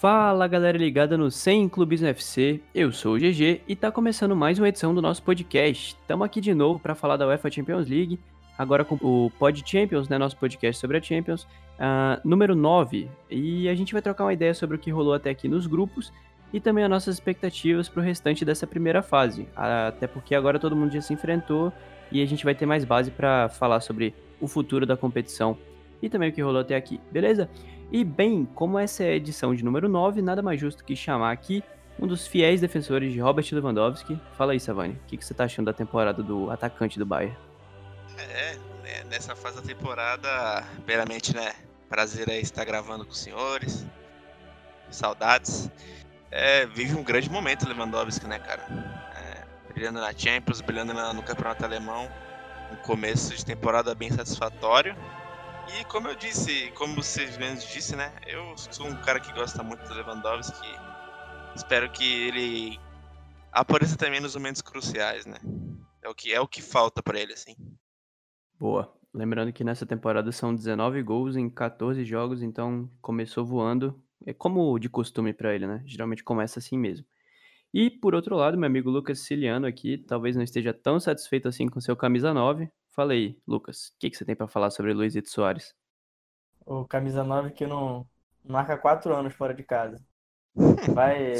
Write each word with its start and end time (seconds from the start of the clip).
Fala 0.00 0.48
galera 0.48 0.78
ligada 0.78 1.18
no 1.18 1.30
100 1.30 1.68
Clubes 1.68 2.00
no 2.00 2.08
FC, 2.08 2.58
eu 2.74 2.90
sou 2.90 3.16
o 3.16 3.18
GG 3.18 3.60
e 3.68 3.76
tá 3.76 3.92
começando 3.92 4.34
mais 4.34 4.58
uma 4.58 4.66
edição 4.66 4.94
do 4.94 5.02
nosso 5.02 5.22
podcast. 5.22 5.94
Estamos 6.00 6.24
aqui 6.24 6.40
de 6.40 6.54
novo 6.54 6.80
para 6.80 6.94
falar 6.94 7.18
da 7.18 7.26
UEFA 7.26 7.50
Champions 7.50 7.86
League, 7.86 8.18
agora 8.56 8.82
com 8.82 8.94
o 9.02 9.30
Pod 9.38 9.62
Champions, 9.62 10.08
né, 10.08 10.16
nosso 10.16 10.38
podcast 10.38 10.80
sobre 10.80 10.96
a 10.96 11.02
Champions, 11.02 11.42
uh, 11.42 12.18
número 12.24 12.54
9. 12.54 13.10
E 13.30 13.68
a 13.68 13.74
gente 13.74 13.92
vai 13.92 14.00
trocar 14.00 14.24
uma 14.24 14.32
ideia 14.32 14.54
sobre 14.54 14.76
o 14.76 14.78
que 14.78 14.90
rolou 14.90 15.12
até 15.12 15.28
aqui 15.28 15.48
nos 15.48 15.66
grupos 15.66 16.10
e 16.50 16.58
também 16.60 16.82
as 16.82 16.88
nossas 16.88 17.16
expectativas 17.16 17.86
para 17.86 18.00
o 18.00 18.02
restante 18.02 18.42
dessa 18.42 18.66
primeira 18.66 19.02
fase. 19.02 19.46
Até 19.54 20.06
porque 20.06 20.34
agora 20.34 20.58
todo 20.58 20.74
mundo 20.74 20.94
já 20.94 21.02
se 21.02 21.12
enfrentou 21.12 21.70
e 22.10 22.22
a 22.22 22.26
gente 22.26 22.42
vai 22.42 22.54
ter 22.54 22.64
mais 22.64 22.86
base 22.86 23.10
para 23.10 23.50
falar 23.50 23.80
sobre 23.80 24.14
o 24.40 24.48
futuro 24.48 24.86
da 24.86 24.96
competição 24.96 25.58
e 26.02 26.08
também 26.08 26.30
o 26.30 26.32
que 26.32 26.40
rolou 26.40 26.62
até 26.62 26.74
aqui, 26.74 26.98
beleza? 27.12 27.50
E 27.92 28.04
bem, 28.04 28.44
como 28.54 28.78
essa 28.78 29.02
é 29.02 29.08
a 29.08 29.16
edição 29.16 29.52
de 29.52 29.64
número 29.64 29.88
9, 29.88 30.22
nada 30.22 30.40
mais 30.40 30.60
justo 30.60 30.84
que 30.84 30.94
chamar 30.94 31.32
aqui 31.32 31.62
um 31.98 32.06
dos 32.06 32.26
fiéis 32.26 32.60
defensores 32.60 33.12
de 33.12 33.20
Robert 33.20 33.46
Lewandowski. 33.50 34.18
Fala 34.36 34.52
aí, 34.52 34.60
Savani, 34.60 34.94
o 34.94 35.06
que, 35.08 35.16
que 35.16 35.24
você 35.24 35.34
tá 35.34 35.44
achando 35.44 35.66
da 35.66 35.72
temporada 35.72 36.22
do 36.22 36.50
atacante 36.50 36.98
do 36.98 37.04
Bayern? 37.04 37.36
É, 38.16 38.54
né, 38.82 39.04
nessa 39.10 39.34
fase 39.34 39.56
da 39.56 39.62
temporada, 39.62 40.64
primeiramente, 40.84 41.34
né, 41.34 41.52
prazer 41.88 42.30
aí 42.30 42.40
estar 42.40 42.64
gravando 42.64 43.04
com 43.04 43.10
os 43.10 43.18
senhores, 43.18 43.84
saudades. 44.88 45.68
É, 46.30 46.66
vive 46.66 46.94
um 46.94 47.02
grande 47.02 47.28
momento 47.28 47.68
Lewandowski, 47.68 48.26
né, 48.28 48.38
cara? 48.38 48.62
É, 49.16 49.72
brilhando 49.72 50.00
na 50.00 50.12
Champions, 50.16 50.60
brilhando 50.60 50.94
no 50.94 51.22
campeonato 51.24 51.64
alemão, 51.64 52.08
um 52.70 52.76
começo 52.76 53.36
de 53.36 53.44
temporada 53.44 53.96
bem 53.96 54.12
satisfatório. 54.12 54.94
E 55.78 55.84
como 55.84 56.08
eu 56.08 56.16
disse, 56.16 56.70
como 56.72 56.96
você 56.96 57.26
mesmo 57.38 57.68
disse, 57.68 57.94
né? 57.94 58.12
Eu 58.26 58.56
sou 58.56 58.86
um 58.86 58.96
cara 59.02 59.20
que 59.20 59.32
gosta 59.32 59.62
muito 59.62 59.86
do 59.86 59.94
Lewandowski. 59.94 60.66
Espero 61.54 61.90
que 61.90 62.04
ele 62.04 62.80
apareça 63.52 63.96
também 63.96 64.20
nos 64.20 64.34
momentos 64.34 64.62
cruciais, 64.62 65.26
né? 65.26 65.38
É 66.02 66.08
o 66.08 66.14
que 66.14 66.32
é 66.32 66.40
o 66.40 66.48
que 66.48 66.62
falta 66.62 67.02
para 67.02 67.20
ele 67.20 67.32
assim. 67.32 67.54
Boa. 68.58 68.92
Lembrando 69.12 69.52
que 69.52 69.64
nessa 69.64 69.84
temporada 69.84 70.30
são 70.32 70.54
19 70.54 71.02
gols 71.02 71.36
em 71.36 71.50
14 71.50 72.04
jogos, 72.04 72.42
então 72.42 72.90
começou 73.00 73.44
voando. 73.44 74.00
É 74.24 74.32
como 74.32 74.78
de 74.78 74.88
costume 74.88 75.32
para 75.32 75.54
ele, 75.54 75.66
né? 75.66 75.82
Geralmente 75.86 76.22
começa 76.22 76.58
assim 76.58 76.78
mesmo. 76.78 77.06
E 77.72 77.90
por 77.90 78.14
outro 78.14 78.36
lado, 78.36 78.58
meu 78.58 78.66
amigo 78.66 78.90
Lucas 78.90 79.20
Ciliano 79.20 79.66
aqui, 79.66 79.98
talvez 79.98 80.34
não 80.34 80.42
esteja 80.42 80.72
tão 80.72 80.98
satisfeito 80.98 81.48
assim 81.48 81.68
com 81.68 81.80
seu 81.80 81.96
camisa 81.96 82.34
9, 82.34 82.68
Fala 82.90 83.12
aí, 83.12 83.38
Lucas, 83.46 83.88
o 83.88 83.98
que, 83.98 84.10
que 84.10 84.16
você 84.16 84.24
tem 84.24 84.34
para 84.34 84.48
falar 84.48 84.70
sobre 84.70 84.92
Luizito 84.92 85.30
Soares? 85.30 85.74
O 86.66 86.84
camisa 86.84 87.22
9 87.22 87.50
que 87.50 87.66
não 87.66 88.06
marca 88.44 88.76
quatro 88.76 89.14
anos 89.14 89.34
fora 89.34 89.54
de 89.54 89.62
casa. 89.62 89.96
Vai. 90.92 91.34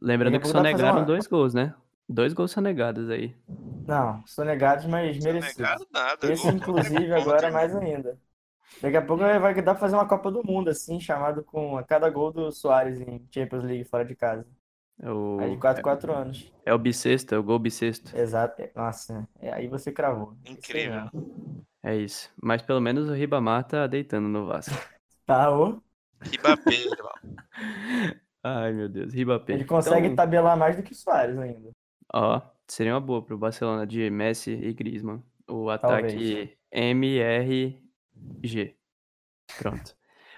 Lembrando 0.00 0.40
que 0.40 0.48
sonegaram 0.48 0.98
uma... 0.98 1.04
dois 1.04 1.26
gols, 1.26 1.54
né? 1.54 1.74
Dois 2.08 2.32
gols 2.32 2.52
sonegados 2.52 3.10
aí. 3.10 3.36
Não, 3.86 4.24
sonegados, 4.26 4.86
mas 4.86 5.18
merecidos. 5.18 5.86
Nada, 5.92 6.32
Esse, 6.32 6.48
inclusive, 6.48 7.12
agora 7.12 7.50
mais 7.50 7.74
ainda. 7.74 8.18
Daqui 8.80 8.96
a 8.96 9.02
pouco 9.02 9.22
vai 9.22 9.54
dar 9.54 9.62
pra 9.62 9.74
fazer 9.76 9.96
uma 9.96 10.08
Copa 10.08 10.30
do 10.30 10.44
Mundo, 10.44 10.70
assim, 10.70 11.00
chamado 11.00 11.42
com 11.42 11.82
cada 11.84 12.08
gol 12.10 12.32
do 12.32 12.50
Soares 12.52 13.00
em 13.00 13.26
Champions 13.32 13.64
League 13.64 13.84
fora 13.84 14.04
de 14.04 14.14
casa. 14.14 14.46
É 15.00 15.10
o... 15.10 15.38
Aí 15.40 15.50
de 15.50 15.56
4 15.58 15.82
4 15.82 16.12
é... 16.12 16.14
anos. 16.14 16.52
É 16.64 16.74
o 16.74 16.78
bissexto, 16.78 17.34
é 17.34 17.38
o 17.38 17.42
gol 17.42 17.58
bissexto. 17.58 18.16
Exato. 18.16 18.62
Nossa, 18.74 19.28
é, 19.40 19.52
aí 19.52 19.68
você 19.68 19.92
cravou. 19.92 20.34
Incrível. 20.44 21.10
É 21.82 21.94
isso. 21.94 22.30
Mas 22.42 22.62
pelo 22.62 22.80
menos 22.80 23.08
o 23.08 23.12
Ribamar 23.12 23.64
tá 23.64 23.86
deitando 23.86 24.28
no 24.28 24.46
Vasco. 24.46 24.74
Tá, 25.26 25.50
ô. 25.50 25.82
Ribapé, 26.22 26.70
Ai, 28.42 28.72
meu 28.72 28.88
Deus, 28.88 29.12
Ribapé. 29.12 29.54
Ele 29.54 29.64
consegue 29.64 30.06
então... 30.06 30.16
tabelar 30.16 30.56
mais 30.56 30.76
do 30.76 30.82
que 30.82 30.92
o 30.92 30.94
Soares 30.94 31.36
ainda. 31.36 31.70
Ó, 32.12 32.40
seria 32.66 32.94
uma 32.94 33.00
boa 33.00 33.20
pro 33.20 33.36
Barcelona 33.36 33.86
de 33.86 34.08
Messi 34.08 34.52
e 34.52 34.72
Griezmann. 34.72 35.22
O 35.48 35.68
ataque 35.68 36.56
MRG. 36.72 37.76
Pronto. 39.58 39.96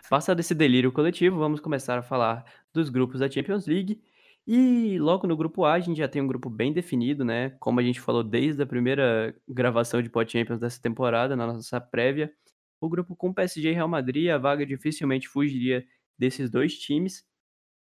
Passado 0.08 0.40
esse 0.40 0.54
delírio 0.54 0.90
coletivo, 0.90 1.38
vamos 1.38 1.60
começar 1.60 1.98
a 1.98 2.02
falar 2.02 2.44
dos 2.72 2.88
grupos 2.88 3.20
da 3.20 3.30
Champions 3.30 3.66
League. 3.66 4.02
E 4.50 4.98
logo 4.98 5.26
no 5.26 5.36
grupo 5.36 5.66
A, 5.66 5.74
a 5.74 5.80
gente 5.80 5.98
já 5.98 6.08
tem 6.08 6.22
um 6.22 6.26
grupo 6.26 6.48
bem 6.48 6.72
definido, 6.72 7.22
né? 7.22 7.50
Como 7.60 7.80
a 7.80 7.82
gente 7.82 8.00
falou 8.00 8.24
desde 8.24 8.62
a 8.62 8.66
primeira 8.66 9.38
gravação 9.46 10.00
de 10.00 10.08
Pod 10.08 10.32
Champions 10.32 10.58
dessa 10.58 10.80
temporada, 10.80 11.36
na 11.36 11.46
nossa 11.46 11.78
prévia. 11.78 12.32
O 12.80 12.88
grupo 12.88 13.14
com 13.14 13.30
PSG 13.34 13.70
e 13.70 13.74
Real 13.74 13.88
Madrid, 13.88 14.30
a 14.30 14.38
vaga 14.38 14.64
dificilmente 14.64 15.28
fugiria 15.28 15.86
desses 16.18 16.48
dois 16.50 16.78
times. 16.78 17.26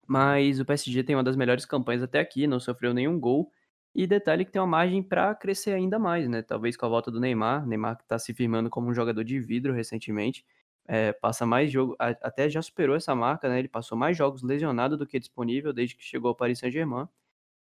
Mas 0.08 0.59
o 0.59 0.66
PSG 0.66 1.04
tem 1.04 1.16
uma 1.16 1.24
das 1.24 1.36
melhores 1.36 1.66
campanhas 1.68 2.02
até 2.02 2.20
aqui, 2.20 2.48
não 2.48 2.59
sofreu 2.59 2.96
nenhum 2.96 3.20
gol. 3.20 3.52
E 3.94 4.08
detalhe 4.08 4.44
que 4.44 4.52
tem 4.52 4.59
uma 4.62 4.68
margem 4.68 5.04
para 5.04 5.36
crescer 5.36 5.74
ainda 5.74 6.00
mais, 6.00 6.28
né? 6.28 6.42
Talvez 6.42 6.76
com 6.76 6.86
a 6.88 6.90
volta 6.90 7.12
do 7.12 7.20
Neymar. 7.20 7.68
Neymar 7.68 7.98
que 7.98 8.04
está 8.04 8.18
se 8.18 8.34
firmando 8.34 8.72
como 8.72 8.90
um 8.90 8.94
jogador 8.94 9.24
de 9.24 9.40
vidro 9.40 9.72
recentemente 9.72 10.44
é, 10.92 11.14
passa 11.14 11.46
mais 11.46 11.72
jogo, 11.72 11.96
até 12.00 12.50
já 12.50 12.64
superou 12.64 12.96
essa 12.96 13.14
marca, 13.14 13.48
né? 13.48 13.60
Ele 13.60 13.68
passou 13.68 13.96
mais 13.96 14.18
jogos 14.18 14.42
lesionado 14.42 14.98
do 14.98 15.06
que 15.06 15.20
disponível 15.20 15.72
desde 15.72 15.96
que 15.96 16.04
chegou 16.04 16.30
ao 16.30 16.36
Paris 16.36 16.58
Saint-Germain. 16.58 17.08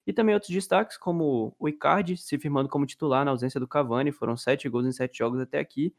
E 0.05 0.13
também 0.13 0.35
outros 0.35 0.51
destaques, 0.53 0.97
como 0.97 1.55
o 1.57 1.69
Icardi 1.69 2.17
se 2.17 2.37
firmando 2.37 2.69
como 2.69 2.85
titular 2.85 3.25
na 3.25 3.31
ausência 3.31 3.61
do 3.61 3.69
Cavani, 3.69 4.11
foram 4.11 4.37
sete 4.37 4.69
gols 4.69 4.87
em 4.87 4.91
sete 4.91 5.19
jogos 5.19 5.41
até 5.41 5.61
aqui. 5.61 5.95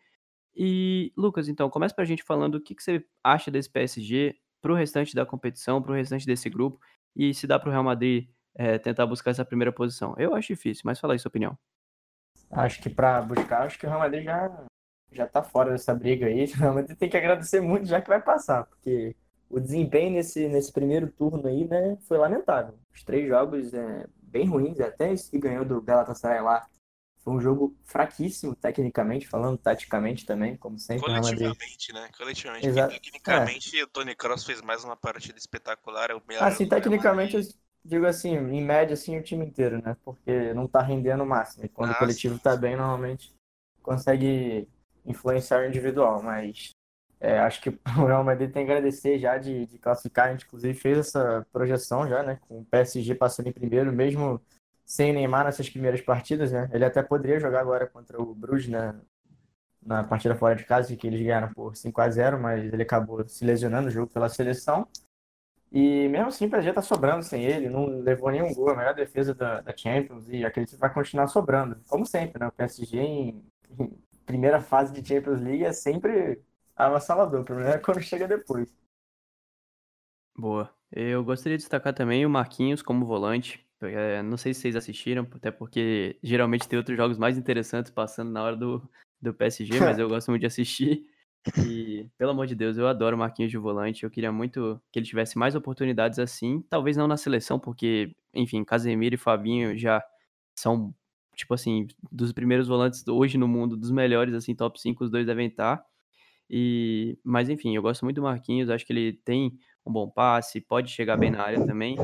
E, 0.53 1.13
Lucas, 1.15 1.47
então, 1.47 1.69
começa 1.69 1.95
pra 1.95 2.03
gente 2.03 2.21
falando 2.21 2.55
o 2.55 2.61
que, 2.61 2.75
que 2.75 2.83
você 2.83 3.05
acha 3.23 3.49
desse 3.49 3.69
PSG 3.69 4.35
pro 4.61 4.75
restante 4.75 5.15
da 5.15 5.25
competição, 5.25 5.81
pro 5.81 5.93
restante 5.93 6.25
desse 6.25 6.49
grupo, 6.49 6.77
e 7.15 7.33
se 7.33 7.47
dá 7.47 7.57
pro 7.57 7.71
Real 7.71 7.85
Madrid 7.85 8.27
é, 8.53 8.77
tentar 8.77 9.05
buscar 9.05 9.31
essa 9.31 9.45
primeira 9.45 9.71
posição. 9.71 10.13
Eu 10.17 10.35
acho 10.35 10.49
difícil, 10.49 10.81
mas 10.83 10.99
fala 10.99 11.13
aí 11.13 11.19
sua 11.19 11.29
opinião. 11.29 11.57
Acho 12.51 12.81
que 12.81 12.89
para 12.89 13.21
buscar, 13.21 13.63
acho 13.63 13.79
que 13.79 13.85
o 13.85 13.89
Real 13.89 14.01
Madrid 14.01 14.25
já 14.25 14.65
já 15.17 15.27
tá 15.27 15.43
fora 15.43 15.71
dessa 15.71 15.93
briga 15.93 16.27
aí. 16.27 16.45
Realmente 16.53 16.95
tem 16.95 17.09
que 17.09 17.17
agradecer 17.17 17.61
muito 17.61 17.87
já 17.87 18.01
que 18.01 18.09
vai 18.09 18.21
passar, 18.21 18.65
porque 18.65 19.15
o 19.49 19.59
desempenho 19.59 20.13
nesse, 20.13 20.47
nesse 20.47 20.71
primeiro 20.71 21.07
turno 21.11 21.47
aí, 21.47 21.65
né, 21.67 21.97
foi 22.07 22.17
lamentável. 22.17 22.75
Os 22.93 23.03
três 23.03 23.27
jogos 23.27 23.73
é, 23.73 24.07
bem 24.21 24.47
ruins, 24.47 24.79
até 24.79 25.11
esse 25.11 25.29
que 25.29 25.37
ganhou 25.37 25.63
do 25.63 25.81
Galatasaray 25.81 26.41
lá 26.41 26.67
foi 27.23 27.33
um 27.33 27.39
jogo 27.39 27.75
fraquíssimo, 27.85 28.53
tecnicamente 28.53 29.27
falando, 29.27 29.57
taticamente 29.57 30.25
também, 30.25 30.57
como 30.57 30.77
sempre. 30.77 31.05
Coletivamente, 31.05 31.93
né? 31.93 32.09
Coletivamente. 32.17 32.67
Exato. 32.67 32.93
Tecnicamente, 32.93 33.79
é. 33.79 33.83
o 33.83 33.87
Tony 33.87 34.13
Cross 34.13 34.43
fez 34.43 34.61
mais 34.61 34.83
uma 34.83 34.97
partida 34.97 35.37
espetacular. 35.37 36.11
É 36.11 36.15
o 36.15 36.21
melhor 36.27 36.43
assim, 36.43 36.67
tecnicamente, 36.67 37.37
eu 37.37 37.41
digo 37.85 38.05
assim, 38.05 38.35
em 38.35 38.61
média, 38.61 38.93
assim, 38.93 39.17
o 39.17 39.23
time 39.23 39.45
inteiro, 39.45 39.81
né? 39.81 39.95
Porque 40.03 40.53
não 40.53 40.67
tá 40.67 40.81
rendendo 40.81 41.23
o 41.23 41.25
máximo. 41.25 41.63
E 41.63 41.69
quando 41.69 41.91
o 41.91 41.95
coletivo 41.95 42.37
tá 42.39 42.57
bem, 42.57 42.75
normalmente 42.75 43.33
consegue 43.81 44.67
influenciar 45.05 45.61
o 45.61 45.65
individual, 45.65 46.21
mas 46.21 46.71
é, 47.19 47.39
acho 47.39 47.61
que 47.61 47.69
o 47.97 48.05
Real 48.05 48.23
Madrid 48.23 48.51
tem 48.51 48.65
que 48.65 48.71
agradecer 48.71 49.17
já 49.17 49.37
de, 49.37 49.65
de, 49.65 49.77
classificar. 49.79 50.27
A 50.27 50.31
gente, 50.31 50.45
inclusive, 50.45 50.73
fez 50.73 50.97
essa 50.97 51.45
projeção 51.53 52.07
já, 52.07 52.21
né? 52.21 52.37
Com 52.47 52.59
o 52.59 52.65
PSG 52.65 53.15
passando 53.15 53.47
em 53.47 53.53
primeiro, 53.53 53.93
mesmo 53.93 54.41
sem 54.85 55.13
Neymar 55.13 55.45
nessas 55.45 55.69
primeiras 55.69 56.01
partidas, 56.01 56.51
né? 56.51 56.69
Ele 56.73 56.83
até 56.83 57.01
poderia 57.01 57.39
jogar 57.39 57.61
agora 57.61 57.87
contra 57.87 58.21
o 58.21 58.35
Bruges 58.35 58.69
na, 58.69 58.95
na 59.81 60.03
partida 60.03 60.35
fora 60.35 60.55
de 60.55 60.65
casa, 60.65 60.95
que 60.95 61.07
eles 61.07 61.21
ganharam 61.21 61.53
por 61.53 61.75
5 61.75 62.01
a 62.01 62.09
0 62.09 62.39
mas 62.39 62.71
ele 62.73 62.83
acabou 62.83 63.25
se 63.27 63.45
lesionando 63.45 63.85
no 63.85 63.91
jogo 63.91 64.11
pela 64.11 64.29
seleção. 64.29 64.87
E 65.71 66.07
mesmo 66.09 66.27
assim, 66.27 66.45
o 66.45 66.49
PSG 66.49 66.73
tá 66.73 66.81
sobrando 66.81 67.23
sem 67.23 67.45
ele, 67.45 67.69
não 67.69 67.85
levou 67.85 68.29
nenhum 68.29 68.53
gol, 68.53 68.69
a 68.69 68.75
melhor 68.75 68.93
defesa 68.93 69.33
da, 69.33 69.61
da 69.61 69.75
Champions, 69.75 70.29
e 70.29 70.45
acredito 70.45 70.75
que 70.75 70.79
vai 70.79 70.93
continuar 70.93 71.27
sobrando. 71.27 71.77
Como 71.87 72.05
sempre, 72.05 72.39
né? 72.39 72.47
O 72.47 72.51
PSG 72.51 72.99
em, 72.99 73.43
em 73.79 73.91
primeira 74.25 74.61
fase 74.61 74.93
de 74.93 75.07
Champions 75.07 75.41
League 75.41 75.63
é 75.63 75.73
sempre 75.73 76.41
avassalador. 76.75 77.41
O 77.41 77.45
problema 77.45 77.71
é 77.71 77.77
quando 77.77 78.01
chega 78.01 78.27
depois. 78.27 78.73
Boa. 80.35 80.73
Eu 80.91 81.23
gostaria 81.23 81.57
de 81.57 81.63
destacar 81.63 81.93
também 81.93 82.25
o 82.25 82.29
Marquinhos 82.29 82.81
como 82.81 83.05
volante. 83.05 83.65
É, 83.81 84.21
não 84.21 84.37
sei 84.37 84.53
se 84.53 84.61
vocês 84.61 84.75
assistiram, 84.75 85.27
até 85.35 85.51
porque 85.51 86.17
geralmente 86.23 86.67
tem 86.67 86.77
outros 86.77 86.95
jogos 86.95 87.17
mais 87.17 87.37
interessantes 87.37 87.91
passando 87.91 88.31
na 88.31 88.43
hora 88.43 88.55
do, 88.55 88.89
do 89.21 89.33
PSG, 89.33 89.79
mas 89.79 89.99
eu 89.99 90.07
gosto 90.09 90.29
muito 90.29 90.41
de 90.41 90.47
assistir. 90.47 91.05
E, 91.57 92.09
pelo 92.17 92.31
amor 92.31 92.47
de 92.47 92.55
Deus, 92.55 92.77
eu 92.77 92.87
adoro 92.87 93.15
o 93.15 93.19
Marquinhos 93.19 93.51
de 93.51 93.57
volante. 93.57 94.03
Eu 94.03 94.09
queria 94.09 94.31
muito 94.31 94.81
que 94.91 94.99
ele 94.99 95.05
tivesse 95.05 95.37
mais 95.37 95.55
oportunidades 95.55 96.19
assim. 96.19 96.61
Talvez 96.69 96.95
não 96.95 97.07
na 97.07 97.17
seleção, 97.17 97.59
porque, 97.59 98.15
enfim, 98.33 98.63
Casemiro 98.63 99.15
e 99.15 99.17
Fabinho 99.17 99.77
já 99.77 100.01
são 100.57 100.93
tipo 101.35 101.53
assim, 101.53 101.87
dos 102.11 102.31
primeiros 102.31 102.67
volantes 102.67 103.07
hoje 103.07 103.37
no 103.37 103.47
mundo, 103.47 103.75
dos 103.75 103.91
melhores, 103.91 104.33
assim, 104.33 104.55
top 104.55 104.79
5, 104.79 105.03
os 105.03 105.11
dois 105.11 105.25
devem 105.25 105.47
estar. 105.47 105.83
E, 106.49 107.17
mas 107.23 107.49
enfim, 107.49 107.75
eu 107.75 107.81
gosto 107.81 108.03
muito 108.03 108.17
do 108.17 108.23
Marquinhos, 108.23 108.69
acho 108.69 108.85
que 108.85 108.93
ele 108.93 109.13
tem 109.13 109.57
um 109.85 109.91
bom 109.91 110.09
passe, 110.09 110.61
pode 110.61 110.91
chegar 110.91 111.17
bem 111.17 111.31
na 111.31 111.41
área 111.41 111.65
também. 111.65 111.97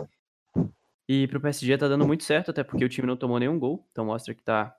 E 1.08 1.28
pro 1.28 1.42
PSG 1.42 1.78
tá 1.78 1.88
dando 1.88 2.06
muito 2.06 2.24
certo, 2.24 2.52
até 2.52 2.64
porque 2.64 2.86
o 2.86 2.90
time 2.90 3.08
não 3.08 3.18
tomou 3.18 3.40
nenhum 3.40 3.58
gol, 3.58 3.86
então 3.92 4.06
mostra 4.06 4.34
que 4.34 4.44
tá 4.44 4.76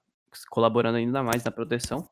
colaborando 0.49 0.97
ainda 0.97 1.23
mais 1.23 1.43
na 1.43 1.50
proteção. 1.50 2.08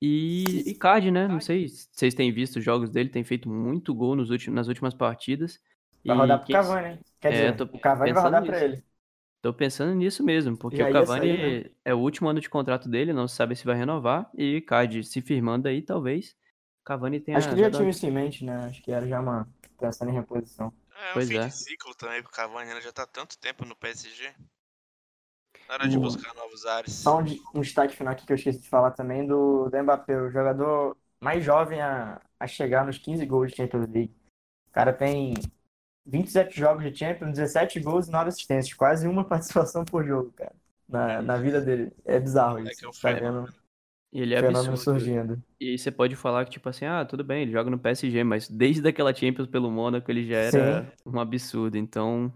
E 0.00 0.70
Icardi, 0.70 1.10
né? 1.10 1.26
Não 1.28 1.40
sei 1.40 1.68
se 1.68 1.88
vocês 1.92 2.14
têm 2.14 2.32
visto 2.32 2.56
os 2.56 2.64
jogos 2.64 2.90
dele, 2.90 3.08
tem 3.08 3.24
feito 3.24 3.48
muito 3.48 3.94
gol 3.94 4.14
nos 4.14 4.30
últimos, 4.30 4.54
nas 4.54 4.68
últimas 4.68 4.92
partidas. 4.92 5.60
Vai 6.04 6.16
rodar 6.16 6.40
pro 6.40 6.52
Cavani, 6.52 6.88
hein? 6.88 6.98
Quer 7.20 7.32
é, 7.32 7.52
dizer, 7.52 7.62
o 7.62 7.78
Cavani 7.78 8.12
vai 8.12 8.22
rodar 8.22 8.42
nisso. 8.42 8.52
pra 8.52 8.64
ele. 8.64 8.84
Tô 9.44 9.52
pensando 9.52 9.94
nisso 9.94 10.24
mesmo, 10.24 10.56
porque 10.56 10.82
o 10.82 10.90
Cavani 10.90 11.36
sair, 11.36 11.64
né? 11.64 11.70
é 11.84 11.94
o 11.94 11.98
último 11.98 12.30
ano 12.30 12.40
de 12.40 12.48
contrato 12.48 12.88
dele, 12.88 13.12
não 13.12 13.28
se 13.28 13.36
sabe 13.36 13.54
se 13.54 13.66
vai 13.66 13.76
renovar, 13.76 14.30
e 14.32 14.62
Card 14.62 15.04
se 15.04 15.20
firmando 15.20 15.68
aí, 15.68 15.82
talvez 15.82 16.34
o 16.80 16.84
Cavani 16.86 17.20
tenha... 17.20 17.36
Acho 17.36 17.48
que 17.48 17.54
ele 17.56 17.64
já 17.64 17.70
tinha 17.70 17.90
isso 17.90 18.06
em 18.06 18.10
mente, 18.10 18.42
né? 18.42 18.56
Acho 18.64 18.82
que 18.82 18.90
era 18.90 19.06
já 19.06 19.20
uma... 19.20 19.46
pensando 19.78 20.08
em 20.08 20.14
reposição. 20.14 20.72
É, 20.96 21.12
pois 21.12 21.26
um 21.26 21.32
fim 21.32 21.36
é. 21.36 21.46
de 21.48 21.54
ciclo 21.58 21.94
também 21.94 22.22
pro 22.22 22.32
Cavani, 22.32 22.70
ele 22.70 22.80
já 22.80 22.90
tá 22.90 23.06
tanto 23.06 23.38
tempo 23.38 23.66
no 23.66 23.76
PSG. 23.76 24.32
Na 25.68 25.74
hora 25.74 25.88
de 25.90 25.98
buscar 25.98 26.34
novos 26.34 26.64
ares. 26.64 26.94
Só 26.94 27.18
um, 27.18 27.24
um, 27.54 27.60
destaque 27.60 27.94
final 27.94 28.14
aqui 28.14 28.24
que 28.24 28.32
eu 28.32 28.36
esqueci 28.36 28.62
de 28.62 28.68
falar 28.70 28.92
também 28.92 29.26
do, 29.26 29.68
do 29.68 29.82
Mbappé, 29.82 30.22
o 30.22 30.30
jogador 30.30 30.96
mais 31.20 31.44
jovem 31.44 31.82
a, 31.82 32.18
a 32.40 32.46
chegar 32.46 32.86
nos 32.86 32.96
15 32.96 33.26
gols 33.26 33.50
de 33.50 33.58
Champions 33.58 33.90
League. 33.90 34.16
O 34.68 34.72
cara 34.72 34.90
tem 34.90 35.34
27 36.06 36.58
jogos 36.58 36.84
de 36.84 36.96
Champions, 36.96 37.32
17 37.32 37.80
gols 37.80 38.08
e 38.08 38.10
9 38.10 38.28
assistências. 38.28 38.74
Quase 38.74 39.06
uma 39.08 39.24
participação 39.28 39.84
por 39.84 40.04
jogo, 40.04 40.32
cara. 40.32 40.52
Na, 40.88 41.22
na 41.22 41.36
vida 41.38 41.60
dele. 41.60 41.92
É 42.04 42.20
bizarro 42.20 42.58
isso. 42.60 42.86
É 42.86 42.90
que 42.90 43.06
é 43.06 43.12
tá 43.12 43.18
vendo? 43.18 43.54
E 44.12 44.20
ele 44.20 44.34
é 44.34 44.40
fenômeno 44.40 44.74
absurdo. 44.74 45.00
surgindo. 45.00 45.42
E 45.58 45.76
você 45.76 45.90
pode 45.90 46.14
falar 46.14 46.44
que, 46.44 46.52
tipo 46.52 46.68
assim, 46.68 46.84
ah, 46.84 47.04
tudo 47.04 47.24
bem, 47.24 47.42
ele 47.42 47.50
joga 47.50 47.68
no 47.68 47.78
PSG, 47.78 48.22
mas 48.22 48.48
desde 48.48 48.86
aquela 48.86 49.12
Champions 49.12 49.48
pelo 49.48 49.68
Mônaco 49.72 50.08
ele 50.08 50.24
já 50.24 50.36
era 50.36 50.84
Sim. 50.84 50.90
um 51.04 51.18
absurdo, 51.18 51.76
então... 51.76 52.32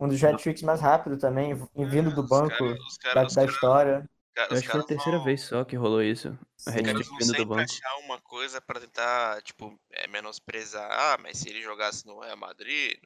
Um 0.00 0.08
dos 0.08 0.22
hat-tricks 0.24 0.64
mais 0.64 0.80
rápido 0.80 1.16
também, 1.16 1.54
vindo 1.76 2.12
do 2.12 2.26
banco 2.26 2.56
cara, 3.00 3.22
da, 3.22 3.28
da 3.28 3.44
história. 3.44 4.04
Cara, 4.34 4.52
eu 4.52 4.56
acho 4.56 4.66
que 4.66 4.72
foi 4.72 4.80
a 4.80 4.84
terceira 4.84 5.18
vez 5.18 5.42
só 5.42 5.64
que 5.64 5.76
rolou 5.76 6.02
isso. 6.02 6.38
A 6.66 6.70
hat-trick 6.70 7.18
vindo 7.18 7.32
do 7.34 7.46
banco. 7.46 7.62
achar 7.62 7.96
uma 7.98 8.20
coisa 8.20 8.60
pra 8.60 8.80
tentar, 8.80 9.42
tipo, 9.42 9.78
é, 9.90 10.06
menosprezar. 10.08 10.90
Ah, 10.90 11.18
mas 11.20 11.38
se 11.38 11.50
ele 11.50 11.60
jogasse 11.60 12.06
no 12.06 12.20
Real 12.20 12.36
Madrid, 12.36 12.96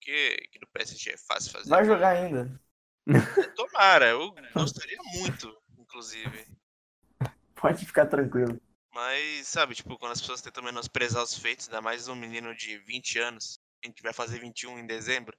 que, 0.00 0.36
que 0.52 0.60
no 0.60 0.66
PSG 0.68 1.12
é 1.12 1.16
fácil 1.16 1.50
fazer. 1.50 1.68
Vai 1.68 1.84
jogar 1.84 2.10
ainda. 2.10 2.60
Tomara, 3.56 4.06
eu 4.06 4.32
gostaria 4.54 4.98
muito, 5.14 5.56
inclusive. 5.76 6.46
Pode 7.56 7.84
ficar 7.84 8.06
tranquilo. 8.06 8.60
Mas, 8.94 9.48
sabe, 9.48 9.74
tipo, 9.74 9.98
quando 9.98 10.12
as 10.12 10.20
pessoas 10.20 10.40
tentam 10.40 10.62
menosprezar 10.62 11.22
os 11.22 11.36
feitos, 11.36 11.66
ainda 11.66 11.82
mais 11.82 12.06
um 12.06 12.14
menino 12.14 12.54
de 12.54 12.78
20 12.78 13.18
anos, 13.18 13.58
a 13.84 13.86
gente 13.86 14.02
vai 14.02 14.12
fazer 14.12 14.38
21 14.38 14.78
em 14.78 14.86
dezembro. 14.86 15.36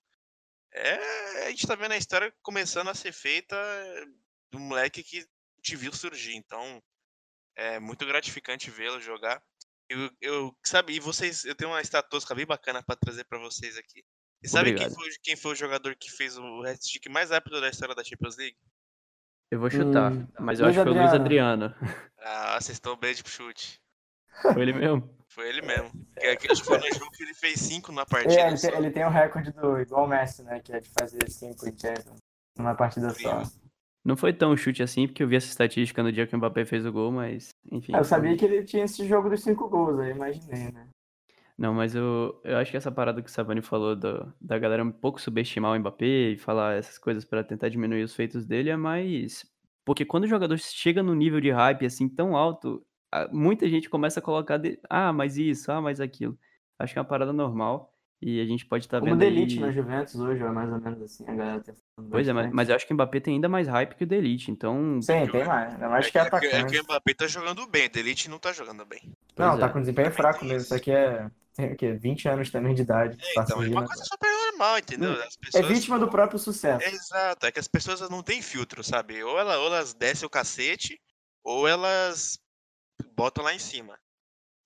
É, 0.73 1.45
a 1.45 1.49
gente 1.49 1.65
tá 1.65 1.75
vendo 1.75 1.93
a 1.93 1.97
história 1.97 2.33
começando 2.43 2.89
a 2.89 2.93
ser 2.93 3.11
feita 3.11 3.55
do 4.51 4.59
moleque 4.59 5.03
que 5.03 5.25
te 5.67 5.75
viu 5.75 5.93
surgir. 5.93 6.35
Então, 6.35 6.81
é 7.55 7.79
muito 7.79 8.05
gratificante 8.05 8.71
vê-lo 8.71 9.01
jogar. 9.01 9.41
Eu, 9.89 10.09
eu, 10.21 10.57
sabe, 10.65 10.93
e 10.93 10.99
vocês, 10.99 11.45
eu 11.45 11.55
tenho 11.55 11.71
uma 11.71 11.81
estatística 11.81 12.35
bem 12.35 12.45
bacana 12.45 12.83
para 12.83 12.95
trazer 12.95 13.23
para 13.25 13.39
vocês 13.39 13.77
aqui. 13.77 14.03
E 14.41 14.47
sabe 14.47 14.73
quem 14.73 14.89
foi, 14.89 15.09
quem 15.23 15.35
foi, 15.35 15.53
o 15.53 15.55
jogador 15.55 15.95
que 15.95 16.11
fez 16.11 16.37
o 16.37 16.63
hat-trick 16.63 17.09
mais 17.09 17.31
rápido 17.31 17.59
da 17.59 17.69
história 17.69 17.95
da 17.95 18.03
Champions 18.03 18.37
League? 18.37 18.57
Eu 19.49 19.59
vou 19.59 19.69
chutar, 19.69 20.11
hum, 20.11 20.27
mas 20.39 20.59
eu 20.59 20.67
acho 20.67 20.77
que 20.77 20.83
foi 20.83 20.91
o 20.91 20.95
Luiz 20.95 21.13
Adriano. 21.13 21.73
Ah, 22.19 22.59
vocês 22.59 22.75
estão 22.75 22.97
bem 22.97 23.13
de 23.13 23.23
chute. 23.27 23.81
Foi 24.41 24.61
ele 24.61 24.73
mesmo? 24.73 25.17
Foi 25.29 25.47
ele 25.47 25.61
mesmo. 25.61 25.89
Que, 26.19 26.35
que, 26.35 26.51
acho 26.51 26.61
que 26.61 26.67
foi 26.67 26.77
no 26.77 26.93
jogo 26.93 27.11
que 27.11 27.23
ele 27.23 27.33
fez 27.33 27.59
5 27.61 27.91
na 27.93 28.05
partida. 28.05 28.41
É, 28.41 28.47
ele, 28.47 28.59
tem, 28.59 28.75
ele 28.75 28.91
tem 28.91 29.05
o 29.05 29.09
recorde 29.09 29.51
do 29.51 29.79
igual 29.79 30.05
o 30.05 30.07
Messi, 30.07 30.43
né? 30.43 30.59
Que 30.59 30.73
é 30.73 30.79
de 30.81 30.89
fazer 30.99 31.29
5 31.29 31.67
em 31.67 31.79
Champions 31.79 32.19
numa 32.57 32.75
partida 32.75 33.09
só. 33.11 33.43
Não 34.07 34.15
foi 34.15 34.31
tão 34.31 34.55
chute 34.55 34.81
assim, 34.81 35.05
porque 35.05 35.21
eu 35.21 35.27
vi 35.27 35.35
essa 35.35 35.49
estatística 35.49 36.01
no 36.01 36.13
dia 36.13 36.25
que 36.25 36.33
o 36.33 36.37
Mbappé 36.37 36.63
fez 36.63 36.85
o 36.85 36.93
gol, 36.93 37.11
mas 37.11 37.49
enfim. 37.69 37.93
Eu 37.93 38.05
sabia 38.05 38.37
que 38.37 38.45
ele 38.45 38.63
tinha 38.63 38.85
esse 38.85 39.05
jogo 39.05 39.29
dos 39.29 39.43
5 39.43 39.67
gols, 39.67 39.99
aí 39.99 40.11
imaginei, 40.11 40.71
né? 40.71 40.87
Não, 41.57 41.73
mas 41.73 41.93
eu, 41.93 42.39
eu 42.45 42.55
acho 42.55 42.71
que 42.71 42.77
essa 42.77 42.89
parada 42.89 43.21
que 43.21 43.27
o 43.27 43.31
Savani 43.31 43.61
falou 43.61 43.97
do, 43.97 44.33
da 44.39 44.57
galera 44.57 44.81
um 44.81 44.93
pouco 44.93 45.19
subestimar 45.19 45.73
o 45.73 45.79
Mbappé 45.79 46.05
e 46.05 46.37
falar 46.37 46.75
essas 46.75 46.97
coisas 46.97 47.25
para 47.25 47.43
tentar 47.43 47.67
diminuir 47.67 48.01
os 48.01 48.15
feitos 48.15 48.45
dele 48.45 48.69
é 48.69 48.77
mais. 48.77 49.45
Porque 49.83 50.05
quando 50.05 50.23
o 50.23 50.27
jogador 50.27 50.57
chega 50.57 51.03
no 51.03 51.13
nível 51.13 51.41
de 51.41 51.51
hype 51.51 51.85
assim 51.85 52.07
tão 52.07 52.33
alto, 52.33 52.81
muita 53.29 53.67
gente 53.67 53.89
começa 53.89 54.21
a 54.21 54.23
colocar. 54.23 54.57
De... 54.57 54.79
Ah, 54.89 55.11
mas 55.11 55.35
isso, 55.35 55.69
ah, 55.69 55.81
mas 55.81 55.99
aquilo. 55.99 56.39
Acho 56.79 56.93
que 56.93 56.99
é 56.99 57.01
uma 57.01 57.07
parada 57.09 57.33
normal. 57.33 57.93
E 58.19 58.41
a 58.41 58.45
gente 58.45 58.65
pode 58.65 58.85
estar 58.85 58.99
tá 58.99 59.05
vendo. 59.05 59.17
Como 59.17 59.21
o 59.21 59.25
Delite 59.25 59.55
aí... 59.55 59.59
na 59.61 59.71
Juventus 59.71 60.15
hoje, 60.15 60.41
é 60.41 60.49
mais 60.49 60.71
ou 60.71 60.79
menos 60.79 61.01
assim, 61.03 61.23
a 61.27 61.35
galera 61.35 61.61
tá 61.61 61.73
Pois 62.09 62.27
é, 62.27 62.33
mas, 62.33 62.51
mas, 62.51 62.69
eu 62.69 62.75
acho 62.75 62.87
que 62.87 62.93
o 62.93 62.95
Mbappé 62.95 63.19
tem 63.19 63.35
ainda 63.35 63.49
mais 63.49 63.67
hype 63.67 63.95
que 63.95 64.03
o 64.03 64.07
Delite, 64.07 64.49
então. 64.49 64.99
Sim, 65.01 65.27
tem 65.27 65.45
mais. 65.45 65.73
Ainda 65.73 65.89
mais 65.89 66.07
é 66.07 66.09
que 66.09 66.17
é 66.17 66.21
atacante. 66.21 66.55
É 66.55 66.63
que 66.63 66.79
o 66.79 66.83
Mbappé 66.83 67.13
tá 67.13 67.27
jogando 67.27 67.67
bem, 67.67 67.85
o 67.87 67.91
Delite 67.91 68.29
não 68.29 68.39
tá 68.39 68.51
jogando 68.51 68.85
bem. 68.85 69.01
Não, 69.37 69.49
pois 69.49 69.59
tá 69.59 69.65
é. 69.67 69.69
com 69.69 69.79
desempenho 69.79 70.11
fraco 70.11 70.45
mesmo. 70.45 70.61
Isso 70.61 70.73
aqui 70.73 70.91
é 70.91 71.29
tem 71.57 71.73
o 71.73 71.75
quê? 71.75 71.91
20 71.93 72.29
anos 72.29 72.51
também 72.51 72.75
de 72.75 72.83
idade. 72.83 73.17
É, 73.19 73.41
então, 73.41 73.63
é 73.63 73.67
uma 73.67 73.85
coisa 73.85 74.03
super 74.05 74.29
normal, 74.29 74.77
entendeu? 74.77 75.13
É 75.13 75.27
pessoas... 75.41 75.55
É 75.55 75.61
vítima 75.63 75.97
do 75.97 76.07
próprio 76.07 76.37
sucesso. 76.37 76.87
Exato, 76.87 77.47
é 77.47 77.51
que 77.51 77.59
as 77.59 77.67
pessoas 77.67 78.07
não 78.11 78.21
têm 78.21 78.43
filtro, 78.43 78.83
sabe? 78.83 79.23
Ou, 79.23 79.39
ela, 79.39 79.57
ou 79.57 79.65
elas 79.65 79.95
descem 79.95 80.27
o 80.27 80.29
cacete, 80.29 81.01
ou 81.43 81.67
elas 81.67 82.39
botam 83.15 83.43
lá 83.43 83.55
em 83.55 83.59
cima. 83.59 83.97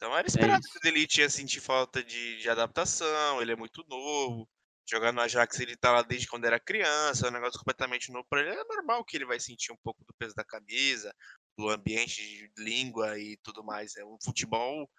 Então 0.01 0.17
era 0.17 0.25
é 0.25 0.29
esperado 0.29 0.65
é 0.65 0.71
que 0.71 0.77
o 0.79 0.81
Delite 0.81 1.21
ia 1.21 1.29
sentir 1.29 1.61
falta 1.61 2.03
de, 2.03 2.37
de 2.37 2.49
adaptação, 2.49 3.39
ele 3.39 3.51
é 3.51 3.55
muito 3.55 3.85
novo. 3.87 4.49
Jogar 4.89 5.11
no 5.11 5.21
Ajax 5.21 5.59
ele 5.59 5.77
tá 5.77 5.91
lá 5.91 6.01
desde 6.01 6.27
quando 6.27 6.45
era 6.45 6.59
criança, 6.59 7.27
é 7.27 7.29
um 7.29 7.33
negócio 7.33 7.59
completamente 7.59 8.11
novo 8.11 8.25
para 8.27 8.41
ele. 8.41 8.49
É 8.49 8.63
normal 8.63 9.05
que 9.05 9.15
ele 9.15 9.27
vai 9.27 9.39
sentir 9.39 9.71
um 9.71 9.77
pouco 9.83 10.03
do 10.03 10.13
peso 10.17 10.33
da 10.33 10.43
camisa, 10.43 11.13
do 11.55 11.69
ambiente 11.69 12.15
de 12.15 12.51
língua 12.57 13.19
e 13.19 13.37
tudo 13.43 13.63
mais. 13.63 13.95
É 13.95 14.03
um 14.03 14.17
futebol 14.23 14.89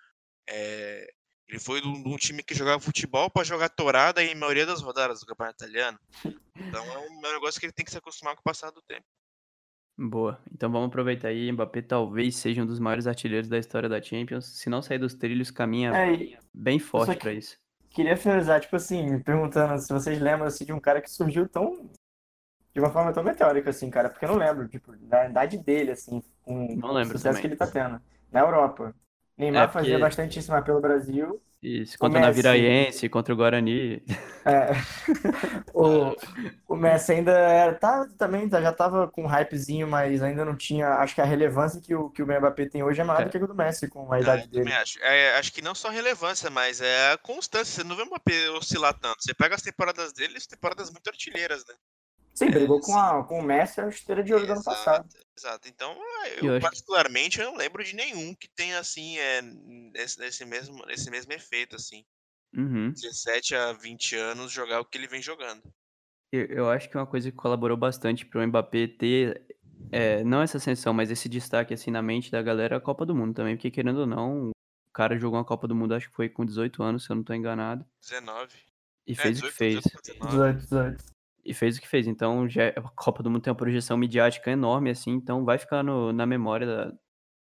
é, 0.49 1.05
ele 1.49 1.59
foi 1.59 1.81
de 1.81 1.89
um 1.89 2.17
time 2.17 2.43
que 2.43 2.55
jogava 2.55 2.81
futebol 2.81 3.29
para 3.29 3.45
jogar 3.45 3.69
torada 3.71 4.23
em 4.23 4.35
maioria 4.37 4.65
das 4.65 4.81
rodadas 4.81 5.19
do 5.21 5.27
campeonato 5.27 5.65
italiano. 5.65 5.99
Então 6.55 6.85
é 6.85 6.99
um 6.99 7.21
negócio 7.21 7.59
que 7.59 7.67
ele 7.67 7.73
tem 7.73 7.85
que 7.85 7.91
se 7.91 7.99
acostumar 7.99 8.35
com 8.35 8.41
o 8.41 8.45
passar 8.45 8.71
do 8.71 8.81
tempo. 8.83 9.05
Boa. 9.99 10.39
Então 10.53 10.71
vamos 10.71 10.89
aproveitar 10.89 11.29
aí. 11.29 11.51
Mbappé 11.53 11.83
talvez 11.83 12.37
seja 12.37 12.63
um 12.63 12.67
dos 12.67 12.79
maiores 12.81 13.07
artilheiros 13.07 13.49
da 13.49 13.59
história 13.59 13.89
da 13.89 14.01
Champions. 14.01 14.47
Se 14.47 14.71
não 14.71 14.83
sair 14.83 14.99
dos 14.99 15.15
trilhos, 15.15 15.51
caminha 15.51 15.93
é, 15.95 16.39
bem 16.53 16.79
forte 16.79 17.17
para 17.17 17.33
isso. 17.33 17.57
Queria 17.91 18.17
finalizar, 18.17 18.61
tipo 18.61 18.75
assim, 18.75 19.11
me 19.11 19.23
perguntando 19.23 19.79
se 19.79 19.93
vocês 19.93 20.19
lembram 20.19 20.47
assim, 20.47 20.65
de 20.65 20.73
um 20.73 20.81
cara 20.81 21.01
que 21.01 21.11
surgiu 21.11 21.47
tão. 21.47 21.91
de 22.73 22.81
uma 22.81 22.91
forma 22.91 23.13
tão 23.13 23.23
meteórica, 23.23 23.69
assim, 23.69 23.91
cara, 23.91 24.09
porque 24.09 24.25
eu 24.25 24.31
não 24.31 24.37
lembro, 24.37 24.67
tipo, 24.67 24.97
da 24.97 25.29
idade 25.29 25.59
dele, 25.59 25.91
assim, 25.91 26.23
com 26.43 26.65
o 26.67 27.05
sucesso 27.05 27.23
também. 27.23 27.41
que 27.41 27.47
ele 27.49 27.57
tá 27.57 27.67
tendo. 27.67 28.01
Na 28.31 28.41
Europa. 28.41 28.95
Neymar 29.37 29.65
é 29.65 29.67
porque... 29.67 29.79
fazia 29.79 29.99
bastante 29.99 30.39
isso 30.39 30.53
pelo 30.63 30.81
Brasil. 30.81 31.41
Isso, 31.63 31.97
contra 31.97 32.19
o 32.19 32.23
Naviraense, 32.23 33.09
contra 33.09 33.33
o 33.33 33.37
Guarani. 33.37 34.03
É. 34.45 34.73
o, 35.73 36.17
o 36.67 36.75
Messi 36.75 37.13
ainda 37.13 37.31
era, 37.31 37.75
tá, 37.75 38.09
também 38.19 38.49
tá, 38.49 38.61
já 38.61 38.73
tava 38.73 39.07
com 39.07 39.23
um 39.23 39.29
hypezinho, 39.29 39.87
mas 39.87 40.21
ainda 40.25 40.45
não 40.45 40.57
tinha. 40.57 40.89
Acho 40.95 41.15
que 41.15 41.21
a 41.21 41.25
relevância 41.25 41.81
que 41.81 41.95
o, 41.95 42.11
que 42.11 42.21
o 42.21 42.27
Mbappé 42.27 42.67
tem 42.67 42.83
hoje 42.83 43.01
é 43.01 43.05
maior 43.05 43.23
é. 43.23 43.25
do 43.27 43.31
que 43.31 43.37
a 43.37 43.47
do 43.47 43.55
Messi, 43.55 43.89
com 43.89 44.13
a 44.13 44.21
idade 44.21 44.43
é, 44.43 44.47
dele. 44.49 44.73
Acho. 44.73 44.99
É, 45.03 45.39
acho 45.39 45.53
que 45.53 45.63
não 45.63 45.73
só 45.73 45.87
a 45.87 45.93
relevância, 45.93 46.51
mas 46.51 46.81
é 46.81 47.13
a 47.13 47.19
constância. 47.19 47.83
Você 47.83 47.85
não 47.85 47.95
vê 47.95 48.03
o 48.03 48.07
Mbappé 48.07 48.51
oscilar 48.51 48.95
tanto. 48.95 49.23
Você 49.23 49.33
pega 49.33 49.55
as 49.55 49.63
temporadas 49.63 50.13
dele, 50.13 50.37
as 50.37 50.47
temporadas 50.47 50.91
muito 50.91 51.09
artilheiras, 51.09 51.65
né? 51.65 51.75
Sim, 52.35 52.51
brigou 52.51 52.81
com, 52.81 52.97
a, 52.99 53.23
com 53.25 53.41
o 53.41 53.43
Messi 53.43 53.81
a 53.81 53.89
esteira 53.89 54.23
de 54.23 54.33
ouro 54.33 54.47
do 54.47 54.53
ano 54.53 54.65
passado. 54.65 55.07
Exato. 55.37 55.69
Então, 55.69 55.97
eu, 56.41 56.55
eu 56.55 56.61
particularmente 56.61 57.41
eu 57.41 57.51
não 57.51 57.57
lembro 57.57 57.85
de 57.85 57.95
nenhum 57.95 58.35
que 58.35 58.49
tenha 58.49 58.79
assim, 58.79 59.19
é, 59.19 59.43
esse, 59.95 60.23
esse, 60.25 60.45
mesmo, 60.45 60.83
esse 60.89 61.11
mesmo 61.11 61.33
efeito, 61.33 61.77
assim. 61.77 62.05
Uhum. 62.55 62.91
17 62.91 63.55
a 63.55 63.73
20 63.73 64.17
anos 64.17 64.53
jogar 64.53 64.81
o 64.81 64.85
que 64.85 64.97
ele 64.97 65.09
vem 65.09 65.23
jogando. 65.23 65.63
Eu, 66.31 66.47
eu 66.47 66.71
acho 66.71 66.89
que 66.89 66.97
uma 66.97 67.07
coisa 67.07 67.31
que 67.31 67.37
colaborou 67.37 67.77
bastante 67.77 68.25
para 68.25 68.43
o 68.43 68.47
Mbappé 68.47 68.87
ter, 68.87 69.43
é, 69.91 70.25
não 70.25 70.41
essa 70.41 70.57
ascensão, 70.57 70.95
mas 70.95 71.11
esse 71.11 71.29
destaque 71.29 71.75
assim 71.75 71.91
na 71.91 72.03
mente 72.03 72.31
da 72.31 72.41
galera 72.41 72.77
é 72.77 72.79
a 72.79 72.81
Copa 72.81 73.05
do 73.05 73.15
Mundo 73.15 73.35
também, 73.35 73.57
porque 73.57 73.71
querendo 73.71 74.01
ou 74.01 74.07
não, 74.07 74.49
o 74.49 74.53
cara 74.95 75.19
jogou 75.19 75.39
uma 75.39 75.45
Copa 75.45 75.69
do 75.69 75.75
Mundo, 75.75 75.95
acho 75.95 76.09
que 76.09 76.15
foi 76.15 76.29
com 76.29 76.45
18 76.45 76.83
anos, 76.83 77.05
se 77.05 77.11
eu 77.11 77.17
não 77.17 77.23
estou 77.23 77.37
enganado. 77.37 77.85
19. 78.01 78.55
E 79.07 79.13
é, 79.13 79.15
fez 79.17 79.41
18, 79.41 79.45
o 79.45 79.51
que 79.51 79.57
fez. 79.57 79.83
18, 80.23 80.59
18 80.61 81.13
e 81.45 81.53
fez 81.53 81.77
o 81.77 81.81
que 81.81 81.89
fez. 81.89 82.07
Então, 82.07 82.49
já, 82.49 82.69
a 82.69 82.83
Copa 82.83 83.23
do 83.23 83.31
Mundo 83.31 83.43
tem 83.43 83.51
uma 83.51 83.57
projeção 83.57 83.97
midiática 83.97 84.51
enorme, 84.51 84.91
assim, 84.91 85.11
então 85.13 85.45
vai 85.45 85.59
ficar 85.59 85.83
no, 85.83 86.13
na 86.13 86.27
memória 86.27 86.67
da, 86.67 86.93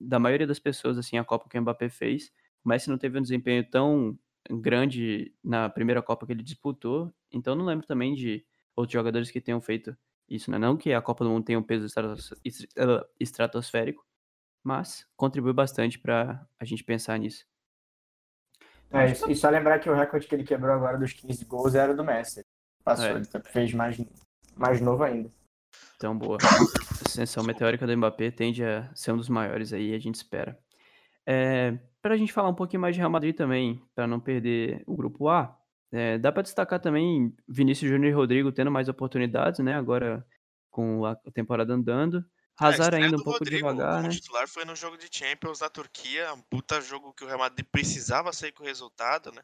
da 0.00 0.18
maioria 0.18 0.46
das 0.46 0.58
pessoas, 0.58 0.98
assim, 0.98 1.18
a 1.18 1.24
Copa 1.24 1.48
que 1.48 1.58
o 1.58 1.62
Mbappé 1.62 1.88
fez. 1.88 2.30
O 2.64 2.68
Messi 2.68 2.90
não 2.90 2.98
teve 2.98 3.18
um 3.18 3.22
desempenho 3.22 3.68
tão 3.68 4.18
grande 4.50 5.32
na 5.42 5.68
primeira 5.68 6.02
Copa 6.02 6.26
que 6.26 6.32
ele 6.32 6.42
disputou, 6.42 7.12
então 7.32 7.54
não 7.54 7.64
lembro 7.64 7.86
também 7.86 8.14
de 8.14 8.44
outros 8.74 8.92
jogadores 8.92 9.30
que 9.30 9.40
tenham 9.40 9.60
feito 9.60 9.96
isso, 10.28 10.50
né? 10.50 10.58
Não 10.58 10.76
que 10.76 10.92
a 10.92 11.02
Copa 11.02 11.24
do 11.24 11.30
Mundo 11.30 11.44
tenha 11.44 11.58
um 11.58 11.62
peso 11.62 11.86
estratosférico, 13.20 14.04
mas 14.62 15.06
contribui 15.16 15.52
bastante 15.52 15.98
para 15.98 16.44
a 16.58 16.64
gente 16.64 16.84
pensar 16.84 17.18
nisso. 17.18 17.46
É, 18.90 19.10
e 19.10 19.34
só 19.34 19.50
lembrar 19.50 19.80
que 19.80 19.90
o 19.90 19.94
recorde 19.94 20.26
que 20.26 20.34
ele 20.34 20.44
quebrou 20.44 20.72
agora 20.72 20.96
dos 20.96 21.12
15 21.12 21.44
gols 21.44 21.74
era 21.74 21.94
do 21.94 22.04
Messi. 22.04 22.45
Passou, 22.86 23.06
é. 23.06 23.16
ele 23.16 23.26
fez 23.46 23.74
mais, 23.74 24.00
mais 24.56 24.80
novo 24.80 25.02
ainda. 25.02 25.28
Então, 25.96 26.16
boa. 26.16 26.38
A 26.40 27.08
ascensão 27.08 27.42
meteórica 27.42 27.84
do 27.84 27.96
Mbappé 27.96 28.30
tende 28.30 28.62
a 28.62 28.88
ser 28.94 29.10
um 29.10 29.16
dos 29.16 29.28
maiores 29.28 29.72
aí, 29.72 29.92
a 29.92 29.98
gente 29.98 30.14
espera. 30.14 30.56
É, 31.26 31.76
para 32.00 32.14
a 32.14 32.16
gente 32.16 32.32
falar 32.32 32.48
um 32.48 32.54
pouquinho 32.54 32.80
mais 32.80 32.94
de 32.94 33.00
Real 33.00 33.10
Madrid 33.10 33.34
também, 33.34 33.82
para 33.92 34.06
não 34.06 34.20
perder 34.20 34.84
o 34.86 34.96
grupo 34.96 35.28
A, 35.28 35.58
É, 35.90 36.16
dá 36.16 36.30
para 36.30 36.42
destacar 36.42 36.78
também 36.78 37.34
Vinícius 37.48 37.90
Júnior 37.90 38.12
e 38.12 38.14
Rodrigo 38.14 38.52
tendo 38.52 38.70
mais 38.70 38.88
oportunidades, 38.88 39.58
né? 39.60 39.74
Agora 39.74 40.24
com 40.70 41.04
a 41.04 41.16
temporada 41.34 41.72
andando. 41.74 42.24
Hazard 42.56 42.96
ainda 42.96 43.16
um 43.16 43.22
pouco 43.22 43.40
Rodrigo, 43.40 43.68
devagar, 43.68 44.02
né? 44.02 44.08
O 44.08 44.12
titular 44.12 44.46
foi 44.48 44.64
no 44.64 44.76
jogo 44.76 44.96
de 44.96 45.08
Champions 45.10 45.58
da 45.58 45.68
Turquia, 45.68 46.32
um 46.34 46.40
puta 46.40 46.80
jogo 46.80 47.12
que 47.12 47.24
o 47.24 47.26
Real 47.26 47.40
Madrid 47.40 47.66
precisava 47.70 48.32
sair 48.32 48.52
com 48.52 48.62
o 48.62 48.66
resultado, 48.66 49.32
né? 49.32 49.42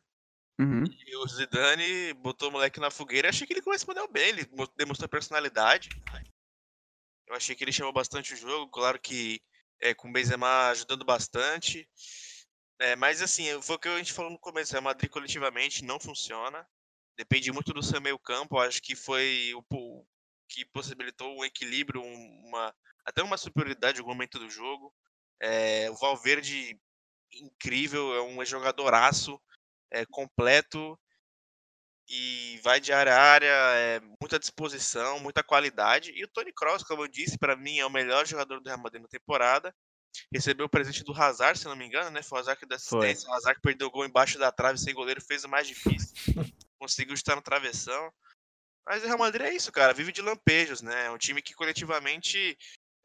Uhum. 0.63 0.85
E 1.07 1.17
o 1.17 1.27
Zidane 1.27 2.13
botou 2.15 2.49
o 2.49 2.53
moleque 2.53 2.81
na 2.81 2.91
fogueira. 2.91 3.29
Achei 3.29 3.47
que 3.47 3.53
ele 3.53 3.63
correspondeu 3.63 4.07
bem, 4.09 4.29
ele 4.29 4.49
demonstrou 4.77 5.09
personalidade. 5.09 5.89
Eu 7.27 7.35
achei 7.35 7.55
que 7.55 7.65
ele 7.65 7.73
chamou 7.73 7.93
bastante 7.93 8.35
o 8.35 8.37
jogo, 8.37 8.71
claro 8.71 9.01
que 9.01 9.41
é, 9.81 9.95
com 9.95 10.09
o 10.09 10.13
Benzema 10.13 10.69
ajudando 10.69 11.05
bastante. 11.05 11.89
É, 12.79 12.97
mas 12.97 13.23
assim, 13.23 13.61
foi 13.63 13.77
o 13.77 13.79
que 13.79 13.89
a 13.89 13.99
gente 13.99 14.13
falou 14.13 14.31
no 14.31 14.39
começo, 14.39 14.77
o 14.77 14.83
Madrid 14.83 15.11
coletivamente 15.11 15.85
não 15.85 15.99
funciona. 16.01 16.67
Depende 17.17 17.53
muito 17.53 17.73
do 17.73 17.83
seu 17.83 18.01
meio 18.01 18.19
campo, 18.19 18.59
acho 18.59 18.83
que 18.83 18.97
foi 18.97 19.53
o 19.55 20.05
que 20.49 20.65
possibilitou 20.67 21.39
um 21.39 21.45
equilíbrio, 21.45 22.03
uma, 22.03 22.75
até 23.05 23.23
uma 23.23 23.37
superioridade 23.37 24.01
no 24.01 24.07
momento 24.07 24.39
do 24.39 24.51
jogo. 24.51 24.93
É, 25.41 25.91
o 25.91 25.97
Valverde, 25.97 26.79
incrível, 27.33 28.15
é 28.15 28.23
um 28.23 28.45
jogadoraço, 28.45 29.41
é, 29.93 30.07
completo 30.07 30.99
e 32.09 32.61
vai 32.63 32.81
de 32.81 32.93
área 32.93 33.15
a 33.15 33.23
área, 33.23 33.47
é, 33.77 34.01
muita 34.21 34.39
disposição, 34.39 35.21
muita 35.21 35.43
qualidade. 35.43 36.13
E 36.15 36.25
o 36.25 36.29
Tony 36.29 36.53
Kroos, 36.53 36.83
como 36.83 37.03
eu 37.03 37.09
disse, 37.09 37.39
para 37.39 37.57
mim 37.57 37.79
é 37.79 37.87
o 37.87 37.91
melhor 37.91 38.27
jogador 38.27 38.61
do 38.61 38.67
Real 38.67 38.79
Madrid 38.79 39.03
na 39.03 39.09
temporada. 39.09 39.75
Recebeu 40.33 40.67
o 40.67 40.69
presente 40.69 41.05
do 41.05 41.15
Hazard, 41.15 41.59
se 41.59 41.65
não 41.65 41.77
me 41.77 41.87
engano, 41.87 42.11
né? 42.11 42.23
Foi 42.23 42.39
o 42.39 42.41
Hazard 42.41 42.61
que 42.61 42.67
deu 42.67 42.77
assistência. 42.77 43.27
Foi. 43.27 43.31
O 43.31 43.35
Hazard 43.35 43.57
que 43.57 43.63
perdeu 43.63 43.87
o 43.87 43.91
gol 43.91 44.05
embaixo 44.05 44.39
da 44.39 44.53
trave 44.53 44.79
sem 44.79 44.95
goleiro, 44.95 45.23
fez 45.23 45.45
o 45.45 45.49
mais 45.49 45.67
difícil. 45.67 46.13
Conseguiu 46.79 47.15
estar 47.15 47.37
no 47.37 47.43
travessão. 47.43 48.13
Mas 48.87 49.03
o 49.03 49.07
Real 49.07 49.19
Madrid 49.19 49.47
é 49.47 49.55
isso, 49.55 49.71
cara. 49.73 49.95
Vive 49.95 50.13
de 50.13 50.21
lampejos, 50.21 50.83
né? 50.83 51.07
É 51.07 51.11
um 51.11 51.17
time 51.17 51.41
que 51.41 51.55
coletivamente 51.55 52.59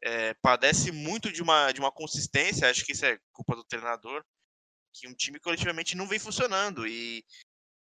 é, 0.04 0.34
padece 0.42 0.92
muito 0.92 1.32
de 1.32 1.42
uma, 1.42 1.72
de 1.72 1.80
uma 1.80 1.92
consistência. 1.92 2.70
Acho 2.70 2.84
que 2.84 2.92
isso 2.92 3.06
é 3.06 3.18
culpa 3.32 3.56
do 3.56 3.64
treinador. 3.64 4.24
Que 5.00 5.08
um 5.08 5.14
time 5.14 5.40
coletivamente 5.40 5.96
não 5.96 6.08
vem 6.08 6.20
funcionando. 6.20 6.88
E 6.88 7.24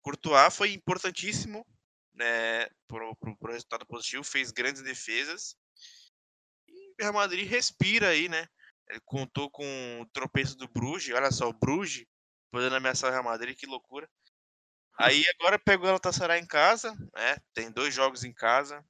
Courtois 0.02 0.56
foi 0.56 0.74
importantíssimo 0.74 1.66
né, 2.14 2.68
para 2.88 3.06
o 3.06 3.48
resultado 3.48 3.86
positivo, 3.86 4.24
fez 4.24 4.52
grandes 4.52 4.82
defesas. 4.82 5.56
E 6.68 6.92
o 6.92 6.96
Real 7.00 7.14
Madrid 7.14 7.48
respira 7.48 8.10
aí, 8.10 8.30
né? 8.30 8.48
Ele 8.90 9.02
contou 9.04 9.50
com 9.50 10.02
o 10.02 10.06
tropeço 10.08 10.56
do 10.56 10.68
Bruges, 10.68 11.14
olha 11.14 11.32
só, 11.32 11.50
o 11.50 11.54
Bruges 11.54 12.06
podendo 12.52 12.76
ameaçar 12.76 13.10
o 13.10 13.14
Real 13.14 13.24
Madrid, 13.24 13.58
que 13.58 13.66
loucura. 13.66 14.10
Aí 14.98 15.26
agora 15.38 15.60
pegou 15.60 15.86
o 15.86 15.88
Galatasaray 15.88 16.40
em 16.40 16.48
casa, 16.48 16.96
né? 17.14 17.38
Tem 17.54 17.70
dois 17.70 17.94
jogos 17.94 18.24
em 18.24 18.34
casa, 18.34 18.86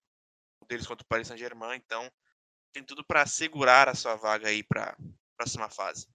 um 0.62 0.67
deles 0.67 0.86
contra 0.86 1.03
o 1.03 1.07
Paris 1.07 1.27
Saint-Germain, 1.27 1.77
então 1.77 2.12
tem 2.72 2.84
tudo 2.84 3.03
para 3.03 3.25
segurar 3.25 3.89
a 3.89 3.95
sua 3.95 4.15
vaga 4.15 4.50
aí 4.50 4.63
para 4.63 4.95
próxima 5.36 5.69
fase. 5.69 6.07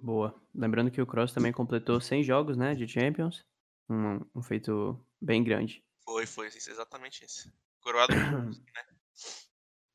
Boa. 0.00 0.34
Lembrando 0.54 0.90
que 0.90 1.02
o 1.02 1.06
Cross 1.06 1.32
também 1.32 1.52
completou 1.52 2.00
100 2.00 2.22
jogos, 2.22 2.56
né, 2.56 2.74
de 2.74 2.86
Champions 2.86 3.44
um, 3.88 4.20
um 4.34 4.42
feito 4.42 4.98
bem 5.20 5.42
grande. 5.42 5.82
Foi, 6.04 6.26
foi, 6.26 6.46
exatamente 6.46 7.24
isso. 7.24 7.50
Coroado 7.80 8.12
né? 8.14 8.50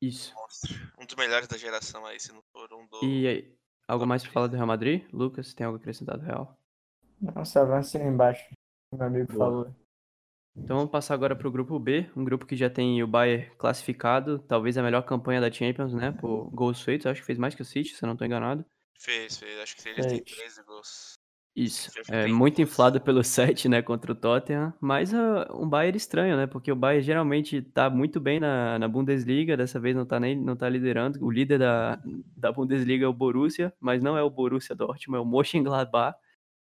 Isso. 0.00 0.34
Um 0.98 1.06
dos 1.06 1.16
melhores 1.16 1.48
da 1.48 1.56
geração 1.56 2.04
aí, 2.04 2.20
se 2.20 2.32
não 2.32 2.42
for 2.52 2.72
um 2.72 2.86
do. 2.86 3.04
E 3.04 3.26
aí, 3.26 3.58
algo 3.88 4.06
mais 4.06 4.22
pra 4.22 4.32
falar 4.32 4.46
do 4.48 4.56
Real 4.56 4.66
Madrid? 4.66 5.06
Lucas, 5.12 5.54
tem 5.54 5.66
algo 5.66 5.78
acrescentado 5.78 6.22
real? 6.22 6.58
Nossa, 7.20 7.62
avance 7.62 7.96
lá 7.96 8.04
embaixo. 8.04 8.54
Meu 8.92 9.06
amigo 9.06 9.32
Boa. 9.32 9.38
falou. 9.38 9.74
Então 10.56 10.76
vamos 10.76 10.92
passar 10.92 11.14
agora 11.14 11.34
para 11.34 11.48
o 11.48 11.50
grupo 11.50 11.76
B, 11.80 12.08
um 12.16 12.24
grupo 12.24 12.46
que 12.46 12.54
já 12.54 12.70
tem 12.70 13.02
o 13.02 13.08
Bayern 13.08 13.50
classificado, 13.56 14.38
talvez 14.38 14.78
a 14.78 14.84
melhor 14.84 15.02
campanha 15.02 15.40
da 15.40 15.50
Champions, 15.50 15.92
né? 15.92 16.12
Por 16.12 16.48
gols 16.50 16.80
feitos, 16.80 17.06
acho 17.06 17.20
que 17.20 17.26
fez 17.26 17.38
mais 17.38 17.56
que 17.56 17.62
o 17.62 17.64
City, 17.64 17.94
se 17.94 18.04
eu 18.04 18.06
não 18.06 18.12
estou 18.12 18.26
enganado. 18.26 18.64
Fez, 19.04 19.36
fez, 19.36 19.60
acho 19.60 19.76
que 19.76 19.86
ele 19.86 20.02
tem 20.02 20.24
13 20.24 20.62
gols. 20.62 21.12
Isso, 21.54 21.90
é 22.10 22.26
muito 22.26 22.62
inflado 22.62 22.98
pelo 23.00 23.22
7, 23.22 23.68
né, 23.68 23.82
contra 23.82 24.10
o 24.10 24.14
Tottenham, 24.14 24.72
mas 24.80 25.12
uh, 25.12 25.46
um 25.52 25.68
Bayern 25.68 25.96
estranho, 25.96 26.38
né, 26.38 26.46
porque 26.46 26.72
o 26.72 26.76
Bayern 26.76 27.04
geralmente 27.04 27.60
tá 27.60 27.90
muito 27.90 28.18
bem 28.18 28.40
na, 28.40 28.78
na 28.78 28.88
Bundesliga, 28.88 29.58
dessa 29.58 29.78
vez 29.78 29.94
não 29.94 30.06
tá 30.06 30.18
nem 30.18 30.34
não 30.34 30.56
tá 30.56 30.70
liderando, 30.70 31.22
o 31.22 31.30
líder 31.30 31.58
da, 31.58 32.02
da 32.34 32.50
Bundesliga 32.50 33.04
é 33.04 33.08
o 33.08 33.12
Borussia, 33.12 33.72
mas 33.78 34.02
não 34.02 34.16
é 34.16 34.22
o 34.22 34.30
Borussia 34.30 34.74
Dortmund, 34.74 35.18
é 35.18 35.20
o 35.20 35.26
Mönchengladbach, 35.26 36.18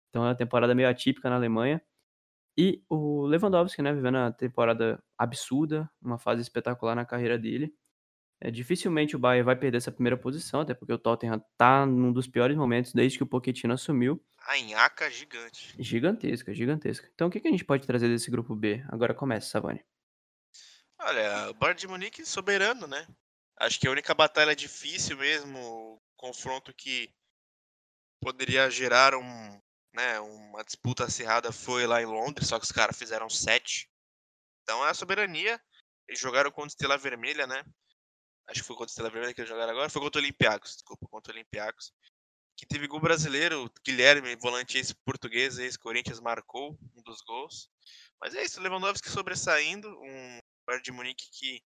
então 0.09 0.23
é 0.23 0.27
uma 0.27 0.35
temporada 0.35 0.75
meio 0.75 0.87
atípica 0.87 1.31
na 1.31 1.35
Alemanha, 1.35 1.81
e 2.55 2.83
o 2.87 3.25
Lewandowski, 3.25 3.81
né, 3.81 3.91
vivendo 3.91 4.15
uma 4.15 4.31
temporada 4.31 5.01
absurda, 5.17 5.89
uma 5.99 6.19
fase 6.19 6.43
espetacular 6.43 6.95
na 6.95 7.05
carreira 7.05 7.39
dele, 7.39 7.73
é, 8.41 8.49
dificilmente 8.49 9.15
o 9.15 9.19
Bayern 9.19 9.45
vai 9.45 9.55
perder 9.55 9.77
essa 9.77 9.91
primeira 9.91 10.17
posição, 10.17 10.61
até 10.61 10.73
porque 10.73 10.93
o 10.93 10.97
Tottenham 10.97 11.43
tá 11.57 11.85
num 11.85 12.13
dos 12.13 12.27
piores 12.27 12.55
momentos 12.55 12.93
desde 12.93 13.17
que 13.17 13.23
o 13.23 13.27
Pochettino 13.27 13.73
assumiu. 13.73 14.23
A 14.47 14.57
Inhaca 14.57 15.11
gigante. 15.11 15.75
Gigantesca, 15.77 16.53
gigantesca. 16.53 17.09
Então 17.13 17.27
o 17.27 17.31
que, 17.31 17.39
que 17.39 17.47
a 17.47 17.51
gente 17.51 17.65
pode 17.65 17.85
trazer 17.85 18.07
desse 18.07 18.31
grupo 18.31 18.55
B? 18.55 18.83
Agora 18.87 19.13
começa, 19.13 19.49
Savani. 19.49 19.83
Olha, 21.01 21.49
o 21.49 21.53
Bayern 21.53 21.79
de 21.79 21.87
Munique 21.87 22.25
soberano, 22.25 22.87
né? 22.87 23.07
Acho 23.57 23.79
que 23.79 23.87
a 23.87 23.91
única 23.91 24.13
batalha 24.13 24.55
difícil 24.55 25.17
mesmo, 25.17 26.01
confronto 26.15 26.73
que 26.73 27.13
poderia 28.21 28.69
gerar 28.69 29.15
um, 29.15 29.61
né, 29.93 30.19
uma 30.19 30.63
disputa 30.63 31.05
acirrada 31.05 31.51
foi 31.51 31.85
lá 31.85 32.01
em 32.01 32.05
Londres, 32.05 32.47
só 32.47 32.57
que 32.57 32.65
os 32.65 32.71
caras 32.71 32.97
fizeram 32.97 33.29
sete. 33.29 33.89
Então 34.63 34.85
é 34.85 34.89
a 34.89 34.93
soberania. 34.93 35.59
Eles 36.07 36.19
jogaram 36.19 36.51
contra 36.51 36.69
Estrela 36.69 36.97
Vermelha, 36.97 37.45
né? 37.45 37.63
Acho 38.49 38.61
que 38.61 38.67
foi 38.67 38.75
contra 38.75 38.89
o 38.89 38.91
Estrela 38.91 39.09
Vermelha 39.09 39.33
que 39.33 39.41
eles 39.41 39.49
jogaram 39.49 39.71
agora, 39.71 39.89
foi 39.89 40.01
contra 40.01 40.19
o 40.19 40.23
Olympiacos, 40.23 40.73
desculpa, 40.73 41.07
contra 41.07 41.31
o 41.31 41.35
Olympiacos, 41.35 41.93
que 42.57 42.65
teve 42.65 42.87
gol 42.87 42.99
brasileiro, 42.99 43.71
Guilherme, 43.85 44.35
volante 44.35 44.77
ex-português, 44.77 45.57
ex-Corinthians, 45.59 46.19
marcou 46.19 46.77
um 46.95 47.01
dos 47.03 47.21
gols. 47.21 47.69
Mas 48.19 48.35
é 48.35 48.43
isso, 48.43 48.59
Lewandowski 48.59 49.09
sobressaindo, 49.09 49.89
um 49.89 50.39
Bayern 50.67 50.83
de 50.83 50.91
Munique 50.91 51.29
que 51.31 51.63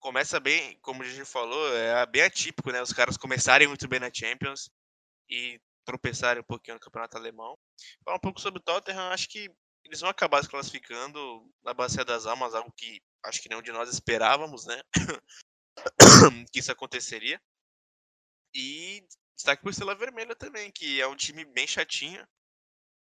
começa 0.00 0.40
bem, 0.40 0.78
como 0.80 1.02
a 1.02 1.06
gente 1.06 1.24
falou, 1.24 1.74
é 1.76 2.04
bem 2.06 2.22
atípico, 2.22 2.70
né? 2.70 2.82
Os 2.82 2.92
caras 2.92 3.16
começarem 3.16 3.68
muito 3.68 3.86
bem 3.86 4.00
na 4.00 4.12
Champions 4.12 4.68
e 5.30 5.60
tropeçarem 5.84 6.42
um 6.42 6.46
pouquinho 6.46 6.74
no 6.74 6.80
Campeonato 6.80 7.16
Alemão. 7.16 7.56
Falar 8.04 8.16
um 8.16 8.20
pouco 8.20 8.40
sobre 8.40 8.60
o 8.60 8.62
Tottenham, 8.62 9.10
acho 9.10 9.28
que 9.28 9.48
eles 9.84 10.00
vão 10.00 10.10
acabar 10.10 10.42
se 10.42 10.48
classificando 10.48 11.48
na 11.62 11.72
Bacia 11.72 12.04
das 12.04 12.26
Almas, 12.26 12.54
algo 12.54 12.72
que 12.76 13.00
acho 13.24 13.40
que 13.40 13.48
nenhum 13.48 13.62
de 13.62 13.72
nós 13.72 13.88
esperávamos, 13.88 14.66
né? 14.66 14.82
que 16.52 16.58
isso 16.58 16.72
aconteceria. 16.72 17.40
E 18.54 19.04
destaque 19.34 19.62
por 19.62 19.70
Estrela 19.70 19.94
Vermelha 19.94 20.34
também, 20.34 20.70
que 20.70 21.00
é 21.00 21.06
um 21.06 21.16
time 21.16 21.44
bem 21.44 21.66
chatinho. 21.66 22.26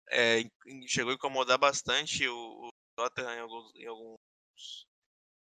É, 0.10 0.40
chegou 0.88 1.12
a 1.12 1.16
incomodar 1.16 1.58
bastante 1.58 2.28
o, 2.28 2.68
o 2.68 2.70
Tottenham 2.96 3.34
em 3.36 3.40
alguns, 3.40 3.76
em 3.76 3.86
alguns, 3.86 4.18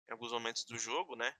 em 0.09 0.13
alguns 0.13 0.31
momentos 0.31 0.65
do 0.65 0.77
jogo, 0.77 1.15
né? 1.15 1.33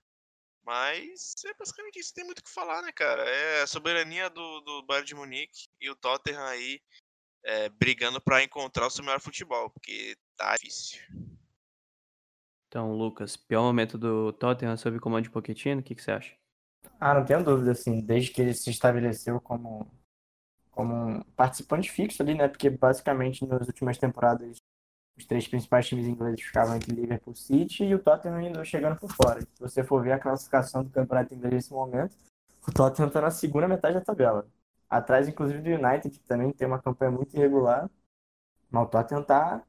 Mas 0.64 1.32
é 1.44 1.54
basicamente 1.54 2.00
isso, 2.00 2.12
tem 2.12 2.24
muito 2.24 2.40
o 2.40 2.42
que 2.42 2.50
falar, 2.50 2.82
né, 2.82 2.90
cara? 2.92 3.22
É 3.22 3.62
a 3.62 3.66
soberania 3.66 4.28
do, 4.28 4.60
do 4.62 4.82
Bayern 4.82 5.06
de 5.06 5.14
Munique 5.14 5.68
e 5.80 5.88
o 5.88 5.94
Tottenham 5.94 6.44
aí 6.44 6.80
é, 7.44 7.68
brigando 7.68 8.20
para 8.20 8.42
encontrar 8.42 8.86
o 8.86 8.90
seu 8.90 9.04
melhor 9.04 9.20
futebol, 9.20 9.70
porque 9.70 10.16
tá 10.36 10.56
difícil. 10.56 11.00
Então, 12.76 12.92
Lucas, 12.92 13.38
pior 13.38 13.62
momento 13.62 13.96
do 13.96 14.34
Tottenham 14.34 14.76
sob 14.76 15.00
comando 15.00 15.22
de 15.22 15.30
Pochettino, 15.30 15.80
o 15.80 15.82
que, 15.82 15.94
que 15.94 16.02
você 16.02 16.10
acha? 16.10 16.34
Ah, 17.00 17.14
não 17.14 17.24
tenho 17.24 17.42
dúvida, 17.42 17.72
assim, 17.72 18.02
desde 18.02 18.30
que 18.30 18.42
ele 18.42 18.52
se 18.52 18.68
estabeleceu 18.68 19.40
como, 19.40 19.90
como 20.72 20.94
um 20.94 21.22
participante 21.34 21.90
fixo 21.90 22.22
ali, 22.22 22.34
né? 22.34 22.48
Porque 22.48 22.68
basicamente 22.68 23.46
nas 23.46 23.66
últimas 23.66 23.96
temporadas 23.96 24.58
os 25.16 25.24
três 25.24 25.48
principais 25.48 25.88
times 25.88 26.06
ingleses 26.06 26.42
ficavam 26.42 26.76
entre 26.76 26.94
Liverpool 26.94 27.34
City 27.34 27.82
e 27.82 27.94
o 27.94 27.98
Tottenham 27.98 28.42
indo 28.42 28.62
chegando 28.62 29.00
por 29.00 29.10
fora. 29.10 29.40
Se 29.40 29.58
você 29.58 29.82
for 29.82 30.02
ver 30.02 30.12
a 30.12 30.18
classificação 30.18 30.84
do 30.84 30.90
campeonato 30.90 31.32
inglês 31.32 31.54
nesse 31.54 31.72
momento, 31.72 32.14
o 32.68 32.70
Tottenham 32.70 33.08
está 33.08 33.22
na 33.22 33.30
segunda 33.30 33.66
metade 33.66 33.94
da 33.94 34.02
tabela. 34.02 34.46
Atrás, 34.90 35.26
inclusive, 35.26 35.62
do 35.62 35.70
United, 35.70 36.10
que 36.10 36.26
também 36.26 36.52
tem 36.52 36.68
uma 36.68 36.82
campanha 36.82 37.10
muito 37.10 37.34
irregular. 37.34 37.88
Mas 38.70 38.82
o 38.82 38.86
Tottenham 38.90 39.22
está 39.22 39.64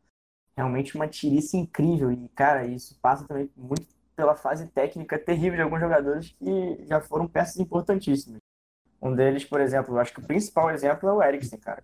realmente 0.58 0.96
uma 0.96 1.08
tiriça 1.08 1.56
incrível. 1.56 2.12
E, 2.12 2.28
cara, 2.30 2.66
isso 2.66 2.98
passa 3.00 3.26
também 3.28 3.50
muito 3.56 3.86
pela 4.16 4.36
fase 4.36 4.66
técnica 4.68 5.20
terrível 5.20 5.56
de 5.56 5.62
alguns 5.62 5.80
jogadores 5.80 6.36
que 6.40 6.84
já 6.88 7.00
foram 7.00 7.28
peças 7.28 7.58
importantíssimas. 7.58 8.40
Um 9.00 9.14
deles, 9.14 9.46
por 9.46 9.62
exemplo, 9.62 9.94
eu 9.94 10.00
acho 10.00 10.12
que 10.12 10.20
o 10.20 10.26
principal 10.26 10.72
exemplo 10.72 11.08
é 11.08 11.14
o 11.14 11.22
Eriksen, 11.22 11.60
cara. 11.60 11.84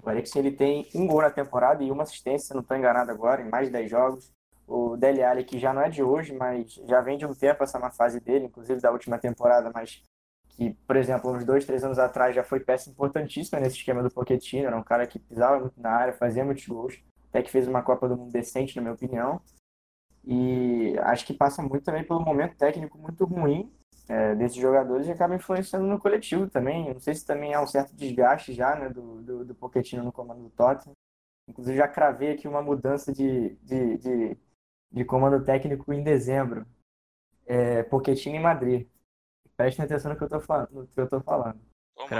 O 0.00 0.08
Eriksen 0.08 0.40
ele 0.46 0.56
tem 0.56 0.88
um 0.94 1.08
gol 1.08 1.22
na 1.22 1.30
temporada 1.30 1.82
e 1.82 1.90
uma 1.90 2.04
assistência, 2.04 2.46
se 2.46 2.54
não 2.54 2.60
estou 2.60 2.76
enganado 2.76 3.10
agora, 3.10 3.42
em 3.42 3.50
mais 3.50 3.66
de 3.66 3.72
10 3.72 3.90
jogos. 3.90 4.32
O 4.64 4.96
Dele 4.96 5.24
Alli, 5.24 5.42
que 5.42 5.58
já 5.58 5.74
não 5.74 5.82
é 5.82 5.88
de 5.88 6.04
hoje, 6.04 6.32
mas 6.32 6.74
já 6.86 7.00
vem 7.00 7.18
de 7.18 7.26
um 7.26 7.34
tempo 7.34 7.64
essa 7.64 7.78
uma 7.78 7.90
fase 7.90 8.20
dele, 8.20 8.44
inclusive 8.44 8.80
da 8.80 8.92
última 8.92 9.18
temporada, 9.18 9.72
mas 9.74 10.00
que, 10.50 10.72
por 10.86 10.94
exemplo, 10.94 11.32
uns 11.32 11.44
dois, 11.44 11.64
três 11.64 11.82
anos 11.82 11.98
atrás 11.98 12.34
já 12.34 12.44
foi 12.44 12.60
peça 12.60 12.88
importantíssima 12.88 13.58
nesse 13.58 13.78
esquema 13.78 14.04
do 14.04 14.10
Pochettino, 14.10 14.68
era 14.68 14.76
um 14.76 14.82
cara 14.84 15.04
que 15.04 15.18
pisava 15.18 15.58
muito 15.58 15.80
na 15.80 15.90
área, 15.90 16.12
fazia 16.12 16.44
muitos 16.44 16.64
gols. 16.66 17.02
Até 17.32 17.42
que 17.42 17.50
fez 17.50 17.66
uma 17.66 17.82
Copa 17.82 18.06
do 18.06 18.16
Mundo 18.16 18.30
decente, 18.30 18.76
na 18.76 18.82
minha 18.82 18.94
opinião. 18.94 19.40
E 20.22 20.94
acho 21.00 21.26
que 21.26 21.32
passa 21.32 21.62
muito 21.62 21.82
também 21.82 22.04
pelo 22.04 22.20
momento 22.20 22.56
técnico 22.56 22.98
muito 22.98 23.24
ruim 23.24 23.72
é, 24.06 24.34
desses 24.34 24.58
jogadores 24.58 25.06
e 25.06 25.10
acaba 25.10 25.34
influenciando 25.34 25.86
no 25.86 25.98
coletivo 25.98 26.48
também. 26.48 26.92
Não 26.92 27.00
sei 27.00 27.14
se 27.14 27.24
também 27.24 27.54
há 27.54 27.62
um 27.62 27.66
certo 27.66 27.96
desgaste 27.96 28.52
já 28.52 28.76
né, 28.76 28.90
do, 28.90 29.22
do, 29.22 29.44
do 29.46 29.54
Pochettino 29.54 30.04
no 30.04 30.12
comando 30.12 30.42
do 30.42 30.50
Tottenham. 30.50 30.94
Inclusive 31.48 31.78
já 31.78 31.88
cravei 31.88 32.32
aqui 32.32 32.46
uma 32.46 32.62
mudança 32.62 33.12
de, 33.12 33.56
de, 33.62 33.96
de, 33.96 34.38
de 34.92 35.04
comando 35.04 35.42
técnico 35.42 35.90
em 35.92 36.02
dezembro. 36.02 36.66
É, 37.46 37.82
Pochettino 37.84 38.36
em 38.36 38.42
Madrid. 38.42 38.86
Prestem 39.56 39.86
atenção 39.86 40.12
no 40.12 40.18
que 40.18 40.24
eu 40.24 40.28
tô 40.28 40.40
falando. 40.40 40.70
No 40.70 40.86
que 40.86 41.00
eu 41.00 41.08
tô 41.08 41.20
falando. 41.20 41.58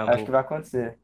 Acho 0.08 0.24
que 0.24 0.30
vai 0.30 0.40
acontecer. 0.40 0.98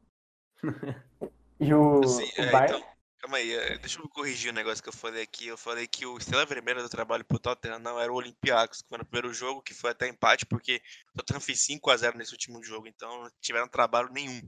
e 1.59 1.73
o, 1.73 2.03
Sim, 2.03 2.23
o 2.23 2.41
é, 2.41 2.51
Bayern... 2.51 2.77
então, 2.77 2.98
calma 3.19 3.37
aí, 3.37 3.53
é, 3.53 3.77
deixa 3.77 3.99
eu 3.99 4.09
corrigir 4.09 4.49
o 4.49 4.53
um 4.53 4.55
negócio 4.55 4.81
que 4.81 4.89
eu 4.89 4.93
falei 4.93 5.23
aqui. 5.23 5.47
Eu 5.47 5.57
falei 5.57 5.87
que 5.87 6.05
o 6.05 6.17
Estrela 6.17 6.45
Vermelha 6.45 6.81
do 6.81 6.89
trabalho 6.89 7.25
pro 7.25 7.39
Tottenham 7.39 7.79
não 7.79 7.99
era 7.99 8.11
o 8.11 8.15
Olympiacos, 8.15 8.81
que 8.81 8.89
foi 8.89 8.97
no 8.97 9.05
primeiro 9.05 9.33
jogo, 9.33 9.61
que 9.61 9.73
foi 9.73 9.91
até 9.91 10.07
empate, 10.07 10.45
porque 10.45 10.81
o 11.13 11.17
Tottenham 11.17 11.41
fez 11.41 11.59
5x0 11.67 12.15
nesse 12.15 12.31
último 12.31 12.63
jogo, 12.63 12.87
então 12.87 13.23
não 13.23 13.29
tiveram 13.41 13.67
trabalho 13.67 14.09
nenhum. 14.11 14.41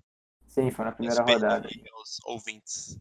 Sim, 0.48 0.72
foi 0.72 0.86
na 0.86 0.92
primeira 0.92 1.24
rodada. 1.24 1.70
Aos 1.94 2.20
ouvintes. 2.26 2.98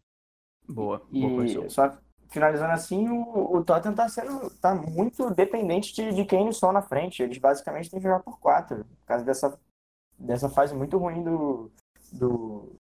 Boa, 0.68 1.06
E 1.10 1.20
boa 1.20 1.68
só 1.68 1.98
finalizando 2.30 2.72
assim, 2.72 3.08
o, 3.08 3.56
o 3.56 3.64
Tottenham 3.64 3.94
tá 3.94 4.08
sendo 4.08 4.50
tá 4.60 4.74
muito 4.74 5.30
dependente 5.34 5.92
de, 5.92 6.12
de 6.12 6.24
Kane 6.24 6.54
só 6.54 6.72
na 6.72 6.80
frente. 6.80 7.22
Eles 7.22 7.38
basicamente 7.38 7.90
têm 7.90 7.98
que 7.98 8.06
jogar 8.06 8.20
por 8.20 8.38
quatro, 8.38 8.84
por 8.84 9.06
causa 9.06 9.24
dessa, 9.24 9.58
dessa 10.18 10.48
fase 10.48 10.74
muito 10.74 10.96
ruim 10.96 11.22
do, 11.22 11.70
do 12.12 12.79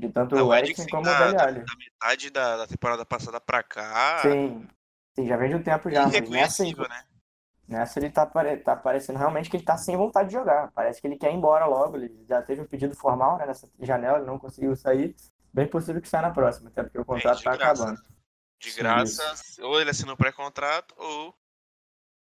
de 0.00 0.08
tanto 0.08 0.34
Não, 0.34 0.48
o 0.48 0.54
é 0.54 0.58
Eriksen 0.60 0.88
como 0.88 1.02
o 1.02 1.04
da, 1.04 1.26
Dele 1.26 1.36
da, 1.36 1.44
Alli. 1.44 1.60
da 1.60 1.76
metade 1.76 2.30
da, 2.30 2.56
da 2.56 2.66
temporada 2.66 3.04
passada 3.04 3.40
pra 3.40 3.62
cá. 3.62 4.22
Sim, 4.22 4.66
sim, 5.14 5.26
já 5.26 5.36
vem 5.36 5.50
de 5.50 5.56
um 5.56 5.62
tempo 5.62 5.90
já, 5.90 6.02
mas 6.02 6.12
nessa, 6.12 6.16
irreconhecível, 6.18 6.88
né? 6.88 7.04
nessa 7.68 7.98
ele 7.98 8.10
tá, 8.10 8.26
tá 8.64 8.74
parecendo 8.76 9.18
realmente 9.18 9.50
que 9.50 9.56
ele 9.56 9.64
tá 9.64 9.76
sem 9.76 9.96
vontade 9.96 10.28
de 10.30 10.34
jogar. 10.34 10.72
Parece 10.72 11.00
que 11.00 11.06
ele 11.06 11.16
quer 11.16 11.30
ir 11.30 11.36
embora 11.36 11.66
logo. 11.66 11.96
Ele 11.96 12.24
já 12.26 12.40
teve 12.42 12.62
um 12.62 12.66
pedido 12.66 12.96
formal 12.96 13.36
né, 13.38 13.46
nessa 13.46 13.68
janela, 13.78 14.18
ele 14.18 14.26
não 14.26 14.38
conseguiu 14.38 14.74
sair. 14.74 15.14
Bem 15.52 15.66
possível 15.68 16.00
que 16.00 16.08
saia 16.08 16.22
na 16.22 16.30
próxima, 16.30 16.70
até 16.70 16.82
porque 16.82 16.98
o 16.98 17.04
contrato 17.04 17.38
de 17.38 17.44
tá 17.44 17.56
graça. 17.56 17.82
acabando. 17.82 18.02
De 18.58 18.70
Sim, 18.70 18.78
graça, 18.80 19.22
ou 19.62 19.80
ele 19.80 19.90
assina 19.90 20.12
um 20.12 20.16
pré-contrato, 20.16 20.94
ou 20.96 21.34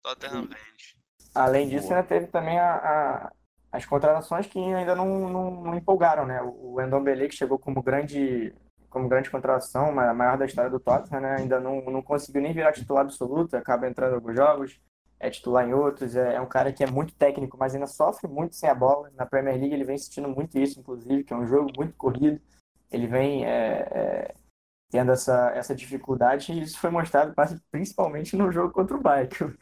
Tottenham 0.02 0.42
vende. 0.42 0.96
Além 1.34 1.68
disso, 1.68 1.92
ainda 1.92 2.02
teve 2.06 2.26
também 2.26 2.58
a, 2.58 2.74
a- 2.74 3.32
as 3.72 3.86
contratações 3.86 4.46
que 4.46 4.58
ainda 4.58 4.94
não, 4.94 5.30
não, 5.30 5.50
não 5.62 5.74
empolgaram, 5.74 6.26
né? 6.26 6.42
O 6.42 6.78
Endombele, 6.80 7.26
que 7.26 7.34
chegou 7.34 7.58
como 7.58 7.82
grande, 7.82 8.54
como 8.90 9.08
grande 9.08 9.30
contratação, 9.30 9.98
a 9.98 10.12
maior 10.12 10.36
da 10.36 10.44
história 10.44 10.70
do 10.70 10.78
Tottenham, 10.78 11.22
né? 11.22 11.36
Ainda 11.38 11.58
não, 11.58 11.82
não 11.86 12.02
conseguiu 12.02 12.42
nem 12.42 12.52
virar 12.52 12.72
titular 12.72 13.02
absoluto, 13.02 13.56
acaba 13.56 13.88
entrando 13.88 14.12
em 14.12 14.14
alguns 14.16 14.36
jogos, 14.36 14.78
é 15.18 15.30
titular 15.30 15.66
em 15.66 15.72
outros, 15.72 16.14
é, 16.14 16.34
é 16.34 16.40
um 16.40 16.46
cara 16.46 16.70
que 16.70 16.84
é 16.84 16.86
muito 16.86 17.14
técnico, 17.14 17.56
mas 17.58 17.74
ainda 17.74 17.86
sofre 17.86 18.28
muito 18.28 18.56
sem 18.56 18.68
a 18.68 18.74
bola. 18.74 19.10
Na 19.16 19.24
Premier 19.24 19.58
League 19.58 19.74
ele 19.74 19.84
vem 19.84 19.96
sentindo 19.96 20.28
muito 20.28 20.58
isso, 20.58 20.78
inclusive, 20.78 21.24
que 21.24 21.32
é 21.32 21.36
um 21.36 21.46
jogo 21.46 21.70
muito 21.74 21.94
corrido. 21.96 22.38
Ele 22.90 23.06
vem 23.06 23.46
é, 23.46 23.88
é, 23.90 24.34
tendo 24.90 25.12
essa, 25.12 25.50
essa 25.54 25.74
dificuldade 25.74 26.52
e 26.52 26.60
isso 26.60 26.78
foi 26.78 26.90
mostrado 26.90 27.34
principalmente 27.70 28.36
no 28.36 28.52
jogo 28.52 28.70
contra 28.70 28.94
o 28.94 29.00
Bayern, 29.00 29.56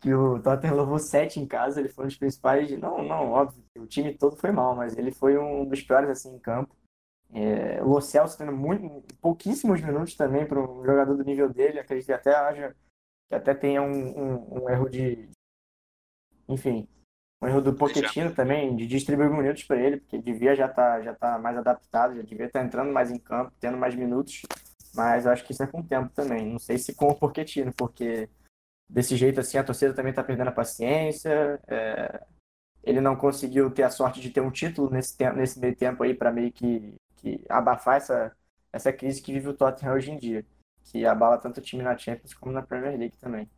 que 0.00 0.12
o, 0.12 0.40
Tottenham 0.40 0.76
levou 0.76 0.98
sete 0.98 1.40
em 1.40 1.46
casa, 1.46 1.80
ele 1.80 1.88
foi 1.88 2.04
um 2.04 2.08
dos 2.08 2.16
principais, 2.16 2.70
não, 2.78 3.02
não, 3.02 3.30
óbvio, 3.30 3.62
o 3.78 3.86
time 3.86 4.16
todo 4.16 4.36
foi 4.36 4.50
mal, 4.50 4.74
mas 4.74 4.96
ele 4.96 5.10
foi 5.10 5.38
um 5.38 5.64
dos 5.64 5.82
piores 5.82 6.10
assim 6.10 6.34
em 6.34 6.38
campo. 6.38 6.74
É, 7.32 7.82
o 7.82 7.88
Lo 7.88 8.00
Celso 8.00 8.38
tendo 8.38 8.52
muito, 8.52 9.02
pouquíssimos 9.20 9.80
minutos 9.80 10.14
também 10.14 10.46
para 10.46 10.60
um 10.60 10.84
jogador 10.84 11.16
do 11.16 11.24
nível 11.24 11.52
dele, 11.52 11.80
acredito 11.80 12.06
que 12.06 12.12
até 12.12 12.34
haja, 12.34 12.76
que 13.28 13.34
até 13.34 13.52
tenha 13.54 13.82
um, 13.82 13.90
um, 13.90 14.62
um 14.62 14.70
erro 14.70 14.88
de, 14.88 15.28
enfim, 16.48 16.88
um 17.42 17.48
erro 17.48 17.60
do 17.60 17.74
Pochettino 17.74 18.34
também, 18.34 18.76
de 18.76 18.86
distribuir 18.86 19.30
minutos 19.30 19.64
para 19.64 19.76
ele, 19.76 19.98
porque 19.98 20.18
devia 20.18 20.54
já 20.54 20.66
estar 20.66 21.02
já 21.02 21.14
tá 21.14 21.38
mais 21.38 21.56
adaptado, 21.56 22.16
já 22.16 22.22
devia 22.22 22.46
estar 22.46 22.64
entrando 22.64 22.92
mais 22.92 23.10
em 23.10 23.18
campo, 23.18 23.52
tendo 23.58 23.76
mais 23.76 23.94
minutos, 23.94 24.42
mas 24.94 25.26
eu 25.26 25.32
acho 25.32 25.44
que 25.44 25.52
isso 25.52 25.62
é 25.62 25.66
com 25.66 25.80
o 25.80 25.86
tempo 25.86 26.10
também, 26.14 26.46
não 26.46 26.58
sei 26.58 26.78
se 26.78 26.94
com 26.94 27.08
o 27.08 27.14
Pochettino, 27.14 27.72
porque 27.76 28.28
desse 28.88 29.16
jeito 29.16 29.40
assim 29.40 29.58
a 29.58 29.64
torcida 29.64 29.94
também 29.94 30.10
está 30.10 30.22
perdendo 30.22 30.48
a 30.48 30.52
paciência, 30.52 31.60
é, 31.66 32.20
ele 32.82 33.00
não 33.00 33.16
conseguiu 33.16 33.70
ter 33.70 33.82
a 33.82 33.90
sorte 33.90 34.20
de 34.20 34.30
ter 34.30 34.40
um 34.40 34.50
título 34.50 34.90
nesse, 34.90 35.16
tempo, 35.16 35.36
nesse 35.36 35.58
meio 35.58 35.74
tempo 35.74 36.02
aí 36.02 36.14
para 36.14 36.32
meio 36.32 36.52
que, 36.52 36.94
que 37.16 37.44
abafar 37.48 37.96
essa, 37.96 38.32
essa 38.72 38.92
crise 38.92 39.20
que 39.20 39.32
vive 39.32 39.48
o 39.48 39.54
Tottenham 39.54 39.94
hoje 39.94 40.12
em 40.12 40.18
dia, 40.18 40.46
que 40.84 41.04
abala 41.04 41.38
tanto 41.38 41.58
o 41.58 41.62
time 41.62 41.82
na 41.82 41.98
Champions 41.98 42.32
como 42.34 42.52
na 42.52 42.62
Premier 42.62 42.96
League 42.96 43.16
também. 43.18 43.48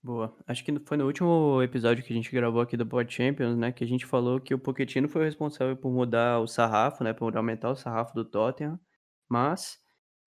Boa. 0.00 0.32
Acho 0.46 0.64
que 0.64 0.78
foi 0.86 0.96
no 0.96 1.04
último 1.04 1.60
episódio 1.60 2.04
que 2.04 2.12
a 2.12 2.16
gente 2.16 2.30
gravou 2.30 2.60
aqui 2.60 2.76
do 2.76 2.86
Pod 2.86 3.12
Champions, 3.12 3.56
né, 3.56 3.72
que 3.72 3.82
a 3.82 3.86
gente 3.88 4.06
falou 4.06 4.40
que 4.40 4.54
o 4.54 4.58
Pochettino 4.58 5.08
foi 5.08 5.22
o 5.22 5.24
responsável 5.24 5.76
por 5.76 5.90
mudar 5.90 6.38
o 6.38 6.46
sarrafo, 6.46 7.02
né, 7.02 7.12
por 7.12 7.36
aumentar 7.36 7.70
o 7.72 7.76
sarrafo 7.76 8.14
do 8.14 8.24
Tottenham, 8.24 8.78
mas 9.28 9.80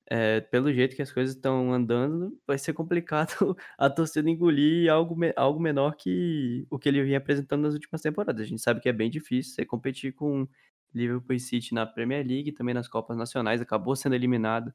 é, 0.09 0.41
pelo 0.41 0.73
jeito 0.73 0.95
que 0.95 1.01
as 1.01 1.11
coisas 1.11 1.35
estão 1.35 1.71
andando, 1.71 2.35
vai 2.47 2.57
ser 2.57 2.73
complicado 2.73 3.55
a 3.77 3.89
torcida 3.89 4.29
engolir 4.29 4.91
algo, 4.91 5.15
algo 5.35 5.59
menor 5.59 5.95
que 5.95 6.65
o 6.69 6.79
que 6.79 6.89
ele 6.89 7.03
vinha 7.03 7.19
apresentando 7.19 7.61
nas 7.61 7.73
últimas 7.75 8.01
temporadas. 8.01 8.41
A 8.41 8.47
gente 8.47 8.61
sabe 8.61 8.81
que 8.81 8.89
é 8.89 8.93
bem 8.93 9.09
difícil 9.09 9.53
você 9.53 9.65
competir 9.65 10.13
com 10.13 10.47
Liverpool 10.93 11.35
e 11.35 11.39
City 11.39 11.75
na 11.75 11.85
Premier 11.85 12.25
League, 12.25 12.51
também 12.51 12.73
nas 12.73 12.87
Copas 12.87 13.15
Nacionais, 13.15 13.61
acabou 13.61 13.95
sendo 13.95 14.15
eliminado 14.15 14.73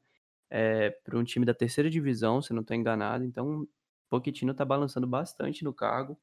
é, 0.49 0.91
por 1.03 1.15
um 1.15 1.23
time 1.23 1.45
da 1.45 1.53
terceira 1.53 1.89
divisão, 1.89 2.41
se 2.41 2.53
não 2.53 2.61
estou 2.61 2.75
enganado, 2.77 3.25
então 3.25 3.67
Pochettino 4.09 4.53
tá 4.53 4.63
balançando 4.63 5.05
bastante 5.05 5.63
no 5.63 5.73
cargo. 5.73 6.17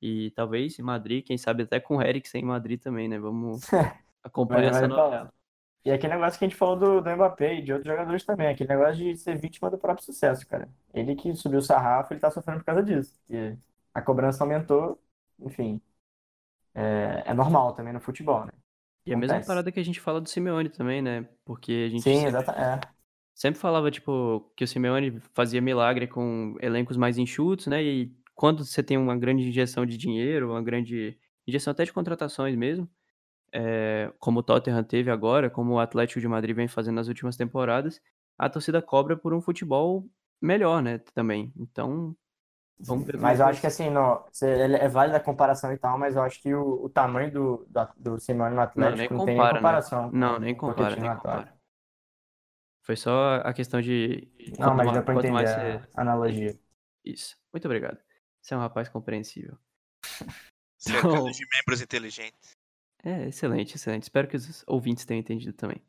E 0.00 0.30
talvez 0.32 0.78
em 0.78 0.82
Madrid, 0.82 1.24
quem 1.24 1.38
sabe 1.38 1.62
até 1.62 1.80
com 1.80 1.96
o 1.96 2.02
Eriksen 2.02 2.42
em 2.42 2.44
Madrid 2.44 2.80
também, 2.80 3.08
né? 3.08 3.18
Vamos 3.18 3.62
acompanhar 4.22 4.70
essa 4.72 4.88
novela. 4.88 5.32
E 5.84 5.90
aquele 5.90 6.14
negócio 6.14 6.38
que 6.38 6.44
a 6.44 6.48
gente 6.48 6.56
falou 6.56 6.76
do, 6.76 7.00
do 7.00 7.10
Mbappé 7.10 7.54
e 7.54 7.62
de 7.62 7.72
outros 7.72 7.90
jogadores 7.90 8.24
também, 8.24 8.46
aquele 8.46 8.68
negócio 8.68 8.96
de 8.96 9.16
ser 9.16 9.36
vítima 9.36 9.68
do 9.68 9.78
próprio 9.78 10.04
sucesso, 10.04 10.46
cara. 10.46 10.68
Ele 10.94 11.16
que 11.16 11.34
subiu 11.34 11.58
o 11.58 11.62
sarrafo, 11.62 12.12
ele 12.12 12.20
tá 12.20 12.30
sofrendo 12.30 12.60
por 12.60 12.66
causa 12.66 12.82
disso. 12.82 13.18
Porque 13.26 13.58
a 13.92 14.00
cobrança 14.00 14.44
aumentou, 14.44 15.00
enfim. 15.40 15.80
É, 16.74 17.24
é 17.26 17.34
normal 17.34 17.74
também 17.74 17.92
no 17.92 18.00
futebol, 18.00 18.44
né? 18.44 18.52
E 19.04 19.12
a 19.12 19.16
mesma 19.16 19.40
parada 19.40 19.72
que 19.72 19.80
a 19.80 19.84
gente 19.84 20.00
fala 20.00 20.20
do 20.20 20.28
Simeone 20.28 20.68
também, 20.68 21.02
né? 21.02 21.28
Porque 21.44 21.86
a 21.86 21.90
gente 21.90 22.02
Sim, 22.02 22.14
sempre, 22.14 22.28
exatamente. 22.28 22.86
É. 22.86 22.90
sempre 23.34 23.60
falava, 23.60 23.90
tipo, 23.90 24.52
que 24.56 24.62
o 24.62 24.68
Simeone 24.68 25.20
fazia 25.34 25.60
milagre 25.60 26.06
com 26.06 26.56
elencos 26.60 26.96
mais 26.96 27.18
enxutos, 27.18 27.66
né? 27.66 27.82
E 27.82 28.16
quando 28.34 28.64
você 28.64 28.82
tem 28.82 28.96
uma 28.96 29.16
grande 29.16 29.48
injeção 29.48 29.84
de 29.84 29.96
dinheiro, 29.96 30.52
uma 30.52 30.62
grande 30.62 31.18
injeção 31.46 31.72
até 31.72 31.84
de 31.84 31.92
contratações 31.92 32.54
mesmo, 32.54 32.88
é, 33.52 34.12
como 34.18 34.40
o 34.40 34.42
Tottenham 34.42 34.82
teve 34.82 35.10
agora, 35.10 35.50
como 35.50 35.74
o 35.74 35.78
Atlético 35.78 36.20
de 36.20 36.28
Madrid 36.28 36.56
vem 36.56 36.68
fazendo 36.68 36.96
nas 36.96 37.08
últimas 37.08 37.36
temporadas, 37.36 38.00
a 38.38 38.48
torcida 38.48 38.80
cobra 38.80 39.16
por 39.16 39.34
um 39.34 39.40
futebol 39.40 40.08
melhor, 40.40 40.82
né? 40.82 40.98
Também. 41.14 41.52
Então, 41.56 42.16
vamos 42.78 43.06
ver 43.06 43.18
Mas 43.18 43.38
é 43.38 43.42
eu 43.42 43.46
acho 43.46 43.60
que 43.60 43.66
assim, 43.66 43.90
não, 43.90 44.24
é 44.42 44.88
válida 44.88 45.18
a 45.18 45.20
comparação 45.20 45.72
e 45.72 45.78
tal, 45.78 45.98
mas 45.98 46.16
eu 46.16 46.22
acho 46.22 46.40
que 46.40 46.54
o, 46.54 46.84
o 46.84 46.88
tamanho 46.88 47.30
do, 47.30 47.66
do, 47.68 47.88
do 47.96 48.18
Simeone 48.18 48.50
no 48.50 48.56
Não, 48.56 48.62
Atlético 48.62 49.14
nem 49.14 49.18
não 49.18 49.26
tem 49.26 49.26
nem 49.26 49.36
compara, 49.36 49.52
né? 49.52 49.58
comparação 49.58 50.10
com 50.10 50.16
Não, 50.16 50.38
nem 50.38 50.54
compara, 50.54 50.96
nem 50.96 51.14
compara. 51.16 51.62
Foi 52.84 52.96
só 52.96 53.36
a 53.36 53.52
questão 53.52 53.80
de 53.80 54.28
Não, 54.58 54.74
mas 54.74 54.86
mais, 54.86 54.92
deu 54.92 55.04
pra 55.04 55.14
entender 55.14 55.32
mais 55.32 55.50
a 55.50 55.78
você. 55.78 55.88
analogia. 55.94 56.58
Isso. 57.04 57.36
Muito 57.52 57.64
obrigado. 57.66 57.98
Você 58.40 58.54
é 58.54 58.56
um 58.56 58.60
rapaz 58.60 58.88
compreensível. 58.88 59.56
Cercado 60.76 61.14
Então, 61.14 61.30
de 61.30 61.46
membros 61.54 61.80
inteligentes. 61.80 62.56
É 63.04 63.28
excelente, 63.28 63.76
excelente. 63.76 64.04
Espero 64.04 64.28
que 64.28 64.36
os 64.36 64.64
ouvintes 64.66 65.04
tenham 65.04 65.20
entendido 65.20 65.52
também. 65.52 65.82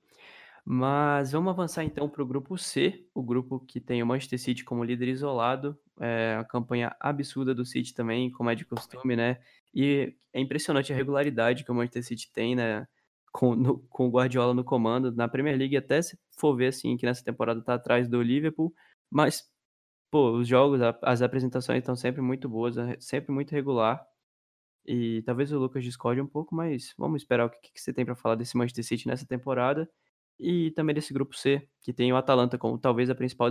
Mas 0.66 1.32
vamos 1.34 1.52
avançar 1.52 1.84
então 1.84 2.10
para 2.10 2.24
o 2.24 2.28
grupo 2.28 2.58
C, 2.58 3.08
o 3.14 3.24
grupo 3.24 3.60
que 3.62 3.82
tem 3.82 4.04
o 4.04 4.08
Manchester 4.08 4.40
City 4.40 4.64
como 4.66 4.84
líder 4.84 5.10
isolado, 5.10 5.78
é, 6.00 6.38
a 6.40 6.46
campanha 6.46 6.96
absurda 7.00 7.56
do 7.56 7.66
City 7.66 7.94
também, 7.94 8.32
como 8.32 8.50
é 8.50 8.56
de 8.56 8.66
costume, 8.66 9.16
né? 9.16 9.40
E 9.74 10.16
é 10.34 10.42
impressionante 10.42 10.94
a 10.94 10.96
regularidade 10.96 11.64
que 11.66 11.72
o 11.72 11.76
Manchester 11.76 12.04
City 12.06 12.32
tem, 12.34 12.56
né? 12.56 12.88
Com, 13.34 13.56
no- 13.56 13.80
com 13.90 14.08
o 14.08 14.12
Guardiola 14.12 14.54
no 14.54 14.64
comando. 14.64 15.12
Na 15.14 15.28
Premier 15.28 15.58
League, 15.58 15.78
até 15.78 16.02
se 16.02 16.18
for 16.40 16.56
ver 16.56 16.68
assim, 16.68 16.98
que 16.98 17.06
nessa 17.06 17.24
temporada 17.24 17.62
tá 17.64 17.76
atrás 17.76 18.08
do 18.10 18.22
Liverpool, 18.22 18.74
mas, 19.12 19.44
pô, 20.12 20.32
os 20.32 20.48
jogos, 20.48 20.82
as 21.04 21.22
apresentações 21.22 21.80
estão 21.80 21.96
sempre 21.96 22.22
muito 22.22 22.50
boas, 22.50 22.78
é 22.78 22.98
sempre 23.00 23.32
muito 23.34 23.52
regular. 23.52 24.06
E 24.86 25.22
talvez 25.24 25.52
o 25.52 25.60
Lucas 25.60 25.84
discorde 25.84 26.22
um 26.22 26.28
pouco, 26.28 26.56
mas 26.56 26.94
vamos 26.98 27.22
esperar 27.22 27.46
o 27.46 27.50
que, 27.50 27.72
que 27.74 27.82
você 27.82 27.94
tem 27.94 28.06
para 28.06 28.16
falar 28.16 28.36
desse 28.36 28.58
Manchester 28.58 28.84
City 28.86 29.08
nessa 29.08 29.26
temporada 29.26 29.90
e 30.40 30.72
também 30.72 30.94
desse 30.96 31.14
grupo 31.14 31.36
C, 31.38 31.68
que 31.82 31.94
tem 31.94 32.12
o 32.12 32.18
Atalanta 32.18 32.58
como 32.58 32.78
talvez 32.78 33.10
a 33.10 33.16
principal, 33.16 33.50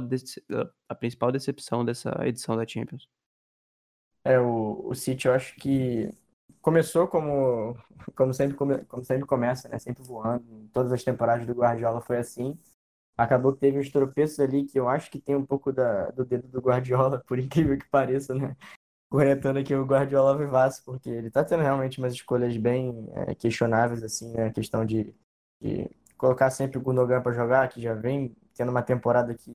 a 0.88 0.94
principal 0.94 1.32
decepção 1.32 1.84
dessa 1.84 2.10
edição 2.26 2.56
da 2.56 2.66
Champions. 2.66 3.08
É, 4.24 4.38
o, 4.40 4.88
o 4.88 4.94
City 4.94 5.26
eu 5.26 5.34
acho 5.34 5.54
que 5.56 6.10
começou 6.60 7.08
como, 7.08 7.76
como 8.16 8.32
sempre, 8.34 8.56
come- 8.56 8.84
como 8.86 9.04
sempre 9.04 9.26
começa, 9.26 9.68
né? 9.68 9.78
Sempre 9.78 10.02
voando. 10.04 10.44
Em 10.64 10.68
todas 10.68 10.92
as 10.92 11.02
temporadas 11.04 11.46
do 11.46 11.54
Guardiola 11.54 12.00
foi 12.00 12.18
assim. 12.18 12.58
acabou 13.18 13.52
que 13.54 13.60
teve 13.60 13.78
uns 13.80 13.90
tropeços 13.90 14.40
ali 14.40 14.64
que 14.66 14.78
eu 14.80 14.88
acho 14.88 15.10
que 15.10 15.20
tem 15.20 15.36
um 15.36 15.46
pouco 15.46 15.72
da, 15.72 16.10
do 16.12 16.24
dedo 16.24 16.48
do 16.48 16.60
Guardiola, 16.60 17.22
por 17.28 17.38
incrível 17.40 17.78
que 17.78 17.88
pareça, 17.90 18.34
né? 18.34 18.56
Corretando 19.12 19.58
aqui 19.58 19.74
o 19.74 19.84
Guardiola 19.84 20.38
Vivaço, 20.38 20.82
porque 20.86 21.10
ele 21.10 21.30
tá 21.30 21.44
tendo 21.44 21.62
realmente 21.62 21.98
umas 21.98 22.14
escolhas 22.14 22.56
bem 22.56 23.10
é, 23.12 23.34
questionáveis, 23.34 24.02
assim, 24.02 24.32
né? 24.32 24.46
A 24.46 24.50
questão 24.50 24.86
de, 24.86 25.14
de 25.60 25.90
colocar 26.16 26.48
sempre 26.48 26.78
o 26.78 26.80
Gundogan 26.80 27.20
para 27.20 27.34
jogar, 27.34 27.68
que 27.68 27.78
já 27.78 27.92
vem 27.92 28.34
tendo 28.54 28.70
uma 28.70 28.82
temporada 28.82 29.34
que, 29.34 29.52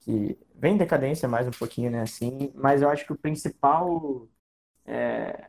que 0.00 0.38
vem 0.54 0.74
em 0.74 0.76
decadência 0.76 1.26
mais 1.26 1.48
um 1.48 1.52
pouquinho, 1.52 1.90
né? 1.90 2.02
Assim, 2.02 2.52
mas 2.54 2.82
eu 2.82 2.90
acho 2.90 3.06
que 3.06 3.14
o 3.14 3.18
principal 3.18 4.28
é, 4.84 5.48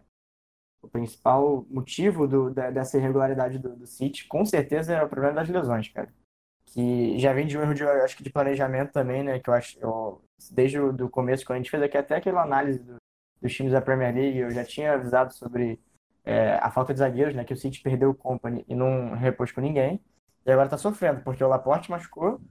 o 0.82 0.88
principal 0.88 1.66
motivo 1.70 2.26
do, 2.26 2.50
dessa 2.50 2.98
irregularidade 2.98 3.60
do, 3.60 3.76
do 3.76 3.86
City, 3.86 4.26
com 4.26 4.46
certeza, 4.46 4.94
é 4.94 5.04
o 5.04 5.10
problema 5.10 5.36
das 5.36 5.50
lesões, 5.50 5.90
cara. 5.90 6.14
Que 6.76 7.18
já 7.20 7.32
vem 7.32 7.48
de 7.48 7.58
um 7.58 7.62
erro 7.62 7.74
de, 7.74 7.84
acho 7.86 8.18
que 8.18 8.24
de 8.24 8.30
planejamento 8.30 8.92
também, 8.92 9.24
né? 9.24 9.40
Que 9.40 9.50
eu 9.50 9.54
acho, 9.54 9.80
eu, 9.80 10.22
desde 10.52 10.78
o 10.78 10.92
do 10.92 11.10
começo, 11.10 11.46
quando 11.46 11.56
a 11.56 11.60
gente 11.60 11.72
fez 11.72 11.82
aqui 11.82 11.98
até 11.98 12.18
aquela 12.18 12.44
análise 12.44 12.80
do, 12.80 12.98
dos 13.42 13.54
times 13.54 13.72
da 13.72 13.82
Premier 13.82 14.14
League, 14.14 14.38
eu 14.40 14.52
já 14.52 14.66
tinha 14.66 14.94
avisado 14.94 15.34
sobre 15.34 15.80
é, 16.26 16.60
a 16.62 16.70
falta 16.70 16.94
de 16.94 17.00
zagueiros, 17.00 17.34
né? 17.34 17.46
Que 17.46 17.54
o 17.54 17.58
City 17.58 17.82
perdeu 17.82 18.10
o 18.10 18.16
Company 18.16 18.66
e 18.68 18.76
não 18.76 19.14
repôs 19.14 19.54
com 19.54 19.62
ninguém. 19.62 20.02
E 20.46 20.52
agora 20.52 20.68
tá 20.68 20.78
sofrendo, 20.78 21.22
porque 21.22 21.44
o 21.44 21.48
Laporte 21.48 21.90
machucou, 21.90 22.42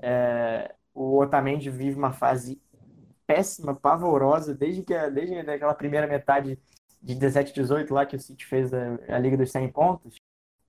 é, 0.00 0.74
o 0.94 1.18
Otamendi 1.18 1.70
vive 1.70 1.98
uma 1.98 2.12
fase 2.12 2.60
péssima, 3.26 3.74
pavorosa, 3.74 4.54
desde 4.54 4.82
que 4.82 4.94
desde 5.10 5.38
aquela 5.38 5.74
primeira 5.74 6.06
metade 6.06 6.58
de 7.02 7.14
17, 7.14 7.52
18 7.54 7.92
lá 7.92 8.06
que 8.06 8.16
o 8.16 8.20
City 8.20 8.46
fez 8.46 8.72
a, 8.72 8.98
a 9.08 9.18
Liga 9.18 9.36
dos 9.36 9.52
100 9.52 9.68
pontos, 9.70 10.16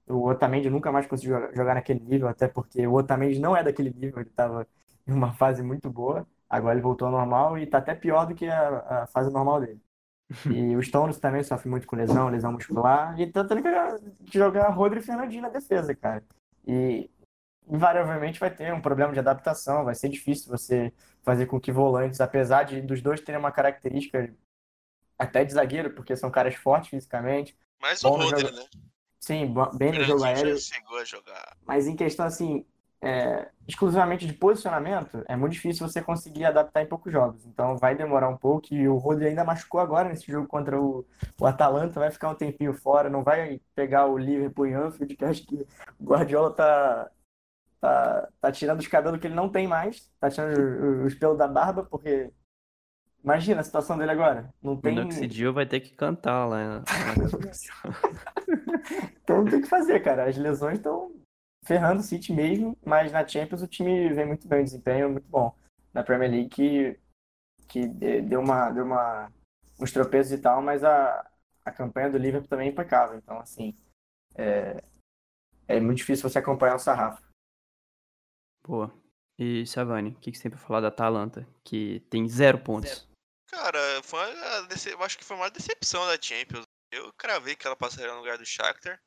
o 0.10 0.28
Otamendi 0.28 0.70
nunca 0.70 0.92
mais 0.92 1.06
conseguiu 1.06 1.54
jogar 1.54 1.76
naquele 1.76 2.00
nível, 2.00 2.28
até 2.28 2.48
porque 2.48 2.86
o 2.86 2.94
Otamendi 2.94 3.40
não 3.40 3.56
é 3.56 3.64
daquele 3.64 3.92
nível, 3.92 4.20
ele 4.20 4.30
estava 4.30 4.68
em 5.08 5.14
uma 5.14 5.34
fase 5.34 5.62
muito 5.62 5.90
boa, 5.90 6.28
agora 6.50 6.74
ele 6.74 6.82
voltou 6.82 7.06
ao 7.08 7.12
normal 7.12 7.58
e 7.58 7.64
está 7.64 7.78
até 7.78 7.94
pior 7.94 8.26
do 8.26 8.34
que 8.34 8.48
a, 8.48 9.04
a, 9.04 9.08
fase 9.08 9.32
normal 9.32 9.62
dele. 9.62 9.82
E 10.54 10.76
o 10.76 10.84
Stones 10.84 11.18
também 11.20 11.44
sofre 11.44 11.70
muito 11.70 11.88
com 11.88 11.96
lesão, 11.96 12.30
lesão 12.30 12.52
muscular, 12.52 13.20
e 13.20 13.32
tá 13.32 13.44
tendo 13.44 13.64
que 13.64 14.38
jogar 14.38 14.70
Rodri 14.70 15.00
e 15.00 15.04
Fernandinho 15.04 15.42
na 15.42 15.50
defesa, 15.50 15.96
cara. 15.96 16.24
E 16.68 17.10
invariavelmente 17.68 18.40
vai 18.40 18.52
ter 18.52 18.74
um 18.74 18.82
problema 18.82 19.14
de 19.14 19.20
adaptação, 19.20 19.86
vai 19.86 19.96
ser 19.96 20.10
difícil 20.10 20.50
você 20.50 20.94
fazer 21.24 21.46
com 21.46 21.60
que 21.60 21.72
volantes, 21.72 22.22
apesar 22.22 22.64
de 22.64 22.82
dos 22.82 23.02
dois 23.02 23.22
terem 23.22 23.40
uma 23.40 23.52
característica 23.52 24.32
até 25.18 25.44
de 25.44 25.54
zagueiro, 25.54 25.92
porque 25.92 26.16
são 26.16 26.30
caras 26.32 26.56
fortes 26.56 26.90
fisicamente. 26.90 27.58
Mas 27.82 28.04
o 28.04 28.10
Rodri, 28.10 28.42
jogo... 28.42 28.56
né? 28.56 28.66
Sim, 29.20 29.54
bem 29.76 29.92
no 29.92 30.04
jogo 30.04 30.24
aéreo. 30.24 30.58
Chegou 30.58 30.98
a 30.98 31.04
jogar. 31.04 31.58
Mas 31.66 31.88
em 31.88 31.96
questão, 31.96 32.26
assim, 32.26 32.66
é, 33.02 33.50
exclusivamente 33.68 34.28
de 34.28 34.34
posicionamento, 34.34 35.24
é 35.28 35.36
muito 35.36 35.54
difícil 35.54 35.88
você 35.88 36.02
conseguir 36.02 36.46
adaptar 36.46 36.82
em 36.82 36.88
poucos 36.88 37.12
jogos. 37.12 37.46
Então 37.46 37.78
vai 37.78 37.96
demorar 37.96 38.30
um 38.30 38.38
pouco 38.38 38.74
e 38.74 38.88
o 38.88 38.98
Rodri 38.98 39.28
ainda 39.28 39.44
machucou 39.44 39.80
agora 39.80 40.10
nesse 40.10 40.30
jogo 40.30 40.48
contra 40.48 40.80
o, 40.80 41.06
o 41.40 41.46
Atalanta, 41.46 42.00
vai 42.00 42.12
ficar 42.12 42.30
um 42.30 42.36
tempinho 42.36 42.74
fora, 42.74 43.10
não 43.10 43.24
vai 43.24 43.62
pegar 43.74 44.06
o 44.06 44.18
Liverpool 44.18 44.68
em 44.68 44.74
Anfield, 44.74 45.16
que 45.16 45.26
acho 45.26 45.46
que 45.46 45.56
o 46.00 46.04
Guardiola 46.04 46.54
tá, 46.54 47.10
tá, 47.80 48.30
tá 48.42 48.52
tirando 48.52 48.80
os 48.80 48.88
cabelos 48.88 49.20
que 49.20 49.28
ele 49.28 49.36
não 49.36 49.50
tem 49.50 49.68
mais, 49.68 50.12
tá 50.20 50.30
tirando 50.30 51.06
os 51.06 51.16
pelos 51.16 51.38
da 51.38 51.48
barba, 51.48 51.84
porque 51.84 52.32
Imagina 53.24 53.62
a 53.62 53.64
situação 53.64 53.98
dele 53.98 54.12
agora. 54.12 54.54
Não 54.62 54.78
tem. 54.78 54.94
O 54.94 54.96
Minoxidil 54.96 55.54
vai 55.54 55.66
ter 55.66 55.80
que 55.82 55.94
cantar 55.94 56.46
lá. 56.46 56.84
então 59.22 59.40
não 59.40 59.46
tem 59.46 59.60
o 59.60 59.62
que 59.62 59.68
fazer, 59.68 60.00
cara. 60.02 60.30
As 60.30 60.38
lesões 60.38 60.78
estão 60.78 61.14
ferrando 61.66 62.00
o 62.00 62.04
City 62.04 62.34
mesmo, 62.34 62.78
mas 62.84 63.12
na 63.12 63.28
Champions 63.28 63.62
o 63.62 63.68
time 63.68 64.12
vem 64.14 64.26
muito 64.26 64.48
bem, 64.48 64.62
o 64.62 64.64
desempenho 64.64 65.06
é 65.06 65.10
muito 65.10 65.28
bom. 65.28 65.54
Na 65.94 66.04
Premier 66.04 66.32
League 66.32 66.50
que, 66.50 67.00
que 67.68 67.88
deu 67.88 68.40
uma, 68.40 68.72
deu 68.72 68.86
uma 68.86 69.30
uns 69.80 69.92
tropeços 69.92 70.32
e 70.32 70.38
tal, 70.38 70.62
mas 70.62 70.84
a, 70.84 71.30
a 71.64 71.72
campanha 71.72 72.10
do 72.10 72.18
Liverpool 72.18 72.50
também 72.50 72.68
é 72.68 72.72
impecável. 72.72 73.18
Então, 73.18 73.40
assim, 73.40 73.74
é, 74.36 74.84
é 75.68 75.80
muito 75.80 75.98
difícil 75.98 76.30
você 76.30 76.40
acompanhar 76.40 76.76
o 76.76 76.80
sarrafo. 76.80 77.24
Boa. 78.66 78.94
E 79.38 79.66
Savani, 79.66 80.10
o 80.10 80.16
que, 80.16 80.32
que 80.32 80.38
você 80.38 80.44
tem 80.44 80.52
pra 80.52 80.60
falar 80.60 80.82
da 80.82 80.90
Atalanta, 80.90 81.48
que 81.64 82.02
tem 82.10 82.28
zero 82.28 82.60
pontos? 82.60 82.90
Zero. 82.90 83.09
Cara, 83.50 84.04
foi 84.04 84.20
uma, 84.36 84.68
eu 84.92 85.04
acho 85.04 85.18
que 85.18 85.24
foi 85.24 85.36
uma 85.36 85.50
decepção 85.50 86.06
da 86.06 86.22
Champions. 86.22 86.66
Eu 86.92 87.12
cravei 87.14 87.56
que 87.56 87.66
ela 87.66 87.76
passaria 87.76 88.12
no 88.12 88.20
lugar 88.20 88.38
do 88.38 88.46
Shakhtar, 88.46 89.02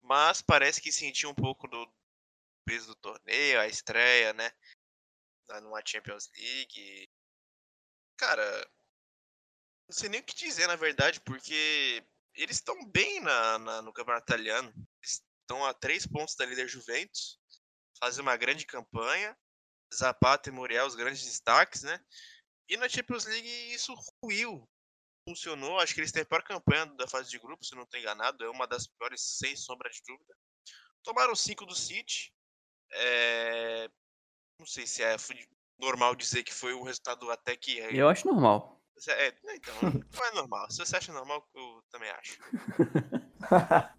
mas 0.00 0.40
parece 0.40 0.80
que 0.80 0.92
sentiu 0.92 1.30
um 1.30 1.34
pouco 1.34 1.66
do 1.66 1.92
peso 2.64 2.86
do 2.86 2.94
torneio, 2.96 3.60
a 3.60 3.66
estreia, 3.66 4.32
né? 4.32 4.52
Numa 5.62 5.82
Champions 5.84 6.30
League. 6.36 7.08
Cara, 8.16 8.70
não 9.88 9.96
sei 9.96 10.08
nem 10.08 10.20
o 10.20 10.24
que 10.24 10.34
dizer, 10.34 10.66
na 10.68 10.76
verdade, 10.76 11.20
porque 11.20 12.04
eles 12.34 12.56
estão 12.56 12.84
bem 12.86 13.20
na, 13.20 13.58
na, 13.58 13.82
no 13.82 13.92
campeonato 13.92 14.24
italiano. 14.24 14.72
Estão 15.02 15.64
a 15.64 15.74
três 15.74 16.06
pontos 16.06 16.36
da 16.36 16.46
líder 16.46 16.68
Juventus, 16.68 17.40
fazem 17.98 18.22
uma 18.22 18.36
grande 18.36 18.64
campanha. 18.64 19.36
Zapata 19.92 20.50
e 20.50 20.52
Muriel, 20.52 20.86
os 20.86 20.94
grandes 20.94 21.24
destaques, 21.24 21.82
né? 21.82 21.98
E 22.68 22.76
na 22.76 22.88
Champions 22.88 23.24
League 23.24 23.72
isso 23.72 23.94
ruiu. 24.22 24.68
Funcionou, 25.26 25.78
acho 25.78 25.94
que 25.94 26.00
eles 26.00 26.12
têm 26.12 26.22
a 26.22 26.26
pior 26.26 26.42
campanha 26.42 26.86
da 26.86 27.06
fase 27.06 27.30
de 27.30 27.38
grupo, 27.38 27.64
se 27.64 27.74
não 27.74 27.82
estou 27.82 28.00
enganado. 28.00 28.44
É 28.44 28.50
uma 28.50 28.66
das 28.66 28.86
piores, 28.86 29.20
sem 29.38 29.56
sombra 29.56 29.90
de 29.90 30.00
dúvida. 30.06 30.34
Tomaram 31.02 31.34
5 31.34 31.66
do 31.66 31.74
City. 31.74 32.32
É... 32.92 33.88
Não 34.58 34.66
sei 34.66 34.86
se 34.86 35.02
é 35.02 35.16
normal 35.78 36.14
dizer 36.14 36.42
que 36.42 36.52
foi 36.52 36.74
um 36.74 36.82
resultado 36.82 37.30
até 37.30 37.56
que. 37.56 37.78
Eu 37.78 38.08
acho 38.08 38.26
normal. 38.26 38.82
É, 39.06 39.28
então, 39.54 39.74
não 40.12 40.24
é 40.24 40.30
normal. 40.32 40.70
Se 40.70 40.78
você 40.78 40.96
acha 40.96 41.12
normal, 41.12 41.46
eu 41.54 41.82
também 41.90 42.10
acho. 42.10 42.38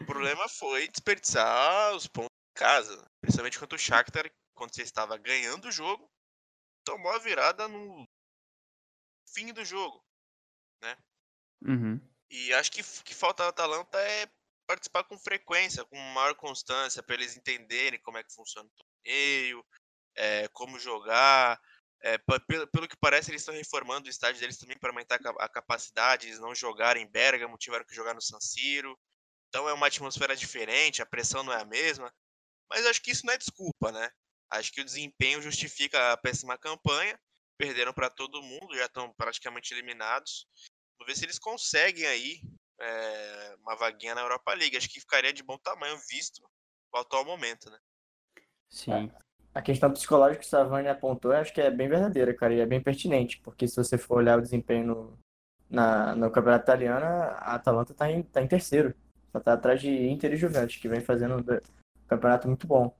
o 0.00 0.04
problema 0.04 0.48
foi 0.48 0.88
desperdiçar 0.88 1.94
os 1.94 2.06
pontos 2.06 2.28
em 2.50 2.58
casa, 2.58 3.10
principalmente 3.20 3.58
contra 3.58 3.76
o 3.76 3.78
Shakhtar, 3.80 4.30
quando 4.54 4.74
você 4.74 4.82
estava 4.82 5.16
ganhando 5.16 5.68
o 5.68 5.72
jogo 5.72 6.10
tomou 6.84 7.12
a 7.12 7.18
virada 7.18 7.66
no 7.68 8.06
fim 9.32 9.52
do 9.52 9.64
jogo, 9.64 10.04
né? 10.82 10.96
Uhum. 11.62 12.00
E 12.30 12.52
acho 12.54 12.70
que 12.70 12.82
que 12.82 13.14
falta 13.14 13.42
ao 13.42 13.48
Atalanta 13.48 13.98
é 13.98 14.28
participar 14.66 15.04
com 15.04 15.18
frequência, 15.18 15.84
com 15.84 15.96
maior 15.96 16.34
constância, 16.34 17.02
para 17.02 17.14
eles 17.14 17.36
entenderem 17.36 18.00
como 18.00 18.18
é 18.18 18.24
que 18.24 18.32
funciona 18.32 18.68
o 18.68 18.72
torneio, 18.72 19.64
é, 20.16 20.48
como 20.48 20.78
jogar. 20.78 21.60
É, 22.02 22.18
pelo, 22.18 22.66
pelo 22.68 22.88
que 22.88 22.96
parece, 22.96 23.30
eles 23.30 23.40
estão 23.40 23.54
reformando 23.54 24.06
o 24.06 24.10
estádio 24.10 24.40
deles 24.40 24.58
também 24.58 24.78
para 24.78 24.90
aumentar 24.90 25.18
a 25.38 25.48
capacidade. 25.48 26.26
Eles 26.26 26.38
não 26.38 26.54
jogarem 26.54 27.02
em 27.02 27.10
Bergamo, 27.10 27.56
tiveram 27.56 27.84
que 27.84 27.94
jogar 27.94 28.14
no 28.14 28.20
San 28.20 28.40
Siro. 28.40 28.98
Então 29.48 29.68
é 29.68 29.72
uma 29.72 29.86
atmosfera 29.86 30.34
diferente, 30.36 31.00
a 31.00 31.06
pressão 31.06 31.42
não 31.42 31.52
é 31.52 31.62
a 31.62 31.64
mesma. 31.64 32.12
Mas 32.68 32.84
acho 32.86 33.00
que 33.00 33.10
isso 33.10 33.24
não 33.24 33.32
é 33.32 33.38
desculpa, 33.38 33.92
né? 33.92 34.10
Acho 34.54 34.72
que 34.72 34.80
o 34.80 34.84
desempenho 34.84 35.42
justifica 35.42 36.12
a 36.12 36.16
péssima 36.16 36.56
campanha. 36.56 37.18
Perderam 37.58 37.92
para 37.92 38.10
todo 38.10 38.42
mundo, 38.42 38.76
já 38.76 38.86
estão 38.86 39.12
praticamente 39.14 39.72
eliminados. 39.72 40.46
Vamos 40.98 41.12
ver 41.12 41.18
se 41.18 41.24
eles 41.24 41.38
conseguem 41.38 42.06
aí 42.06 42.40
é, 42.80 43.56
uma 43.60 43.76
vaguinha 43.76 44.14
na 44.14 44.22
Europa 44.22 44.54
League. 44.54 44.76
Acho 44.76 44.88
que 44.88 45.00
ficaria 45.00 45.32
de 45.32 45.42
bom 45.42 45.58
tamanho 45.58 45.96
visto 46.08 46.40
o 46.92 46.98
atual 46.98 47.24
momento, 47.24 47.70
né? 47.70 47.78
Sim. 48.70 49.10
A 49.52 49.62
questão 49.62 49.92
psicológica 49.92 50.40
que 50.40 50.46
o 50.46 50.48
Savani 50.48 50.88
apontou, 50.88 51.32
acho 51.32 51.52
que 51.52 51.60
é 51.60 51.70
bem 51.70 51.88
verdadeira, 51.88 52.34
cara, 52.34 52.54
e 52.54 52.60
é 52.60 52.66
bem 52.66 52.82
pertinente, 52.82 53.38
porque 53.38 53.68
se 53.68 53.76
você 53.76 53.96
for 53.96 54.18
olhar 54.18 54.36
o 54.36 54.42
desempenho 54.42 54.86
no, 54.86 55.18
na, 55.70 56.14
no 56.16 56.30
campeonato 56.30 56.64
italiano, 56.64 57.06
a 57.06 57.54
Atalanta 57.54 57.92
está 57.92 58.10
em, 58.10 58.22
tá 58.22 58.42
em 58.42 58.48
terceiro. 58.48 58.94
Só 59.30 59.38
está 59.38 59.52
atrás 59.52 59.80
de 59.80 59.90
Inter 59.90 60.32
e 60.32 60.36
Juventus, 60.36 60.76
que 60.76 60.88
vem 60.88 61.00
fazendo 61.00 61.36
um 61.36 62.06
campeonato 62.08 62.48
muito 62.48 62.66
bom. 62.66 62.96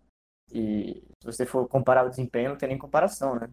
E 0.53 1.03
se 1.21 1.27
você 1.27 1.47
for 1.47 1.69
comparar 1.69 2.05
o 2.05 2.11
desempenho, 2.11 2.51
não 2.51 2.57
tem 2.57 2.69
nem 2.69 2.79
comparação, 2.79 3.39
né? 3.39 3.51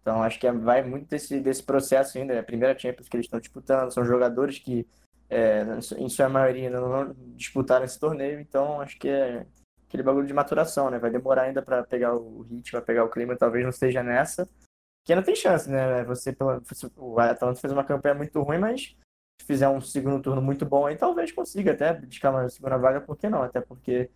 Então 0.00 0.22
acho 0.22 0.38
que 0.38 0.46
é, 0.46 0.52
vai 0.52 0.82
muito 0.82 1.08
desse, 1.08 1.40
desse 1.40 1.62
processo 1.62 2.18
ainda. 2.18 2.34
É 2.34 2.40
a 2.40 2.44
primeira 2.44 2.78
Champions 2.78 3.08
que 3.08 3.16
eles 3.16 3.26
estão 3.26 3.40
disputando, 3.40 3.92
são 3.92 4.04
jogadores 4.04 4.58
que, 4.58 4.86
é, 5.30 5.62
em 5.96 6.08
sua 6.08 6.28
maioria, 6.28 6.68
não 6.68 7.14
disputaram 7.36 7.84
esse 7.84 7.98
torneio, 7.98 8.40
então 8.40 8.80
acho 8.80 8.98
que 8.98 9.08
é 9.08 9.46
aquele 9.86 10.02
bagulho 10.02 10.26
de 10.26 10.32
maturação, 10.32 10.90
né? 10.90 10.98
Vai 10.98 11.10
demorar 11.10 11.42
ainda 11.42 11.62
para 11.62 11.84
pegar 11.84 12.14
o 12.14 12.42
ritmo, 12.42 12.72
para 12.72 12.82
pegar 12.82 13.04
o 13.04 13.10
clima, 13.10 13.36
talvez 13.36 13.62
não 13.62 13.70
esteja 13.70 14.02
nessa. 14.02 14.48
Que 15.04 15.12
ainda 15.12 15.24
tem 15.24 15.36
chance, 15.36 15.70
né? 15.70 16.02
Você, 16.04 16.34
o 16.96 17.18
Atalanta 17.20 17.60
fez 17.60 17.72
uma 17.72 17.84
campanha 17.84 18.14
muito 18.14 18.40
ruim, 18.40 18.58
mas 18.58 18.96
se 19.40 19.46
fizer 19.46 19.68
um 19.68 19.80
segundo 19.80 20.22
turno 20.22 20.40
muito 20.40 20.64
bom 20.64 20.86
aí, 20.86 20.96
talvez 20.96 21.30
consiga 21.32 21.72
até 21.72 21.92
buscar 21.92 22.30
uma 22.30 22.48
segunda 22.48 22.78
vaga, 22.78 23.00
por 23.00 23.16
que 23.16 23.28
não? 23.28 23.42
Até 23.42 23.60
porque 23.60 24.10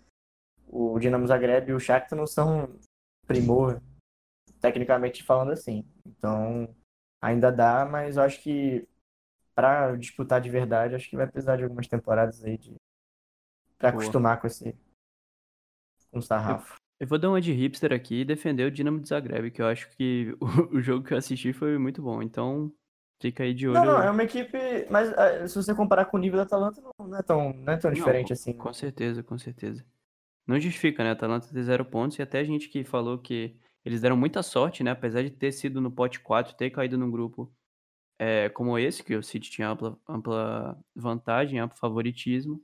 o 0.68 0.98
Dinamo 0.98 1.26
Zagreb 1.26 1.70
e 1.70 1.74
o 1.74 1.81
Shakhtar 1.81 2.18
não 2.18 2.26
são 2.26 2.79
primor, 3.26 3.81
tecnicamente 4.61 5.22
falando 5.22 5.52
assim. 5.52 5.85
Então, 6.07 6.74
ainda 7.20 7.50
dá, 7.50 7.85
mas 7.85 8.16
eu 8.16 8.22
acho 8.22 8.40
que 8.42 8.87
para 9.55 9.96
disputar 9.96 10.40
de 10.40 10.50
verdade, 10.50 10.94
acho 10.94 11.09
que 11.09 11.16
vai 11.16 11.26
precisar 11.26 11.57
de 11.57 11.64
algumas 11.64 11.88
temporadas 11.88 12.44
aí 12.44 12.59
de 12.59 12.74
para 13.79 13.90
acostumar 13.90 14.40
com 14.40 14.46
esse 14.46 14.74
com 16.11 16.20
sarrafo. 16.20 16.74
Eu, 16.74 17.05
eu, 17.05 17.09
vou 17.09 17.18
dar 17.18 17.29
uma 17.29 17.40
de 17.40 17.52
hipster 17.52 17.92
aqui 17.92 18.20
e 18.20 18.24
defender 18.24 18.64
o 18.64 18.70
Dinamo 18.70 19.00
de 19.00 19.09
Zagreb, 19.09 19.50
que 19.50 19.61
eu 19.61 19.66
acho 19.66 19.88
que 19.90 20.37
o, 20.40 20.76
o 20.76 20.81
jogo 20.81 21.05
que 21.05 21.12
eu 21.12 21.18
assisti 21.18 21.52
foi 21.52 21.79
muito 21.79 22.02
bom. 22.02 22.22
Então, 22.22 22.72
fica 23.20 23.42
aí 23.42 23.52
de 23.55 23.68
olho. 23.68 23.79
Não, 23.79 23.85
não, 23.85 24.02
é 24.02 24.11
uma 24.11 24.24
equipe. 24.24 24.59
Mas 24.90 25.11
uh, 25.11 25.48
se 25.48 25.55
você 25.57 25.74
comparar 25.74 26.07
com 26.07 26.16
o 26.16 26.20
nível 26.20 26.38
da 26.38 26.44
Atalanta, 26.44 26.83
não 26.98 27.16
é 27.18 27.22
tão, 27.22 27.52
não 27.52 27.72
é 27.72 27.76
tão 27.76 27.90
não, 27.90 27.94
diferente 27.94 28.29
com, 28.29 28.33
assim. 28.33 28.52
Com 28.55 28.72
certeza, 28.72 29.22
com 29.22 29.38
certeza. 29.38 29.85
Não 30.47 30.61
justifica, 30.61 31.03
né? 31.03 31.11
A 31.11 31.13
Atalanta 31.13 31.49
ter 31.53 31.63
zero 31.63 31.85
pontos 31.85 32.19
e 32.19 32.23
até 32.23 32.39
a 32.39 32.45
gente 32.45 32.69
que 32.69 32.85
falou 32.85 33.19
que 33.19 33.57
eles 33.85 34.01
deram 34.01 34.17
muita 34.17 34.43
sorte, 34.43 34.85
né? 34.85 34.93
Apesar 34.93 35.23
de 35.23 35.31
ter 35.31 35.53
sido 35.53 35.81
no 35.81 35.91
pote 35.91 36.21
4, 36.21 36.55
ter 36.57 36.71
caído 36.71 36.97
num 36.97 37.11
grupo 37.11 37.53
é, 38.19 38.49
como 38.49 38.79
esse, 38.79 39.03
que 39.03 39.15
o 39.15 39.23
City 39.23 39.51
tinha 39.51 39.69
ampla, 39.69 39.99
ampla 40.09 40.79
vantagem, 40.95 41.59
amplo 41.59 41.79
favoritismo. 41.79 42.63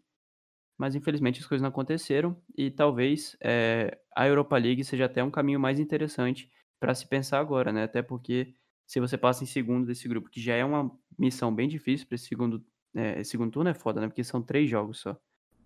Mas 0.79 0.95
infelizmente 0.95 1.41
as 1.41 1.47
coisas 1.47 1.63
não 1.63 1.69
aconteceram 1.69 2.41
e 2.57 2.71
talvez 2.71 3.37
é, 3.41 3.99
a 4.17 4.27
Europa 4.27 4.57
League 4.57 4.85
seja 4.85 5.05
até 5.05 5.23
um 5.23 5.31
caminho 5.31 5.61
mais 5.61 5.79
interessante 5.79 6.51
para 6.81 6.95
se 6.95 7.07
pensar 7.07 7.39
agora, 7.39 7.73
né? 7.73 7.85
Até 7.85 8.03
porque 8.03 8.55
se 8.87 8.99
você 8.99 9.17
passa 9.17 9.45
em 9.45 9.47
segundo 9.47 9.87
desse 9.87 10.09
grupo, 10.09 10.29
que 10.29 10.41
já 10.41 10.55
é 10.55 10.65
uma 10.65 10.91
missão 11.19 11.55
bem 11.55 11.69
difícil 11.69 12.07
para 12.07 12.17
esse 12.17 12.27
segundo, 12.27 12.65
é, 12.95 13.23
segundo 13.23 13.53
turno 13.53 13.71
é 13.71 13.75
foda, 13.75 14.01
né? 14.01 14.09
Porque 14.09 14.25
são 14.25 14.43
três 14.43 14.69
jogos 14.69 15.01
só. 15.01 15.17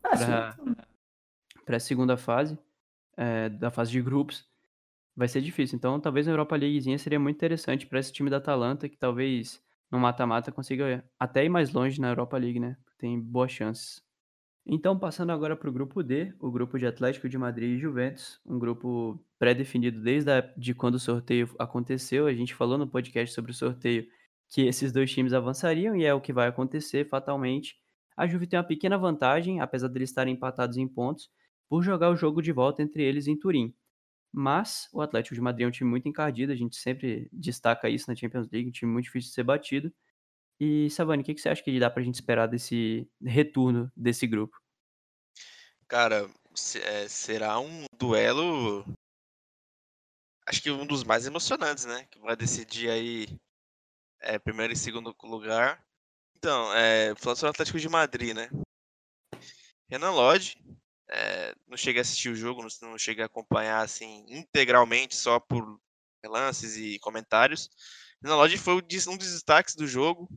Ah, 0.05 0.55
para 1.67 1.77
a 1.77 1.81
segunda 1.81 2.17
fase, 2.17 2.59
é, 3.17 3.51
da 3.51 3.71
fase 3.71 3.91
de 3.91 4.01
grupos, 4.01 4.49
vai 5.15 5.29
ser 5.29 5.43
difícil. 5.43 5.77
Então, 5.77 6.01
talvez 6.01 6.29
a 6.29 6.31
Europa 6.31 6.57
Leaguezinha 6.57 6.97
seria 6.99 7.21
muito 7.21 7.37
interessante 7.37 7.87
para 7.87 7.99
esse 7.99 8.13
time 8.13 8.31
da 8.31 8.39
Atalanta, 8.39 8.89
que 8.89 8.97
talvez 8.97 9.63
no 9.91 9.99
mata-mata 9.99 10.53
consiga 10.53 11.05
até 11.19 11.45
ir 11.45 11.49
mais 11.49 11.73
longe 11.73 12.01
na 12.01 12.09
Europa 12.09 12.39
League, 12.39 12.61
né? 12.61 12.77
Tem 12.99 13.21
boas 13.21 13.53
chances. 13.53 14.03
Então, 14.69 14.99
passando 14.99 15.31
agora 15.31 15.57
para 15.57 15.69
o 15.69 15.73
grupo 15.73 16.03
D, 16.03 16.35
o 16.41 16.51
grupo 16.51 16.79
de 16.79 16.87
Atlético 16.87 17.29
de 17.29 17.39
Madrid 17.39 17.77
e 17.77 17.79
Juventus, 17.79 18.41
um 18.45 18.59
grupo 18.59 19.25
pré-definido 19.39 20.01
desde 20.01 20.31
a, 20.31 20.41
de 20.57 20.75
quando 20.75 20.97
o 20.97 20.99
sorteio 20.99 21.55
aconteceu. 21.59 22.27
A 22.27 22.35
gente 22.35 22.55
falou 22.55 22.77
no 22.77 22.87
podcast 22.87 23.33
sobre 23.35 23.53
o 23.53 23.55
sorteio 23.55 24.07
que 24.49 24.63
esses 24.63 24.93
dois 24.93 25.11
times 25.13 25.33
avançariam 25.33 25.95
e 25.95 26.05
é 26.05 26.13
o 26.13 26.21
que 26.21 26.33
vai 26.33 26.49
acontecer 26.49 27.09
fatalmente. 27.09 27.77
A 28.17 28.27
Juve 28.27 28.47
tem 28.47 28.59
uma 28.59 28.65
pequena 28.65 28.99
vantagem, 28.99 29.61
apesar 29.61 29.89
de 29.89 29.99
eles 29.99 30.11
estarem 30.11 30.35
empatados 30.35 30.77
em 30.77 30.89
pontos, 30.89 31.31
por 31.69 31.83
jogar 31.83 32.11
o 32.11 32.17
jogo 32.17 32.43
de 32.43 32.53
volta 32.53 32.83
entre 32.83 33.03
eles 33.03 33.27
em 33.27 33.37
Turim. 33.37 33.75
Mas 34.33 34.89
o 34.93 35.01
Atlético 35.01 35.35
de 35.35 35.41
Madrid 35.41 35.65
é 35.65 35.69
um 35.69 35.73
time 35.73 35.89
muito 35.89 36.09
encardido, 36.09 36.53
a 36.53 36.57
gente 36.57 36.77
sempre 36.77 37.29
destaca 37.33 37.89
isso 37.89 38.09
na 38.09 38.17
Champions 38.17 38.49
League, 38.51 38.69
um 38.69 38.73
time 38.73 38.93
muito 38.93 39.07
difícil 39.07 39.31
de 39.31 39.35
ser 39.35 39.45
batido. 39.45 39.93
E, 40.59 40.89
Savani, 40.91 41.23
o 41.23 41.25
que, 41.25 41.37
você 41.37 41.49
acha 41.49 41.63
que 41.63 41.79
dá 41.79 41.91
pra 41.91 42.03
gente 42.03 42.15
esperar 42.15 42.47
desse 42.47 43.09
retorno 43.23 43.91
desse 43.95 44.27
grupo? 44.27 44.59
Cara, 45.87 46.29
é, 46.83 47.09
será 47.09 47.61
um 47.61 47.85
duelo. 47.99 48.85
Acho 50.47 50.63
que 50.63 50.71
um 50.71 50.87
dos 50.87 51.05
mais 51.05 51.27
emocionantes, 51.27 51.85
né? 51.85 52.07
Que 52.11 52.19
vai 52.21 52.37
decidir 52.37 52.91
aí 52.91 53.27
é, 54.21 54.39
primeiro 54.39 54.73
e 54.73 54.77
segundo 54.77 55.15
lugar. 55.25 55.85
Então, 56.37 56.73
é, 56.75 57.15
falando 57.17 57.37
sobre 57.37 57.49
o 57.49 57.51
Atlético 57.51 57.79
de 57.79 57.89
Madrid, 57.89 58.35
né? 58.35 58.49
Renan 59.89 60.11
Lodge, 60.11 60.57
é, 61.11 61.55
não 61.67 61.77
cheguei 61.77 62.01
a 62.01 62.03
assistir 62.03 62.29
o 62.31 62.37
jogo, 62.37 62.63
não, 62.63 62.91
não 62.91 62.99
cheguei 62.99 63.23
a 63.23 63.27
acompanhar 63.27 63.83
assim 63.83 64.25
integralmente, 64.29 65.17
só 65.17 65.39
por 65.39 65.81
lances 66.25 66.77
e 66.77 66.99
comentários. 66.99 67.71
Na 68.21 68.35
loja 68.35 68.59
foi 68.59 68.75
um 68.75 69.17
dos 69.17 69.33
destaques 69.33 69.75
do 69.75 69.87
jogo. 69.87 70.29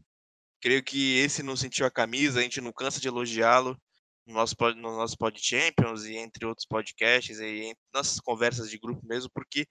Creio 0.61 0.83
que 0.83 1.17
esse 1.17 1.41
não 1.41 1.55
sentiu 1.55 1.85
a 1.85 1.91
camisa, 1.91 2.39
a 2.39 2.43
gente 2.43 2.61
não 2.61 2.71
cansa 2.71 2.99
de 2.99 3.07
elogiá-lo 3.07 3.79
no 4.27 4.33
nosso, 4.33 4.55
no 4.75 4.97
nosso 4.97 5.17
Pod 5.17 5.39
Champions 5.41 6.05
e 6.05 6.15
entre 6.17 6.45
outros 6.45 6.67
podcasts 6.67 7.39
e 7.39 7.75
nossas 7.93 8.19
conversas 8.19 8.69
de 8.69 8.77
grupo 8.77 9.05
mesmo, 9.05 9.29
porque 9.33 9.67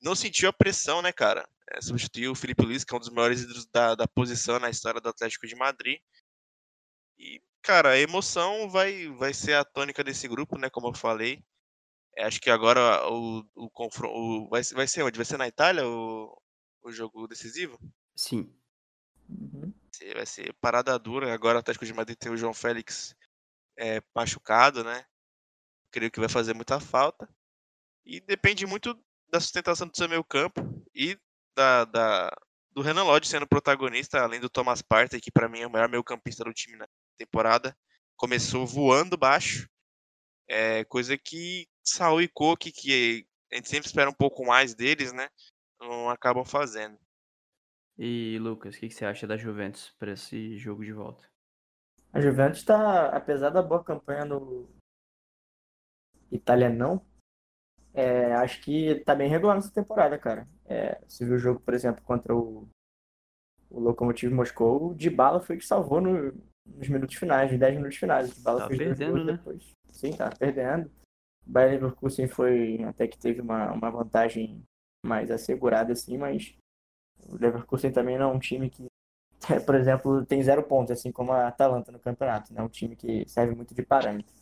não 0.00 0.14
sentiu 0.14 0.48
a 0.48 0.52
pressão, 0.52 1.02
né, 1.02 1.12
cara? 1.12 1.46
É, 1.70 1.80
substituiu 1.80 2.32
o 2.32 2.34
Felipe 2.34 2.64
Luiz, 2.64 2.84
que 2.84 2.94
é 2.94 2.96
um 2.96 3.00
dos 3.00 3.10
maiores 3.10 3.42
ídolos 3.42 3.66
da, 3.66 3.94
da 3.94 4.06
posição 4.06 4.58
na 4.58 4.70
história 4.70 5.00
do 5.00 5.08
Atlético 5.08 5.46
de 5.46 5.56
Madrid. 5.56 5.98
E 7.18 7.42
Cara, 7.68 7.90
a 7.90 7.98
emoção 7.98 8.70
vai, 8.70 9.08
vai 9.08 9.34
ser 9.34 9.52
a 9.52 9.62
tônica 9.62 10.02
desse 10.02 10.26
grupo, 10.26 10.56
né? 10.56 10.70
Como 10.70 10.88
eu 10.88 10.94
falei. 10.94 11.44
É, 12.16 12.24
acho 12.24 12.40
que 12.40 12.48
agora 12.48 13.06
o, 13.10 13.44
o 13.54 13.68
confronto. 13.68 14.48
Vai, 14.48 14.62
vai 14.72 14.88
ser 14.88 15.02
onde? 15.02 15.18
Vai 15.18 15.26
ser 15.26 15.36
na 15.36 15.46
Itália 15.46 15.86
o, 15.86 16.34
o 16.82 16.90
jogo 16.90 17.28
decisivo? 17.28 17.78
Sim. 18.16 18.50
Uhum. 19.28 19.70
Vai 20.14 20.24
ser 20.24 20.54
parada 20.62 20.98
dura. 20.98 21.30
Agora 21.30 21.56
o 21.56 21.60
Atlético 21.60 21.84
de 21.84 21.92
Madrid 21.92 22.16
tem 22.16 22.32
o 22.32 22.38
João 22.38 22.54
Félix 22.54 23.14
é, 23.78 24.00
machucado, 24.14 24.82
né? 24.82 25.04
Creio 25.90 26.10
que 26.10 26.20
vai 26.20 26.28
fazer 26.30 26.54
muita 26.54 26.80
falta. 26.80 27.28
E 28.02 28.18
depende 28.18 28.64
muito 28.64 28.98
da 29.30 29.40
sustentação 29.40 29.86
do 29.86 29.94
seu 29.94 30.08
meio 30.08 30.24
campo 30.24 30.62
e 30.94 31.18
da, 31.54 31.84
da, 31.84 32.36
do 32.70 32.80
Renan 32.80 33.02
Lodge 33.02 33.28
sendo 33.28 33.46
protagonista, 33.46 34.22
além 34.22 34.40
do 34.40 34.48
Thomas 34.48 34.80
Partey, 34.80 35.20
que 35.20 35.30
para 35.30 35.50
mim 35.50 35.60
é 35.60 35.66
o 35.66 35.70
maior 35.70 35.90
meio 35.90 36.02
campista 36.02 36.42
do 36.44 36.54
time, 36.54 36.78
né? 36.78 36.86
Temporada. 37.18 37.76
Começou 38.16 38.66
voando 38.66 39.16
baixo, 39.16 39.68
é, 40.48 40.84
coisa 40.84 41.16
que 41.16 41.68
Saul 41.84 42.22
e 42.22 42.28
Coque, 42.28 42.72
que 42.72 43.26
a 43.52 43.56
gente 43.56 43.68
sempre 43.68 43.86
espera 43.86 44.10
um 44.10 44.14
pouco 44.14 44.44
mais 44.44 44.74
deles, 44.74 45.12
né? 45.12 45.28
Não 45.80 46.08
acabam 46.08 46.44
fazendo. 46.44 46.98
E 47.96 48.38
Lucas, 48.38 48.76
o 48.76 48.78
que, 48.78 48.88
que 48.88 48.94
você 48.94 49.04
acha 49.04 49.26
da 49.26 49.36
Juventus 49.36 49.94
para 49.98 50.12
esse 50.12 50.56
jogo 50.56 50.84
de 50.84 50.92
volta? 50.92 51.28
A 52.12 52.20
Juventus 52.20 52.60
está, 52.60 53.08
apesar 53.08 53.50
da 53.50 53.62
boa 53.62 53.84
campanha 53.84 54.24
no 54.24 54.68
Italianão, 56.30 57.04
é, 57.92 58.32
acho 58.34 58.62
que 58.62 58.86
está 58.86 59.14
bem 59.14 59.28
regular 59.28 59.56
nessa 59.56 59.72
temporada, 59.72 60.18
cara. 60.18 60.48
É, 60.64 61.00
você 61.06 61.24
viu 61.24 61.34
o 61.34 61.38
jogo, 61.38 61.60
por 61.60 61.74
exemplo, 61.74 62.02
contra 62.04 62.34
o, 62.34 62.68
o 63.68 63.80
Lokomotiv 63.80 64.32
Moscou, 64.32 64.90
o 64.90 64.94
Dybala 64.94 65.40
foi 65.40 65.56
que 65.56 65.66
salvou 65.66 66.00
no, 66.00 66.32
nos 66.76 66.88
minutos 66.88 67.16
finais, 67.16 67.50
nos 67.50 67.60
10 67.60 67.76
minutos 67.76 67.96
finais. 67.96 68.36
O 68.36 68.42
Bala 68.42 68.60
tá 68.60 68.68
fez 68.68 68.78
perdendo, 68.78 69.24
né? 69.24 69.32
depois. 69.32 69.72
Sim, 69.90 70.12
tá 70.12 70.30
perdendo. 70.30 70.90
O 71.46 71.50
Bayern 71.50 71.76
Leverkusen 71.76 72.28
foi 72.28 72.82
até 72.84 73.06
que 73.06 73.18
teve 73.18 73.40
uma, 73.40 73.72
uma 73.72 73.90
vantagem 73.90 74.62
mais 75.04 75.30
assegurada, 75.30 75.92
assim, 75.92 76.18
mas 76.18 76.54
o 77.26 77.36
Leverkusen 77.36 77.90
também 77.90 78.18
não 78.18 78.30
é 78.30 78.34
um 78.34 78.38
time 78.38 78.68
que, 78.68 78.86
por 79.64 79.74
exemplo, 79.74 80.24
tem 80.26 80.42
zero 80.42 80.62
pontos, 80.62 80.92
assim 80.92 81.10
como 81.10 81.32
a 81.32 81.48
Atalanta 81.48 81.90
no 81.90 81.98
campeonato. 81.98 82.52
É 82.52 82.56
né? 82.56 82.62
um 82.62 82.68
time 82.68 82.96
que 82.96 83.28
serve 83.28 83.54
muito 83.54 83.74
de 83.74 83.82
parâmetro. 83.82 84.34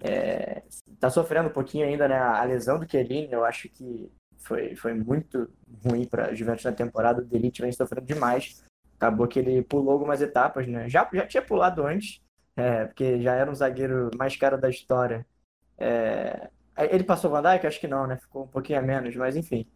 É, 0.00 0.62
tá 1.00 1.10
sofrendo 1.10 1.48
um 1.48 1.52
pouquinho 1.52 1.84
ainda, 1.84 2.06
né? 2.06 2.16
A 2.16 2.44
lesão 2.44 2.78
do 2.78 2.88
Chiellini, 2.88 3.32
eu 3.32 3.44
acho 3.44 3.68
que 3.68 4.10
foi, 4.36 4.76
foi 4.76 4.94
muito 4.94 5.50
ruim 5.84 6.06
para 6.06 6.26
a 6.26 6.34
Juventus 6.34 6.64
na 6.64 6.72
temporada. 6.72 7.20
O 7.20 7.24
Delite 7.24 7.62
vem 7.62 7.72
sofrendo 7.72 8.06
demais 8.06 8.62
acabou 8.98 9.28
que 9.28 9.38
ele 9.38 9.62
pulou 9.62 9.92
algumas 9.92 10.20
etapas, 10.20 10.66
né? 10.66 10.88
Já, 10.88 11.08
já 11.12 11.26
tinha 11.26 11.42
pulado 11.42 11.86
antes, 11.86 12.20
é, 12.56 12.84
porque 12.86 13.22
já 13.22 13.34
era 13.34 13.50
um 13.50 13.54
zagueiro 13.54 14.10
mais 14.18 14.36
caro 14.36 14.58
da 14.58 14.68
história. 14.68 15.24
É, 15.78 16.50
ele 16.90 17.04
passou 17.04 17.30
o 17.30 17.32
Van 17.32 17.42
Dijk? 17.42 17.66
Acho 17.66 17.80
que 17.80 17.88
não, 17.88 18.06
né? 18.06 18.16
Ficou 18.16 18.44
um 18.44 18.48
pouquinho 18.48 18.80
a 18.80 18.82
menos, 18.82 19.14
mas 19.16 19.36
enfim. 19.36 19.66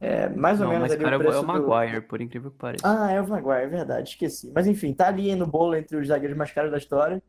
É, 0.00 0.28
mais 0.30 0.58
ou 0.58 0.64
não, 0.64 0.72
menos 0.72 0.88
mas 0.88 0.92
ali 0.92 1.04
cara, 1.04 1.16
o 1.16 1.20
preço 1.20 1.36
é 1.36 1.40
o 1.40 1.46
Maguire, 1.46 2.00
do... 2.00 2.06
por 2.08 2.20
incrível 2.20 2.50
que 2.50 2.56
pareça. 2.56 2.82
Ah, 2.84 3.12
é 3.12 3.20
o 3.20 3.28
Maguire, 3.28 3.64
é 3.64 3.68
verdade, 3.68 4.08
esqueci. 4.08 4.50
Mas 4.54 4.66
enfim, 4.66 4.94
tá 4.94 5.08
ali 5.08 5.34
no 5.36 5.46
bolo 5.46 5.76
entre 5.76 5.96
os 5.96 6.08
zagueiros 6.08 6.36
mais 6.36 6.50
caros 6.50 6.70
da 6.70 6.78
história, 6.78 7.22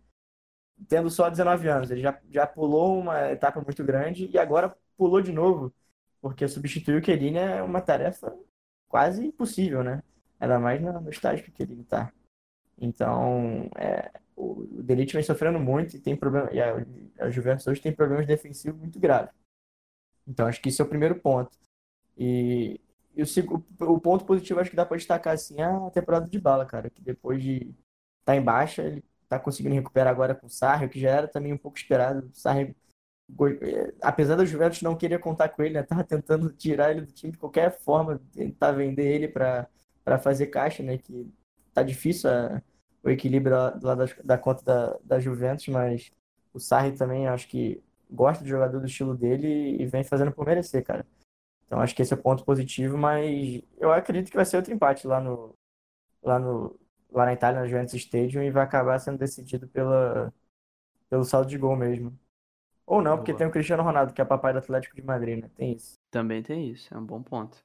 tendo 0.88 1.10
só 1.10 1.30
19 1.30 1.68
anos. 1.68 1.92
Ele 1.92 2.02
já, 2.02 2.18
já 2.30 2.48
pulou 2.48 2.98
uma 2.98 3.32
etapa 3.32 3.62
muito 3.62 3.84
grande 3.84 4.30
e 4.34 4.40
agora 4.40 4.76
pulou 4.98 5.22
de 5.22 5.34
novo, 5.34 5.74
porque 6.22 6.48
substituir 6.48 7.02
o 7.02 7.06
Chiellini 7.06 7.38
é 7.38 7.62
uma 7.62 7.82
tarefa 7.82 8.34
quase 8.88 9.28
impossível, 9.28 9.84
né? 9.84 10.02
Ainda 10.44 10.60
mais 10.60 10.82
no, 10.82 11.00
no 11.00 11.10
estágio 11.10 11.50
que 11.52 11.64
ele 11.64 11.82
está. 11.82 12.12
Então, 12.78 13.70
é, 13.78 14.12
o, 14.36 14.64
o 14.64 14.84
vem 14.84 15.24
sofrendo 15.24 15.58
muito 15.58 15.96
e 15.96 16.02
tem 16.02 16.18
problema. 16.18 16.52
E 16.52 16.60
a, 16.60 16.86
a 17.20 17.30
Juventus 17.30 17.66
hoje 17.66 17.82
tem 17.82 17.94
problemas 17.94 18.28
defensivos 18.28 18.78
muito 18.78 19.00
graves. 19.00 19.34
Então, 20.28 20.46
acho 20.46 20.62
que 20.62 20.68
esse 20.68 20.82
é 20.82 20.86
o 20.86 20.90
primeiro 20.90 21.16
ponto. 21.16 21.58
E, 22.18 22.82
e 23.16 23.24
o, 23.24 23.26
o, 23.80 24.02
ponto 24.02 24.26
positivo, 24.26 24.60
acho 24.60 24.70
que 24.70 24.76
dá 24.76 24.86
para 24.86 24.98
destacar 24.98 25.34
assim, 25.34 25.62
a 25.62 25.90
temporada 25.92 26.28
de 26.28 26.40
bala, 26.40 26.66
cara. 26.66 26.90
Que 26.90 27.02
depois 27.02 27.42
de 27.42 27.74
tá 28.26 28.36
em 28.36 28.42
baixa, 28.42 28.84
ele 28.84 29.02
está 29.24 29.40
conseguindo 29.40 29.76
recuperar 29.76 30.12
agora 30.12 30.36
com 30.36 30.48
o 30.48 30.50
Sarri, 30.50 30.90
que 30.90 31.00
já 31.00 31.10
era 31.10 31.28
também 31.28 31.54
um 31.54 31.58
pouco 31.58 31.78
esperado. 31.78 32.28
O 32.28 32.34
Sarri, 32.34 32.76
é, 33.62 33.94
apesar 34.02 34.36
da 34.36 34.44
Juventus 34.44 34.82
não 34.82 34.98
querer 34.98 35.20
contar 35.20 35.48
com 35.50 35.64
ele, 35.64 35.76
né, 35.76 35.84
tava 35.84 36.04
tentando 36.04 36.52
tirar 36.52 36.92
ele 36.92 37.02
do 37.02 37.14
time 37.14 37.32
de 37.32 37.38
qualquer 37.38 37.72
forma, 37.80 38.22
tentar 38.34 38.74
vender 38.74 39.08
ele 39.08 39.30
para 39.30 39.70
para 40.04 40.20
fazer 40.20 40.48
caixa, 40.48 40.84
né? 40.84 40.98
Que 40.98 41.32
tá 41.74 41.84
difícil 41.84 42.30
a, 42.30 42.62
o 43.04 43.10
equilíbrio 43.10 43.56
lá 43.56 43.96
da, 43.96 44.06
da 44.24 44.38
conta 44.38 44.64
da, 44.64 45.00
da 45.04 45.20
Juventus, 45.20 45.68
mas 45.68 46.12
o 46.54 46.60
Sarri 46.60 46.94
também 46.94 47.28
acho 47.28 47.48
que 47.48 47.84
gosta 48.10 48.44
de 48.44 48.50
jogador 48.50 48.80
do 48.80 48.86
estilo 48.86 49.16
dele 49.16 49.82
e 49.82 49.86
vem 49.86 50.04
fazendo 50.04 50.32
por 50.32 50.46
merecer, 50.46 50.84
cara. 50.84 51.06
Então 51.66 51.80
acho 51.82 51.96
que 51.96 52.02
esse 52.02 52.14
é 52.14 52.18
o 52.18 52.22
ponto 52.22 52.46
positivo, 52.46 52.98
mas 52.98 53.62
eu 53.78 53.92
acredito 53.92 54.30
que 54.30 54.38
vai 54.38 54.46
ser 54.46 54.58
outro 54.58 54.74
empate 54.74 55.08
lá 55.08 55.20
no 55.20 55.56
lá 56.22 56.40
no 56.40 56.80
lá 57.12 57.26
na 57.26 57.34
Itália, 57.34 57.62
na 57.62 57.68
Juventus 57.68 57.94
Stadium 57.96 58.44
e 58.44 58.52
vai 58.52 58.64
acabar 58.64 59.00
sendo 59.00 59.18
decidido 59.18 59.68
pela 59.68 60.32
pelo 61.10 61.24
saldo 61.24 61.48
de 61.48 61.58
gol 61.58 61.76
mesmo. 61.76 62.18
Ou 62.86 63.02
não, 63.02 63.18
porque 63.18 63.32
Boa. 63.32 63.40
tem 63.40 63.48
o 63.48 63.52
Cristiano 63.52 63.84
Ronaldo, 63.84 64.14
que 64.14 64.22
é 64.22 64.26
papai 64.26 64.52
do 64.52 64.60
Atlético 64.60 64.96
de 64.96 65.02
Madrid, 65.02 65.42
né? 65.42 65.50
Tem 65.56 65.74
isso. 65.74 65.98
Também 66.12 66.44
tem 66.44 66.70
isso, 66.70 66.94
é 66.94 66.98
um 66.98 67.06
bom 67.06 67.22
ponto. 67.22 67.64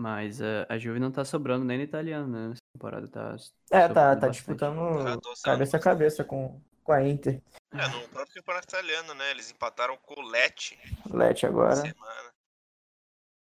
Mas 0.00 0.40
eh, 0.40 0.64
a 0.66 0.78
Juve 0.78 0.98
não 0.98 1.12
tá 1.12 1.26
sobrando 1.26 1.62
nem 1.62 1.76
no 1.76 1.84
italiano, 1.84 2.26
né? 2.26 2.48
Nessa 2.48 2.60
temporada 2.74 3.06
tá. 3.06 3.36
É, 3.70 3.86
tá, 3.86 4.16
tá 4.16 4.28
disputando 4.28 5.20
Tá, 5.20 5.20
cabeça 5.44 5.76
a 5.76 5.80
cabeça 5.80 6.24
com, 6.24 6.58
com 6.82 6.92
a 6.92 7.06
Inter. 7.06 7.42
É, 7.70 7.86
no 7.88 8.08
próprio 8.08 8.36
campeonato 8.36 8.66
italiano, 8.66 9.12
né? 9.12 9.30
Eles 9.30 9.50
empataram 9.50 9.98
com 9.98 10.18
o 10.18 10.26
Lecce 10.26 10.78
Lete 11.10 11.42
na 11.42 11.48
agora. 11.50 11.76
semana. 11.76 12.30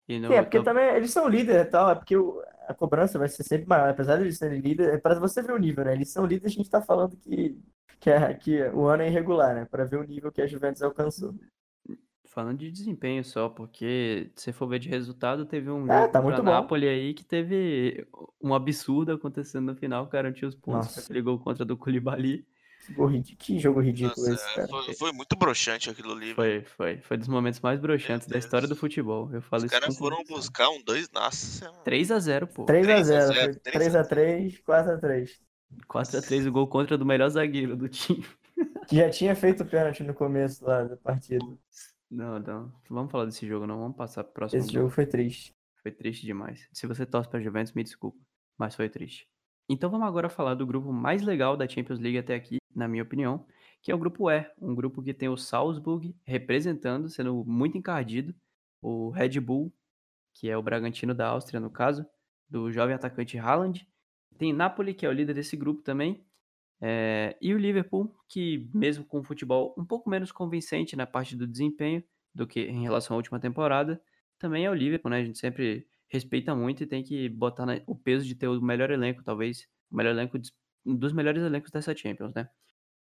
E 0.08 0.19
no, 0.19 0.30
Sim, 0.30 0.34
é 0.34 0.41
porque 0.41 0.58
no- 0.58 0.63
também 0.63 0.84
eles 0.95 1.12
são 1.12 1.27
líderes 1.27 1.67
e 1.67 1.69
tal, 1.69 1.91
é 1.91 1.95
porque 1.95 2.17
o- 2.17 2.43
a 2.67 2.73
cobrança 2.73 3.19
vai 3.19 3.30
ser 3.30 3.43
sempre 3.43 3.67
maior, 3.67 3.89
apesar 3.89 4.17
de 4.17 4.23
eles 4.23 4.39
serem 4.39 4.62
líderes, 4.62 4.95
é 4.95 4.97
pra 4.97 5.13
você 5.19 5.43
ver 5.43 5.54
o 5.54 5.60
nível, 5.60 5.86
né? 5.86 5.93
Eles 5.93 6.10
são 6.12 6.25
líderes, 6.25 6.54
a 6.54 6.58
gente 6.58 6.69
tá 6.71 6.82
falando 6.82 7.15
que, 7.17 7.56
que, 7.99 8.10
é, 8.10 8.34
que 8.34 8.63
o 8.69 8.88
ano 8.88 9.04
é 9.04 9.08
irregular, 9.10 9.54
né? 9.54 9.65
Pra 9.65 9.86
ver 9.86 9.97
o 9.97 10.04
nível 10.04 10.32
que 10.32 10.41
a 10.41 10.47
Juventus 10.47 10.82
alcançou. 10.82 11.36
Falando 12.34 12.60
de 12.60 12.72
desempenho 12.72 13.26
só, 13.26 13.50
porque 13.50 14.32
se 14.36 14.54
for 14.54 14.65
ver 14.65 14.80
de 14.80 14.88
resultado, 14.88 15.46
teve 15.46 15.70
um 15.70 15.86
É, 15.91 16.02
jogo 16.04 16.13
tá 16.13 16.22
muito. 16.22 16.41
Napoli 16.41 16.88
aí 16.88 17.13
que 17.13 17.26
teve 17.26 18.08
um 18.41 18.54
absurdo 18.54 19.12
acontecendo 19.12 19.65
no 19.65 19.76
final, 19.76 20.06
garantiu 20.06 20.48
os 20.48 20.56
pontos 20.56 20.88
Nossa. 20.88 21.02
aquele 21.02 21.22
gol 21.22 21.38
contra 21.38 21.65
do 21.65 21.76
Koulibaly. 21.76 22.46
Que, 23.38 23.60
jogo 23.60 23.82
ridículo 23.82 24.15
Nossa, 24.15 24.34
esse, 24.34 24.56
cara. 24.56 24.67
foi, 24.70 24.94
foi 24.94 25.12
muito 25.12 25.36
broxante 25.36 25.89
aquilo 25.89 26.13
ali. 26.13 26.34
Foi, 26.34 26.62
foi, 26.62 26.98
foi 27.02 27.17
dos 27.17 27.28
momentos 27.28 27.60
mais 27.60 27.82
broxantes 27.82 28.28
da 28.28 28.39
história 28.39 28.65
do 28.67 28.78
futebol. 28.78 29.30
Eu 29.34 29.41
falo 29.41 29.65
Os 29.65 29.70
caras 29.70 29.98
foram 29.98 30.24
buscar 30.24 30.70
um 30.70 30.82
2, 30.82 31.12
nossa. 31.12 31.70
3x0, 31.86 32.48
pô. 32.48 32.65
3x0, 32.65 33.60
3 33.62 33.91
foi 33.94 34.02
3x3, 34.02 34.63
4x3. 34.63 35.30
4x3 35.86 36.48
o 36.48 36.52
gol 36.52 36.67
contra 36.67 36.98
do 36.98 37.06
melhor 37.06 37.30
zagueiro 37.30 37.76
do 37.76 37.88
time. 37.89 38.26
Que 38.88 38.96
já 38.96 39.10
tinha 39.10 39.36
feito 39.36 39.65
pênalti 39.65 40.02
no 40.04 40.13
começo 40.13 40.63
lá 40.65 40.84
da 40.84 40.96
partida. 40.96 41.46
Não, 42.12 42.38
não. 42.39 42.71
Vamos 42.89 43.12
falar 43.12 43.26
desse 43.26 43.47
jogo, 43.47 43.65
não. 43.65 43.80
Vamos 43.80 43.95
passar 43.95 44.24
pro 44.26 44.34
próximo 44.34 44.60
Esse 44.60 44.67
jogo. 44.74 44.84
jogo 44.86 44.93
foi 44.95 45.06
triste. 45.06 45.56
Foi 45.82 45.91
triste 45.91 46.26
demais. 46.26 46.67
Se 46.74 46.86
você 46.86 47.06
torce 47.06 47.30
pra 47.30 47.39
Juventus, 47.39 47.74
me 47.74 47.84
desculpa, 47.84 48.19
mas 48.58 48.76
foi 48.76 48.89
triste. 48.89 49.28
Então 49.69 49.89
vamos 49.89 50.06
agora 50.08 50.30
falar 50.30 50.54
do 50.54 50.67
grupo 50.67 50.91
mais 50.91 51.21
legal 51.21 51.56
da 51.56 51.67
Champions 51.67 52.00
League 52.00 52.17
até 52.17 52.36
aqui, 52.36 52.58
na 52.76 52.88
minha 52.88 53.02
opinião, 53.02 53.45
que 53.82 53.91
é 53.91 53.95
o 53.95 53.97
grupo 53.97 54.30
E, 54.30 54.45
um 54.62 54.76
grupo 54.76 55.02
que 55.02 55.13
tem 55.13 55.30
o 55.30 55.38
Salzburg 55.38 56.13
representando, 56.26 57.10
sendo 57.10 57.43
muito 57.45 57.78
encardido, 57.78 58.36
o 58.82 59.10
Red 59.10 59.39
Bull, 59.39 59.74
que 60.34 60.50
é 60.50 60.58
o 60.58 60.62
Bragantino 60.62 61.15
da 61.15 61.28
Áustria, 61.30 61.60
no 61.60 61.69
caso, 61.69 62.06
do 62.50 62.71
jovem 62.71 62.93
atacante 62.93 63.38
Haaland. 63.38 63.88
Tem 64.38 64.52
Napoli, 64.52 64.93
que 64.93 65.06
é 65.06 65.10
o 65.10 65.13
líder 65.13 65.34
desse 65.34 65.56
grupo 65.56 65.82
também, 65.82 66.24
é, 66.82 67.38
e 67.39 67.54
o 67.54 67.58
Liverpool, 67.58 68.15
que 68.28 68.70
mesmo 68.74 69.06
com 69.06 69.20
o 69.20 69.24
futebol 69.24 69.76
um 69.78 69.86
pouco 69.86 70.10
menos 70.10 70.32
convincente 70.32 70.96
na 70.96 71.06
parte 71.06 71.36
do 71.36 71.48
desempenho 71.48 72.04
do 72.34 72.48
que 72.48 72.62
em 72.62 72.82
relação 72.82 73.15
à 73.15 73.17
última 73.17 73.39
temporada, 73.39 74.02
também 74.39 74.65
é 74.65 74.72
o 74.72 74.74
Liverpool, 74.74 75.12
né? 75.12 75.17
A 75.17 75.24
gente 75.24 75.38
sempre 75.38 75.88
respeita 76.10 76.56
muito 76.56 76.84
e 76.84 76.88
tem 76.88 77.04
que 77.04 77.30
botar 77.30 77.65
o 77.88 77.96
peso 77.96 78.26
de 78.26 78.36
ter 78.36 78.48
o 78.48 78.62
melhor 78.62 78.89
elenco, 78.89 79.24
talvez 79.24 79.67
o 79.91 79.96
melhor 79.96 80.12
elenco 80.12 80.38
um 80.86 80.96
dos 80.96 81.13
melhores 81.13 81.44
elencos 81.44 81.72
dessa 81.72 81.96
Champions, 81.96 82.34
né? 82.34 82.50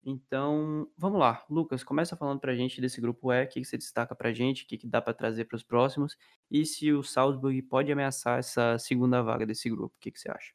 Então, 0.05 0.89
vamos 0.97 1.19
lá. 1.19 1.45
Lucas, 1.51 1.83
começa 1.83 2.17
falando 2.17 2.41
pra 2.41 2.55
gente 2.55 2.81
desse 2.81 3.01
grupo 3.01 3.33
E, 3.33 3.45
o 3.45 3.49
que, 3.49 3.61
que 3.61 3.67
você 3.67 3.79
destaca 3.79 4.15
pra 4.15 4.33
gente, 4.33 4.65
o 4.65 4.67
que, 4.67 4.79
que 4.79 4.87
dá 4.87 5.01
pra 5.03 5.15
trazer 5.15 5.47
pros 5.47 5.63
próximos, 5.65 6.17
e 6.51 6.65
se 6.67 6.93
o 6.93 7.03
Salzburg 7.03 7.61
pode 7.63 7.91
ameaçar 7.91 8.39
essa 8.39 8.79
segunda 8.79 9.23
vaga 9.23 9.47
desse 9.47 9.69
grupo, 9.71 9.95
o 9.97 10.01
que, 10.01 10.11
que 10.13 10.21
você 10.21 10.31
acha? 10.31 10.53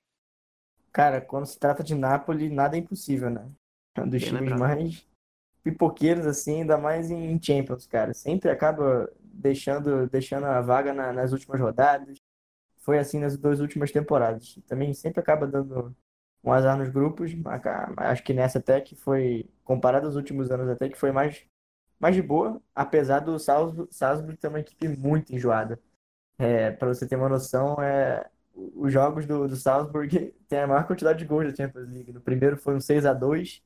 Cara, 0.99 1.21
quando 1.21 1.45
se 1.45 1.57
trata 1.57 1.81
de 1.83 1.95
Napoli, 1.95 2.49
nada 2.49 2.75
é 2.75 2.79
impossível, 2.79 3.29
né? 3.29 3.49
É 3.95 4.01
um 4.01 4.09
dos 4.09 4.21
Bem 4.21 4.29
times 4.29 4.51
lembrado. 4.51 4.53
mais 4.53 5.07
pipoqueiros, 5.63 6.25
assim, 6.27 6.62
ainda 6.62 6.77
mais 6.77 7.12
em 7.12 7.41
Champions, 7.41 7.88
cara. 7.88 8.13
Sempre 8.13 8.49
acaba 8.51 9.12
deixando, 9.23 10.07
deixando 10.09 10.45
a 10.45 10.62
vaga 10.62 10.93
na- 10.93 11.13
nas 11.13 11.31
últimas 11.33 11.59
rodadas. 11.62 12.19
Foi 12.79 12.99
assim 12.99 13.19
nas 13.19 13.38
duas 13.38 13.59
últimas 13.62 13.91
temporadas. 13.91 14.59
Também 14.67 14.93
sempre 14.93 15.19
acaba 15.21 15.47
dando 15.47 15.95
um 16.43 16.53
azar 16.53 16.77
nos 16.77 16.89
grupos. 16.89 17.31
Acho 17.97 18.23
que 18.23 18.33
nessa 18.33 18.59
até 18.59 18.81
que 18.81 18.95
foi, 18.95 19.49
comparado 19.63 20.07
aos 20.07 20.15
últimos 20.17 20.51
anos, 20.51 20.69
até 20.69 20.89
que 20.89 20.97
foi 20.97 21.12
mais, 21.12 21.45
mais 21.99 22.15
de 22.15 22.21
boa, 22.23 22.62
apesar 22.75 23.19
do 23.21 23.39
Salzburg, 23.39 23.89
Salzburg 23.93 24.38
ter 24.38 24.49
uma 24.49 24.59
equipe 24.62 24.88
muito 24.89 25.33
enjoada. 25.35 25.79
É, 26.38 26.71
para 26.71 26.88
você 26.89 27.07
ter 27.07 27.15
uma 27.17 27.29
noção, 27.29 27.75
é, 27.81 28.29
os 28.75 28.91
jogos 28.91 29.25
do, 29.25 29.47
do 29.47 29.55
Salzburg 29.55 30.33
têm 30.47 30.59
a 30.59 30.67
maior 30.67 30.85
quantidade 30.85 31.19
de 31.19 31.25
gols 31.25 31.45
da 31.45 31.55
Champions 31.55 31.89
League. 31.89 32.13
No 32.13 32.21
primeiro 32.21 32.57
foi 32.57 32.75
um 32.75 32.81
6 32.81 33.05
a 33.05 33.13
2 33.13 33.61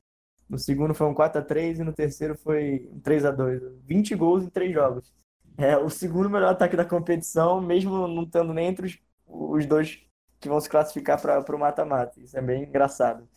no 0.48 0.58
segundo 0.58 0.94
foi 0.94 1.06
um 1.06 1.14
4 1.14 1.40
a 1.40 1.44
3 1.44 1.80
e 1.80 1.84
no 1.84 1.92
terceiro 1.92 2.36
foi 2.36 2.88
um 2.92 3.00
3 3.00 3.24
a 3.24 3.30
2 3.30 3.62
20 3.84 4.14
gols 4.14 4.44
em 4.44 4.50
três 4.50 4.72
jogos. 4.72 5.12
É 5.56 5.76
o 5.76 5.88
segundo 5.88 6.28
melhor 6.28 6.50
ataque 6.50 6.76
da 6.76 6.84
competição, 6.84 7.60
mesmo 7.60 8.08
não 8.08 8.24
estando 8.24 8.52
nem 8.52 8.68
entre 8.68 8.86
os, 8.86 8.98
os 9.26 9.66
dois 9.66 10.04
que 10.40 10.48
vão 10.48 10.60
se 10.60 10.68
classificar 10.68 11.20
para 11.20 11.56
o 11.56 11.58
mata-mata. 11.58 12.20
Isso 12.20 12.36
é 12.36 12.42
bem 12.42 12.64
engraçado. 12.64 13.28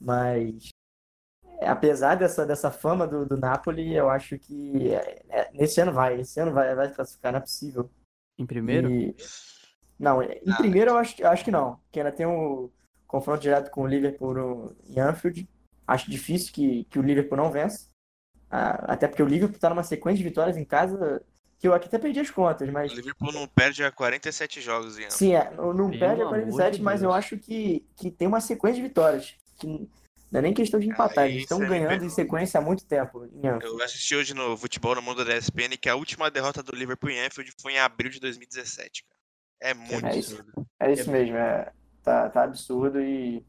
Mas, 0.00 0.70
é, 1.60 1.68
apesar 1.68 2.16
dessa, 2.16 2.46
dessa 2.46 2.70
fama 2.70 3.06
do, 3.06 3.26
do 3.26 3.36
Napoli, 3.36 3.94
eu 3.94 4.08
acho 4.08 4.38
que 4.38 4.92
é, 4.92 5.22
é, 5.28 5.52
nesse 5.52 5.80
ano 5.80 5.92
vai. 5.92 6.20
Esse 6.20 6.40
ano 6.40 6.52
vai, 6.52 6.74
vai 6.74 6.88
se 6.88 6.94
classificar, 6.94 7.32
não 7.32 7.38
é 7.38 7.42
possível. 7.42 7.90
Em 8.38 8.46
primeiro? 8.46 8.90
E- 8.90 9.14
Não, 9.98 10.22
em 10.22 10.40
Ah, 10.48 10.56
primeiro 10.56 10.90
eu 10.90 10.98
acho, 10.98 11.20
eu 11.20 11.28
acho 11.28 11.44
que 11.44 11.50
não. 11.50 11.76
Porque 11.84 12.00
ainda 12.00 12.12
tem 12.12 12.26
um 12.26 12.70
confronto 13.06 13.40
direto 13.40 13.70
com 13.70 13.82
o 13.82 13.86
Liverpool 13.86 14.74
em 14.88 15.00
Anfield. 15.00 15.48
Acho 15.86 16.10
difícil 16.10 16.52
que, 16.52 16.84
que 16.84 16.98
o 16.98 17.02
Liverpool 17.02 17.36
não 17.36 17.50
vença. 17.50 17.88
Ah, 18.50 18.92
até 18.92 19.08
porque 19.08 19.22
o 19.22 19.26
Liverpool 19.26 19.58
tá 19.58 19.70
numa 19.70 19.82
sequência 19.82 20.18
de 20.18 20.24
vitórias 20.28 20.56
em 20.56 20.64
casa 20.64 21.22
que 21.58 21.66
eu 21.66 21.72
aqui 21.72 21.86
até 21.88 21.98
perdi 21.98 22.20
as 22.20 22.30
contas, 22.30 22.68
mas 22.70 22.92
O 22.92 22.96
Liverpool 22.96 23.32
não 23.32 23.48
perde 23.48 23.82
há 23.82 23.90
47 23.90 24.60
jogos 24.60 24.98
em 24.98 25.04
ano. 25.04 25.10
sim, 25.10 25.34
é, 25.34 25.50
não 25.56 25.90
perde 25.90 26.22
a 26.22 26.26
amor 26.26 26.38
de 26.44 26.50
47, 26.50 26.82
mas 26.82 27.02
eu 27.02 27.12
acho 27.12 27.38
que, 27.38 27.84
que 27.96 28.10
tem 28.10 28.28
uma 28.28 28.40
sequência 28.40 28.76
de 28.82 28.88
vitórias. 28.88 29.34
Que 29.58 29.88
não 30.30 30.40
é 30.40 30.42
nem 30.42 30.52
questão 30.52 30.78
de 30.78 30.88
empatar, 30.88 31.26
eles 31.26 31.42
estão 31.42 31.58
me 31.58 31.66
ganhando 31.66 32.04
em 32.04 32.10
sequência 32.10 32.58
há 32.58 32.60
muito 32.62 32.84
tempo 32.84 33.24
em 33.32 33.46
Anfield. 33.48 33.78
Eu 33.78 33.82
assisti 33.82 34.14
hoje 34.14 34.34
no 34.34 34.56
Futebol 34.56 34.94
no 34.94 35.00
Mundo 35.02 35.24
da 35.24 35.36
ESPN 35.36 35.76
que 35.80 35.88
a 35.88 35.96
última 35.96 36.30
derrota 36.30 36.62
do 36.62 36.74
Liverpool 36.74 37.10
em 37.10 37.24
Anfield 37.24 37.52
foi 37.60 37.72
em 37.74 37.78
abril 37.78 38.10
de 38.10 38.20
2017, 38.20 39.04
cara. 39.04 39.15
É 39.60 39.74
muito 39.74 40.06
É 40.06 40.16
isso. 40.16 40.34
absurdo. 40.36 40.66
É 40.80 40.92
isso 40.92 41.10
mesmo, 41.10 41.36
é, 41.36 41.72
tá, 42.02 42.28
tá 42.30 42.42
absurdo 42.44 43.00
e 43.00 43.44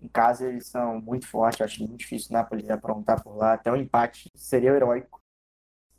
em 0.00 0.08
casa 0.08 0.48
eles 0.48 0.66
são 0.68 1.00
muito 1.00 1.26
fortes, 1.28 1.60
acho 1.60 1.80
muito 1.80 1.96
difícil 1.98 2.28
o 2.30 2.32
Napoli 2.34 2.70
aprontar 2.70 3.22
por 3.22 3.36
lá, 3.36 3.54
até 3.54 3.70
o 3.70 3.76
empate 3.76 4.30
seria 4.34 4.70
heróico. 4.72 5.20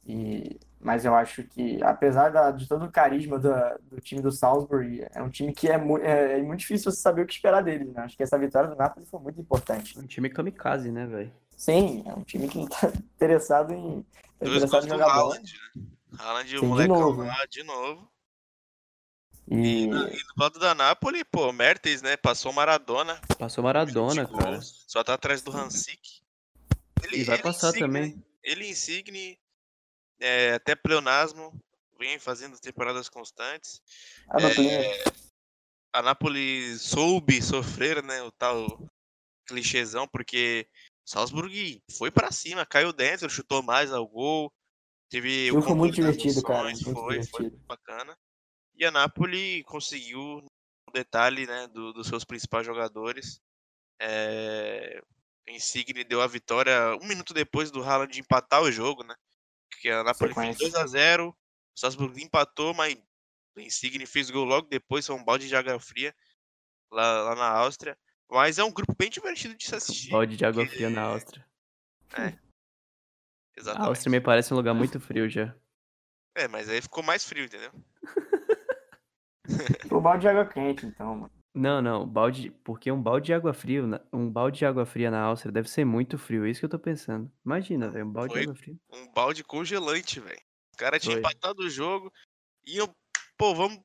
E, 0.06 0.60
mas 0.80 1.06
eu 1.06 1.14
acho 1.14 1.44
que, 1.44 1.84
apesar 1.84 2.30
da- 2.30 2.50
de 2.52 2.68
todo 2.68 2.86
o 2.86 2.92
carisma 2.92 3.38
do, 3.38 3.50
do 3.84 4.02
time 4.02 4.22
do 4.22 4.32
Salzburg, 4.32 5.06
é 5.14 5.22
um 5.22 5.30
time 5.30 5.54
que 5.54 5.68
é, 5.68 5.78
mu- 5.78 5.98
é, 6.00 6.40
é 6.40 6.42
muito 6.42 6.62
difícil 6.62 6.92
você 6.92 7.00
saber 7.02 7.24
o 7.24 7.28
que 7.28 7.34
esperar 7.34 7.62
deles, 7.62 7.92
né? 7.94 8.02
Acho 8.02 8.16
que 8.18 8.24
essa 8.24 8.40
vitória 8.40 8.70
do 8.70 8.76
Napoli 8.76 9.06
foi 9.06 9.20
muito 9.20 9.40
importante. 9.40 10.00
Um 10.00 10.08
time 10.08 10.30
kamikaze, 10.30 10.92
né, 10.92 11.06
velho? 11.06 11.32
Sim, 11.56 12.04
é 12.08 12.14
um 12.14 12.24
time 12.24 12.48
que 12.48 12.58
não 12.58 12.68
tá 12.68 12.88
interessado 12.88 13.74
em, 13.74 14.02
tá 14.40 14.46
Dois 14.46 14.56
interessado 14.56 14.86
em 14.86 14.88
do 14.88 14.94
jogar 14.94 15.06
bola. 15.14 15.36
Haaland, 15.36 15.54
né? 15.76 15.84
Haaland, 16.18 16.48
o 16.58 16.60
Sim, 16.60 16.66
de 16.66 16.70
molecão 16.70 17.00
novo, 17.00 17.24
lá, 17.24 17.46
de 17.46 17.64
novo. 17.64 18.10
E 19.52 19.84
E 19.84 19.88
no 19.88 20.04
lado 20.38 20.60
da 20.60 20.76
Napoli, 20.76 21.24
pô, 21.26 21.52
Mertens, 21.52 22.02
né, 22.02 22.16
passou 22.16 22.54
Maradona. 22.54 23.20
Passou 23.38 23.64
Maradona, 23.64 24.26
20 24.26 24.38
cara. 24.38 24.52
gols, 24.52 24.84
Só 24.88 25.04
tá 25.04 25.16
atrás 25.16 25.42
do 25.42 25.52
Hansik. 25.52 26.22
Ele, 27.04 27.18
E 27.18 27.24
vai 27.24 27.36
ele 27.36 27.44
passar 27.44 27.70
Insigne, 27.70 27.88
também. 27.88 28.26
Ele 28.44 28.68
Insigne, 28.70 29.40
é, 30.20 30.54
até 30.54 30.76
pleonasmo, 30.76 31.60
vem 31.98 32.20
fazendo 32.20 32.60
temporadas 32.60 33.10
constantes. 33.10 33.82
a 34.30 34.40
Napoli, 34.40 34.70
A 35.94 36.02
Napoli 36.04 36.78
soube 36.78 37.42
sofrer, 37.42 38.04
né, 38.04 38.22
o 38.22 38.32
tal 38.32 38.80
clichêzão, 39.48 40.08
porque 40.08 40.68
Salzburg 41.04 41.82
foi 41.98 42.12
pra 42.12 42.32
cima, 42.32 42.66
caiu 42.68 42.94
dentro, 42.94 43.28
chutou 43.30 43.64
mais 43.64 43.92
ao 43.92 44.08
gol. 44.08 44.54
Teve 45.10 45.48
jogo 45.48 45.62
o 45.62 45.64
foi 45.64 45.74
muito 45.74 45.96
divertido, 45.96 46.44
cara, 46.44 46.70
emoções, 46.70 46.84
muito 46.84 47.00
foi, 47.00 47.24
foi 47.24 47.44
divertido. 47.46 47.66
bacana. 47.66 48.16
E 48.80 48.86
a 48.86 48.92
Napoli 48.92 49.64
conseguiu 49.66 50.20
um 50.22 50.48
detalhe, 50.94 51.46
né, 51.46 51.68
do- 51.68 51.92
dos 51.94 52.08
seus 52.08 52.24
principais 52.24 52.66
jogadores. 52.66 53.42
É... 54.02 55.02
Insigne 55.48 56.04
deu 56.04 56.22
a 56.22 56.28
vitória 56.28 56.96
um 57.02 57.06
minuto 57.08 57.34
depois 57.34 57.72
do 57.72 57.84
Haaland 57.84 58.18
empatar 58.20 58.62
o 58.62 58.72
jogo, 58.72 59.04
né? 59.04 59.16
Porque 59.70 59.90
a 59.90 60.04
Napoli 60.04 60.34
fez 60.34 60.58
Sequência. 60.58 60.72
2 60.72 60.76
a 60.76 60.88
0 60.88 61.30
o 61.30 61.36
Salzburg 61.80 62.22
empatou, 62.24 62.74
mas 62.74 62.96
o 63.58 63.60
Insigne 63.60 64.06
fez 64.06 64.30
gol 64.30 64.46
logo 64.46 64.68
depois, 64.68 65.06
foi 65.08 65.16
um 65.16 65.24
balde 65.24 65.48
de 65.48 65.56
água 65.56 65.80
fria 65.80 66.16
lá, 66.92 67.24
lá 67.24 67.36
na 67.36 67.50
Áustria. 67.50 67.98
Mas 68.30 68.60
é 68.60 68.64
um 68.64 68.72
grupo 68.72 68.96
bem 68.96 69.10
divertido 69.10 69.56
de 69.56 69.66
se 69.66 69.76
assistir. 69.76 70.12
Balde 70.12 70.38
de 70.38 70.46
água 70.46 70.64
porque- 70.64 70.76
fria 70.78 70.90
na 70.90 71.02
Áustria. 71.02 71.46
A 72.14 72.32
Exatamente. 73.58 73.88
Áustria 73.90 74.12
me 74.12 74.22
parece 74.22 74.54
um 74.54 74.58
lugar 74.58 74.74
muito 74.76 75.00
frio 75.00 75.28
já. 75.30 75.54
É, 76.36 76.48
mas 76.48 76.70
aí 76.70 76.82
ficou 76.82 77.04
mais 77.04 77.26
frio, 77.26 77.46
entendeu? 77.46 77.72
O 79.92 80.00
balde 80.00 80.22
de 80.22 80.28
água 80.28 80.46
quente, 80.46 80.86
então, 80.86 81.16
mano. 81.16 81.32
Não, 81.54 81.82
não, 81.82 82.08
balde, 82.08 82.52
porque 82.64 82.92
um 82.92 83.02
balde 83.02 83.28
de 83.28 83.34
água 83.34 83.54
fria, 83.54 83.82
um 84.14 84.30
balde 84.30 84.60
de 84.60 84.66
água 84.66 84.86
fria 84.86 85.10
na 85.10 85.20
Áustria 85.22 85.52
deve 85.52 85.70
ser 85.70 85.84
muito 85.84 86.18
frio, 86.18 86.46
é 86.46 86.50
isso 86.50 86.60
que 86.60 86.66
eu 86.66 86.70
tô 86.70 86.78
pensando. 86.80 87.30
Imagina, 87.44 87.90
velho, 87.90 88.06
um 88.06 88.12
balde 88.12 88.34
Foi. 88.34 88.42
de 88.42 88.50
água 88.50 88.56
fria. 88.56 88.76
Um 88.94 89.12
balde 89.12 89.44
congelante, 89.44 90.20
velho. 90.20 90.40
Os 90.72 90.78
caras 90.78 91.02
tinham 91.02 91.14
Foi. 91.14 91.20
empatado 91.20 91.64
o 91.64 91.70
jogo. 91.70 92.14
E 92.66 92.78
eu, 92.78 92.88
pô, 93.38 93.56
vamos 93.56 93.80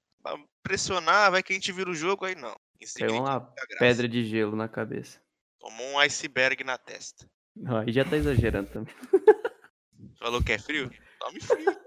pressionar, 0.62 1.30
vai 1.30 1.42
que 1.42 1.52
a 1.52 1.56
gente 1.56 1.72
vira 1.72 1.90
o 1.90 1.94
jogo. 1.94 2.26
Aí 2.26 2.34
não. 2.34 2.54
Caiu 2.98 3.16
uma 3.16 3.40
pedra 3.78 4.06
de 4.06 4.24
gelo 4.24 4.54
na 4.54 4.68
cabeça. 4.68 5.20
Tomou 5.58 5.86
um 5.92 5.98
iceberg 6.00 6.62
na 6.64 6.76
testa. 6.76 7.26
Não, 7.56 7.78
aí 7.78 7.92
já 7.92 8.04
tá 8.04 8.16
exagerando 8.16 8.68
também. 8.70 8.94
Falou 10.18 10.42
que 10.42 10.52
é 10.52 10.58
frio? 10.58 10.90
Tome 11.18 11.40
frio. 11.40 11.84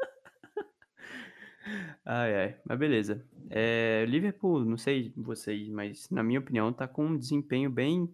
Ai, 2.06 2.36
ai, 2.36 2.62
mas 2.66 2.78
beleza. 2.80 3.26
É, 3.50 4.04
o 4.08 4.10
Liverpool, 4.10 4.64
não 4.64 4.78
sei 4.78 5.14
vocês, 5.16 5.70
mas 5.70 6.10
na 6.10 6.24
minha 6.24 6.40
opinião, 6.40 6.72
tá 6.72 6.88
com 6.88 7.06
um 7.06 7.18
desempenho 7.18 7.70
bem 7.70 8.14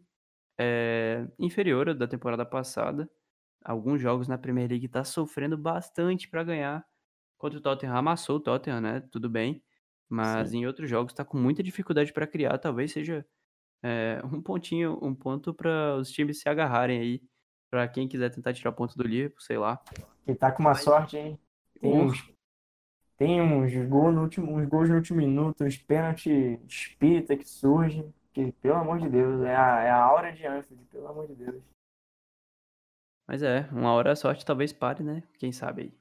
é, 0.57 1.27
inferior 1.37 1.89
ao 1.89 1.95
da 1.95 2.07
temporada 2.07 2.45
passada. 2.45 3.09
Alguns 3.63 4.01
jogos 4.01 4.27
na 4.27 4.37
Premier 4.37 4.69
League 4.69 4.87
tá 4.87 5.03
sofrendo 5.03 5.57
bastante 5.57 6.29
pra 6.29 6.43
ganhar. 6.43 6.85
Contra 7.37 7.59
o 7.59 7.61
Tottenham, 7.61 7.95
amassou 7.95 8.37
o 8.37 8.39
Tottenham, 8.39 8.81
né? 8.81 8.99
Tudo 9.11 9.29
bem. 9.29 9.63
Mas 10.09 10.49
Sim. 10.49 10.59
em 10.59 10.67
outros 10.67 10.89
jogos 10.89 11.13
tá 11.13 11.23
com 11.23 11.37
muita 11.37 11.63
dificuldade 11.63 12.11
pra 12.13 12.27
criar. 12.27 12.57
Talvez 12.57 12.91
seja 12.91 13.25
é, 13.81 14.21
um 14.25 14.41
pontinho, 14.41 14.97
um 15.01 15.13
ponto 15.15 15.53
pra 15.53 15.95
os 15.95 16.09
times 16.11 16.39
se 16.39 16.49
agarrarem 16.49 16.99
aí. 16.99 17.21
Pra 17.69 17.87
quem 17.87 18.07
quiser 18.07 18.29
tentar 18.29 18.53
tirar 18.53 18.71
ponto 18.71 18.95
do 18.95 19.03
Liverpool, 19.03 19.41
sei 19.41 19.57
lá. 19.57 19.81
E 20.27 20.35
tá 20.35 20.51
com 20.51 20.61
uma 20.61 20.75
sorte, 20.75 21.17
hein? 21.17 21.39
Tem 21.81 21.91
uns, 21.91 22.32
tem 23.17 23.41
uns 23.41 23.73
gols 23.87 24.13
no 24.15 24.21
último, 24.23 24.57
uns 24.57 24.67
gols 24.67 24.89
no 24.89 24.95
último 24.95 25.17
minuto, 25.19 25.63
uns 25.63 25.77
pênaltis 25.77 26.59
espírita 26.67 27.35
que 27.37 27.47
surgem. 27.47 28.13
Que, 28.33 28.51
pelo 28.53 28.75
amor 28.77 28.99
de 28.99 29.09
Deus, 29.09 29.43
é 29.43 29.55
a, 29.55 29.79
é 29.83 29.89
a 29.91 29.97
aura 30.03 30.31
de 30.33 30.45
Anfield, 30.45 30.83
pelo 30.85 31.07
amor 31.07 31.27
de 31.27 31.35
Deus. 31.35 31.63
Mas 33.27 33.43
é, 33.43 33.67
uma 33.73 33.91
hora 33.91 34.13
a 34.13 34.15
sorte 34.15 34.45
talvez 34.45 34.71
pare, 34.71 35.03
né? 35.03 35.23
Quem 35.37 35.51
sabe 35.51 35.81
aí. 35.81 35.93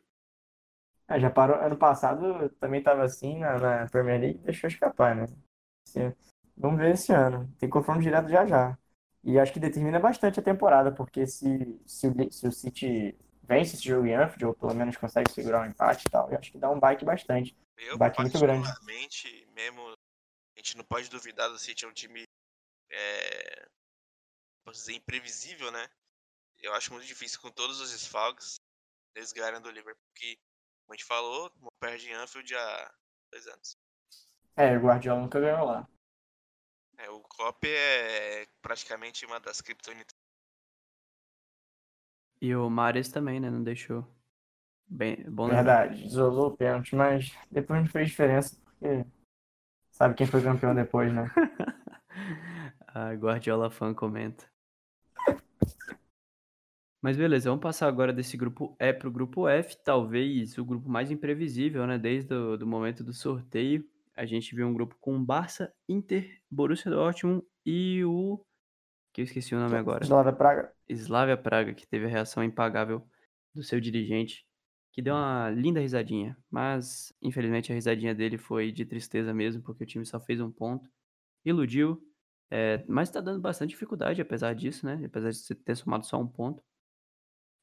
Ah, 1.08 1.18
já 1.18 1.30
parou. 1.30 1.56
Ano 1.56 1.76
passado 1.76 2.48
também 2.60 2.82
tava 2.82 3.02
assim 3.04 3.38
na, 3.38 3.58
na 3.58 3.88
Premier 3.88 4.20
League, 4.20 4.38
deixou 4.40 4.68
escapar, 4.68 5.14
né? 5.14 5.26
Esse- 5.86 6.16
vamos 6.56 6.78
ver 6.80 6.92
esse 6.94 7.12
ano. 7.12 7.52
Tem 7.58 7.68
confronto 7.68 8.00
direto 8.02 8.28
já 8.30 8.46
já. 8.46 8.78
E 9.24 9.38
acho 9.38 9.52
que 9.52 9.60
determina 9.60 10.00
bastante 10.00 10.40
a 10.40 10.42
temporada, 10.42 10.92
porque 10.92 11.26
se, 11.26 11.80
se, 11.86 12.08
o, 12.08 12.32
se 12.32 12.46
o 12.48 12.52
City 12.52 13.16
vence 13.42 13.74
esse 13.74 13.84
jogo 13.84 14.06
em 14.06 14.14
Anfield, 14.14 14.46
ou 14.46 14.54
pelo 14.54 14.74
menos 14.74 14.96
consegue 14.96 15.30
segurar 15.32 15.62
um 15.62 15.70
empate 15.70 16.06
e 16.06 16.10
tal, 16.10 16.30
eu 16.30 16.38
acho 16.38 16.50
que 16.50 16.58
dá 16.58 16.70
um 16.70 16.80
bike 16.80 17.04
bastante. 17.04 17.56
Eu, 17.76 17.98
Bate 17.98 18.20
muito 18.20 18.38
grande. 18.38 18.68
mesmo, 19.54 19.88
a 19.90 20.58
gente 20.58 20.76
não 20.76 20.84
pode 20.84 21.08
duvidar 21.08 21.48
do 21.48 21.58
City 21.58 21.84
é 21.84 21.88
um 21.88 21.92
time, 21.92 22.24
é, 22.90 23.68
posso 24.64 24.80
dizer, 24.80 24.94
imprevisível, 24.94 25.70
né? 25.72 25.88
Eu 26.58 26.72
acho 26.74 26.92
muito 26.92 27.06
difícil 27.06 27.40
com 27.40 27.50
todos 27.50 27.80
os 27.80 27.90
desfalques 27.90 28.56
eles 29.14 29.32
ganharem 29.32 29.60
do 29.60 29.70
Liverpool, 29.70 30.04
porque, 30.14 30.36
como 30.84 30.94
a 30.94 30.96
gente 30.96 31.04
falou, 31.04 31.52
perde 31.80 32.08
em 32.08 32.14
Anfield 32.14 32.54
há 32.54 32.94
dois 33.32 33.46
anos. 33.46 33.76
É, 34.56 34.76
o 34.76 34.80
Guardiola 34.80 35.20
nunca 35.20 35.40
ganhou 35.40 35.64
lá. 35.64 35.88
É, 36.98 37.10
o 37.10 37.20
Klopp 37.22 37.64
é 37.64 38.46
praticamente 38.60 39.26
uma 39.26 39.40
das 39.40 39.60
criptonitas. 39.60 40.14
E 42.42 42.56
o 42.56 42.68
Mares 42.68 43.08
também, 43.08 43.38
né? 43.38 43.48
Não 43.48 43.62
deixou. 43.62 44.04
Bem, 44.88 45.24
bom. 45.30 45.48
Verdade, 45.48 46.04
isolou 46.04 46.48
o 46.48 46.56
pênalti, 46.56 46.96
mas 46.96 47.32
depois 47.48 47.80
não 47.80 47.86
fez 47.88 48.08
diferença, 48.08 48.60
porque 48.64 49.06
sabe 49.92 50.16
quem 50.16 50.26
foi 50.26 50.42
campeão 50.42 50.74
depois, 50.74 51.14
né? 51.14 51.30
A 52.88 53.14
Guardiola 53.14 53.70
fã 53.70 53.94
comenta. 53.94 54.44
Mas 57.00 57.16
beleza, 57.16 57.48
vamos 57.48 57.62
passar 57.62 57.86
agora 57.86 58.12
desse 58.12 58.36
grupo 58.36 58.76
E 58.78 58.92
pro 58.92 59.10
grupo 59.10 59.46
F, 59.46 59.76
talvez 59.76 60.58
o 60.58 60.64
grupo 60.64 60.90
mais 60.90 61.12
imprevisível, 61.12 61.86
né? 61.86 61.96
Desde 61.96 62.34
o 62.34 62.56
do 62.56 62.66
momento 62.66 63.04
do 63.04 63.12
sorteio. 63.12 63.88
A 64.16 64.26
gente 64.26 64.52
viu 64.54 64.66
um 64.66 64.74
grupo 64.74 64.96
com 65.00 65.24
Barça, 65.24 65.72
Inter, 65.88 66.42
Borussia 66.50 66.90
Dortmund 66.90 67.46
e 67.64 68.04
o. 68.04 68.44
que 69.12 69.20
eu 69.20 69.24
esqueci 69.24 69.54
o 69.54 69.58
nome 69.58 69.76
agora. 69.76 70.04
Slavia 70.04 70.32
Praga. 70.32 70.72
Slavia 70.88 71.36
Praga, 71.36 71.74
que 71.74 71.86
teve 71.86 72.06
a 72.06 72.08
reação 72.08 72.42
impagável 72.42 73.06
do 73.54 73.62
seu 73.62 73.80
dirigente, 73.80 74.46
que 74.92 75.02
deu 75.02 75.14
uma 75.14 75.50
linda 75.50 75.80
risadinha, 75.80 76.36
mas 76.50 77.12
infelizmente 77.20 77.70
a 77.70 77.74
risadinha 77.74 78.14
dele 78.14 78.38
foi 78.38 78.72
de 78.72 78.84
tristeza 78.84 79.32
mesmo, 79.32 79.62
porque 79.62 79.84
o 79.84 79.86
time 79.86 80.04
só 80.04 80.18
fez 80.18 80.40
um 80.40 80.50
ponto, 80.50 80.90
iludiu, 81.44 82.02
é, 82.50 82.84
mas 82.86 83.10
tá 83.10 83.20
dando 83.20 83.40
bastante 83.40 83.70
dificuldade 83.70 84.20
apesar 84.20 84.54
disso, 84.54 84.84
né? 84.84 85.02
Apesar 85.04 85.30
de 85.30 85.54
ter 85.54 85.74
somado 85.74 86.04
só 86.04 86.20
um 86.20 86.26
ponto. 86.26 86.62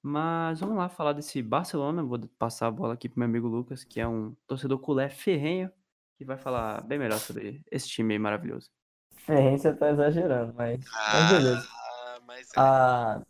Mas 0.01 0.61
vamos 0.61 0.77
lá 0.77 0.89
falar 0.89 1.13
desse 1.13 1.41
Barcelona. 1.43 2.03
Vou 2.03 2.19
passar 2.39 2.67
a 2.67 2.71
bola 2.71 2.93
aqui 2.93 3.09
pro 3.09 3.19
meu 3.19 3.27
amigo 3.27 3.47
Lucas, 3.47 3.83
que 3.83 3.99
é 3.99 4.07
um 4.07 4.35
torcedor 4.47 4.79
culé 4.79 5.09
ferrenho, 5.09 5.71
que 6.17 6.25
vai 6.25 6.37
falar 6.37 6.81
bem 6.81 6.97
melhor 6.97 7.19
sobre 7.19 7.61
esse 7.69 7.87
time 7.87 8.13
aí 8.15 8.19
maravilhoso. 9.27 9.65
Ferrense 9.65 9.73
tá 9.73 9.89
exagerando, 9.91 10.53
mas, 10.55 10.79
mas 11.11 11.27
beleza. 11.27 11.67
Ah, 11.71 12.19
mas 12.25 12.53
é, 12.55 12.59
A, 12.59 13.21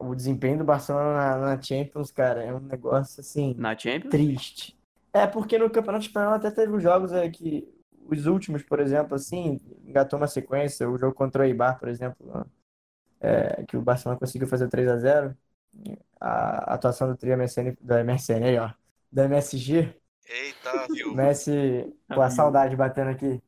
o 0.00 0.14
desempenho 0.14 0.58
do 0.58 0.64
Barcelona 0.64 1.38
na, 1.38 1.56
na 1.56 1.62
Champions, 1.62 2.10
cara, 2.10 2.42
é 2.44 2.54
um 2.54 2.60
negócio 2.60 3.20
assim 3.20 3.54
Na 3.56 3.76
Champions? 3.76 4.10
triste. 4.10 4.76
É 5.12 5.26
porque 5.26 5.58
no 5.58 5.70
Campeonato 5.70 6.06
Espanhol 6.06 6.34
até 6.34 6.50
teve 6.50 6.72
os 6.74 6.82
jogos 6.82 7.12
é, 7.12 7.28
que 7.30 7.68
os 8.06 8.26
últimos, 8.26 8.62
por 8.62 8.80
exemplo, 8.80 9.14
assim, 9.14 9.60
engatou 9.86 10.18
uma 10.18 10.26
sequência. 10.28 10.88
O 10.88 10.98
jogo 10.98 11.14
contra 11.14 11.42
o 11.42 11.44
Eibar, 11.46 11.78
por 11.78 11.88
exemplo, 11.88 12.46
é, 13.20 13.64
que 13.66 13.76
o 13.76 13.82
Barcelona 13.82 14.18
conseguiu 14.18 14.48
fazer 14.48 14.68
3 14.68 14.88
a 14.88 14.98
0 14.98 15.36
A 16.20 16.74
atuação 16.74 17.08
do 17.08 17.16
trio 17.16 17.34
MSN, 17.34 17.76
da 17.80 18.00
MSN 18.04 18.44
aí, 18.46 18.58
ó, 18.58 18.70
da 19.10 19.24
MSG, 19.26 19.94
Eita, 20.28 20.88
viu? 20.88 21.10
Messi, 21.14 21.94
com 22.08 22.22
a 22.22 22.30
saudade 22.30 22.76
batendo 22.76 23.10
aqui. 23.10 23.42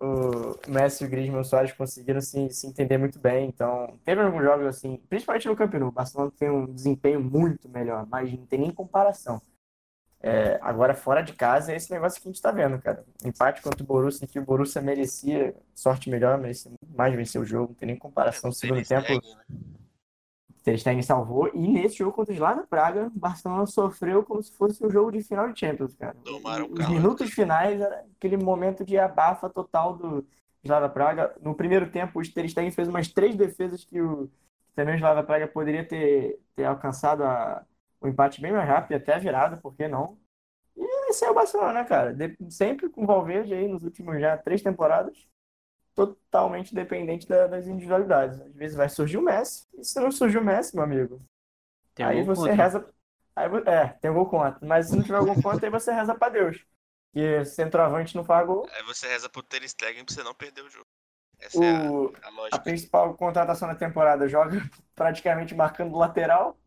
O 0.00 0.56
Messi, 0.66 1.04
o 1.04 1.08
Griezmann 1.08 1.38
e 1.38 1.42
o 1.42 1.44
Soares 1.44 1.72
conseguiram 1.72 2.22
se, 2.22 2.50
se 2.50 2.66
entender 2.66 2.96
muito 2.96 3.18
bem. 3.18 3.48
Então, 3.48 3.98
teve 4.02 4.22
alguns 4.22 4.42
jogos 4.42 4.66
assim, 4.66 4.98
principalmente 5.08 5.46
no 5.46 5.54
Camp 5.54 5.74
Nou, 5.74 5.88
o 5.88 5.92
Barcelona 5.92 6.32
tem 6.38 6.48
um 6.48 6.64
desempenho 6.64 7.20
muito 7.20 7.68
melhor, 7.68 8.06
mas 8.06 8.32
não 8.32 8.46
tem 8.46 8.60
nem 8.60 8.70
comparação. 8.70 9.42
É, 10.22 10.58
agora, 10.62 10.94
fora 10.94 11.22
de 11.22 11.32
casa, 11.32 11.72
é 11.72 11.76
esse 11.76 11.90
negócio 11.90 12.20
que 12.20 12.28
a 12.28 12.32
gente 12.32 12.42
tá 12.42 12.50
vendo, 12.50 12.80
cara. 12.80 13.04
Empate 13.24 13.62
contra 13.62 13.82
o 13.82 13.86
Borussia, 13.86 14.26
que 14.26 14.38
o 14.38 14.44
Borussia 14.44 14.80
merecia 14.80 15.54
sorte 15.74 16.10
melhor, 16.10 16.38
merecia 16.38 16.70
mais 16.94 17.14
vencer 17.14 17.40
o 17.40 17.44
jogo, 17.44 17.68
não 17.68 17.74
tem 17.74 17.86
nem 17.86 17.96
comparação. 17.96 18.48
No 18.48 18.54
segundo 18.54 18.82
tempo, 18.86 19.04
Stegen, 19.04 19.20
né? 19.36 19.42
Ter 20.62 20.76
Stegen 20.78 21.02
salvou. 21.02 21.48
E 21.54 21.58
nesse 21.58 21.96
jogo 21.96 22.12
contra 22.12 22.32
o 22.32 22.34
Slavia 22.34 22.64
Praga, 22.68 23.06
o 23.14 23.18
Barcelona 23.18 23.66
sofreu 23.66 24.22
como 24.22 24.42
se 24.42 24.52
fosse 24.52 24.84
um 24.84 24.90
jogo 24.90 25.10
de 25.10 25.22
final 25.22 25.50
de 25.52 25.58
Champions, 25.58 25.94
cara. 25.94 26.14
Tomaram 26.24 26.66
Os 26.70 26.78
calma. 26.78 26.94
minutos 26.94 27.30
finais 27.30 27.80
aquele 27.80 28.36
momento 28.36 28.84
de 28.84 28.98
abafa 28.98 29.48
total 29.48 29.96
do 29.96 30.26
Slavia 30.62 30.88
Praga. 30.88 31.34
No 31.40 31.54
primeiro 31.54 31.90
tempo, 31.90 32.20
o 32.20 32.32
Ter 32.32 32.48
Stegen 32.48 32.70
fez 32.70 32.88
umas 32.88 33.08
três 33.08 33.34
defesas 33.36 33.84
que 33.84 34.00
o 34.00 34.28
também 34.74 34.94
o 34.94 34.96
Slavia 34.98 35.22
Praga 35.24 35.48
poderia 35.48 35.84
ter, 35.84 36.38
ter 36.54 36.64
alcançado 36.64 37.24
a- 37.24 37.64
o 38.00 38.06
empate 38.08 38.40
bem 38.40 38.52
mais 38.52 38.66
rápido, 38.68 38.92
e 38.92 38.94
até 38.94 39.14
a 39.14 39.18
virada, 39.18 39.56
por 39.56 39.74
que 39.74 39.88
não? 39.88 40.16
E 40.76 41.10
esse 41.10 41.24
é 41.24 41.30
o 41.30 41.34
Barcelona, 41.34 41.72
né, 41.72 41.84
cara? 41.84 42.14
De- 42.14 42.36
sempre 42.48 42.88
com 42.88 43.02
o 43.02 43.06
Valverde 43.06 43.52
aí 43.52 43.66
nos 43.68 43.82
últimos 43.82 44.18
já 44.20 44.38
três 44.38 44.62
temporadas 44.62 45.26
totalmente 46.08 46.74
dependente 46.74 47.28
da- 47.28 47.46
das 47.46 47.66
individualidades. 47.66 48.40
Às 48.40 48.54
vezes 48.54 48.76
vai 48.76 48.88
surgir 48.88 49.18
o 49.18 49.22
Messi, 49.22 49.66
e 49.78 49.84
se 49.84 49.98
não 50.00 50.10
surgir 50.10 50.38
o 50.38 50.44
Messi, 50.44 50.74
meu 50.74 50.84
amigo, 50.84 51.20
Tem 51.94 52.04
aí 52.06 52.22
você 52.22 52.48
contra. 52.48 52.54
reza. 52.54 52.94
Aí, 53.36 53.48
é, 53.66 53.88
tem 54.00 54.12
gol 54.12 54.26
contra. 54.28 54.66
Mas 54.66 54.88
se 54.88 54.96
não 54.96 55.02
tiver 55.02 55.20
gol 55.24 55.40
contra, 55.42 55.66
aí 55.66 55.70
você 55.70 55.92
reza 55.92 56.14
pra 56.14 56.28
Deus. 56.28 56.64
Porque 57.12 57.44
centroavante 57.44 58.14
não 58.16 58.24
faz 58.24 58.46
gol. 58.46 58.66
Aí 58.72 58.82
você 58.84 59.08
reza 59.08 59.28
pro 59.28 59.42
Ter 59.42 59.66
Stegen 59.68 60.04
pra 60.04 60.14
você 60.14 60.22
não 60.22 60.34
perder 60.34 60.62
o 60.62 60.70
jogo. 60.70 60.86
Essa 61.38 61.64
é 61.64 61.76
a, 61.76 61.90
O, 61.90 62.12
a 62.22 62.28
a 62.28 62.30
lógica. 62.30 62.58
principal 62.60 63.14
contratação 63.14 63.66
da 63.68 63.74
temporada 63.74 64.28
joga 64.28 64.50
praticamente 64.94 65.54
marcando 65.54 65.96
lateral, 65.96 66.58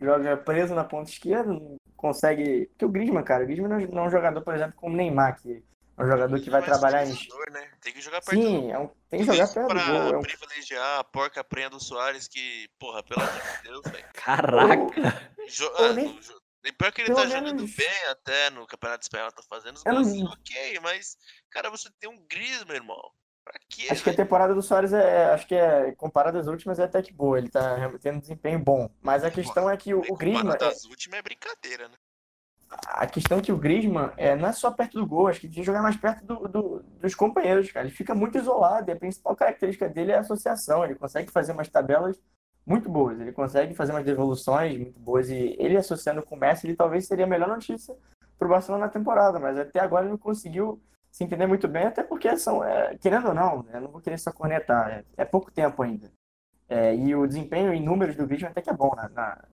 joga 0.00 0.36
preso 0.36 0.74
na 0.74 0.84
ponta 0.84 1.10
esquerda, 1.10 1.52
não 1.52 1.76
consegue. 1.96 2.66
Porque 2.68 2.84
o 2.84 2.88
Griezmann, 2.88 3.24
cara, 3.24 3.42
o 3.44 3.46
Griezmann 3.46 3.86
não 3.88 4.04
é- 4.04 4.06
um 4.06 4.10
jogador, 4.10 4.40
por 4.42 4.54
exemplo, 4.54 4.74
como 4.76 4.94
o 4.94 4.96
Neymar, 4.96 5.40
que 5.40 5.62
um 6.04 6.06
jogador 6.08 6.40
que 6.40 6.50
vai 6.50 6.62
trabalhar 6.62 7.04
em. 7.06 7.12
né? 7.50 7.70
Tem 7.80 7.92
que 7.92 8.00
jogar 8.00 8.20
perto 8.20 8.38
do 8.40 8.46
Sim, 8.46 8.72
é 8.72 8.78
um- 8.78 8.88
tem 9.08 9.20
que 9.20 9.26
jogar 9.26 9.48
perto 9.48 9.68
do 9.68 9.74
pra 9.74 9.86
gol. 9.86 10.14
É 10.14 10.18
um 10.18 10.22
privilegiar 10.22 10.98
a 11.00 11.04
porca 11.04 11.42
prenha 11.44 11.70
do 11.70 11.78
Soares, 11.80 12.28
que, 12.28 12.68
porra, 12.78 13.02
pelo 13.02 13.20
amor 13.22 13.32
de 13.40 13.62
Deus, 13.62 13.82
velho. 13.92 14.06
Caraca! 14.14 15.30
Jo- 15.48 15.72
ah, 15.78 15.92
nem- 15.92 16.06
o 16.16 16.20
jo- 16.20 16.40
e 16.64 16.72
pior 16.72 16.92
que 16.92 17.00
ele 17.02 17.06
pelo 17.14 17.20
tá 17.22 17.26
menos- 17.28 17.50
jogando 17.50 17.76
bem 17.76 18.04
até 18.10 18.50
no 18.50 18.66
Campeonato 18.66 19.02
Espanhol, 19.02 19.32
tá 19.32 19.42
fazendo 19.48 19.76
os 19.76 19.86
Eu 19.86 19.92
não- 19.94 20.32
ok, 20.32 20.78
mas, 20.82 21.16
cara, 21.50 21.70
você 21.70 21.88
tem 21.98 22.08
um 22.10 22.24
Griezmann, 22.30 22.76
irmão. 22.76 23.00
Pra 23.42 23.58
quê, 23.70 23.88
Acho 23.90 24.04
que 24.04 24.10
a 24.10 24.14
temporada 24.14 24.54
do 24.54 24.60
Soares 24.62 24.92
é, 24.92 25.24
acho 25.32 25.46
que 25.46 25.54
é, 25.54 25.92
comparado 25.96 26.38
às 26.38 26.46
últimas, 26.46 26.78
é 26.78 26.84
até 26.84 27.00
que 27.02 27.10
boa. 27.12 27.38
Ele 27.38 27.48
tá 27.48 27.90
tendo 27.98 28.16
um 28.16 28.20
desempenho 28.20 28.58
bom. 28.58 28.88
Mas 29.00 29.24
a 29.24 29.30
questão 29.30 29.68
é 29.68 29.76
que 29.78 29.94
o, 29.94 30.02
o 30.08 30.16
Griezmann, 30.16 30.52
Comparado 30.52 30.64
é, 30.66 30.68
às 30.76 30.84
últimas 30.84 31.18
é 31.18 31.22
brincadeira, 31.22 31.88
né? 31.88 31.94
A 32.70 33.06
questão 33.06 33.38
é 33.38 33.42
que 33.42 33.52
o 33.52 33.56
Griezmann 33.56 34.12
é, 34.16 34.36
não 34.36 34.48
é 34.48 34.52
só 34.52 34.70
perto 34.70 34.98
do 34.98 35.06
gol, 35.06 35.26
acho 35.26 35.40
que 35.40 35.48
tem 35.48 35.56
que 35.56 35.62
jogar 35.64 35.82
mais 35.82 35.96
perto 35.96 36.24
do, 36.24 36.48
do, 36.48 36.82
dos 37.00 37.14
companheiros, 37.14 37.70
cara. 37.72 37.86
Ele 37.86 37.94
fica 37.94 38.14
muito 38.14 38.38
isolado 38.38 38.90
e 38.90 38.92
a 38.92 38.96
principal 38.96 39.34
característica 39.34 39.88
dele 39.88 40.12
é 40.12 40.16
a 40.16 40.20
associação. 40.20 40.84
Ele 40.84 40.94
consegue 40.94 41.30
fazer 41.32 41.52
umas 41.52 41.68
tabelas 41.68 42.20
muito 42.64 42.88
boas, 42.88 43.18
ele 43.18 43.32
consegue 43.32 43.74
fazer 43.74 43.92
umas 43.92 44.04
devoluções 44.04 44.78
muito 44.78 45.00
boas 45.00 45.28
e 45.28 45.56
ele 45.58 45.76
associando 45.76 46.22
com 46.22 46.36
o 46.36 46.38
Messi, 46.38 46.66
ele 46.66 46.76
talvez 46.76 47.06
seria 47.06 47.24
a 47.24 47.28
melhor 47.28 47.48
notícia 47.48 47.96
para 48.38 48.46
o 48.46 48.50
Barcelona 48.50 48.86
na 48.86 48.90
temporada, 48.90 49.40
mas 49.40 49.58
até 49.58 49.80
agora 49.80 50.04
ele 50.04 50.12
não 50.12 50.18
conseguiu 50.18 50.80
se 51.10 51.24
entender 51.24 51.46
muito 51.46 51.66
bem, 51.66 51.86
até 51.86 52.04
porque 52.04 52.36
são, 52.36 52.62
é, 52.62 52.96
querendo 52.98 53.28
ou 53.28 53.34
não, 53.34 53.64
né, 53.64 53.80
não 53.80 53.90
vou 53.90 54.00
querer 54.00 54.18
só 54.18 54.30
cornetar, 54.30 54.88
é, 54.90 55.04
é 55.16 55.24
pouco 55.24 55.50
tempo 55.50 55.82
ainda. 55.82 56.12
É, 56.68 56.94
e 56.94 57.14
o 57.16 57.26
desempenho 57.26 57.72
em 57.74 57.82
números 57.82 58.14
do 58.14 58.26
Griezmann 58.26 58.52
até 58.52 58.62
que 58.62 58.70
é 58.70 58.74
bom, 58.74 58.94
né? 58.94 59.08
na, 59.12 59.44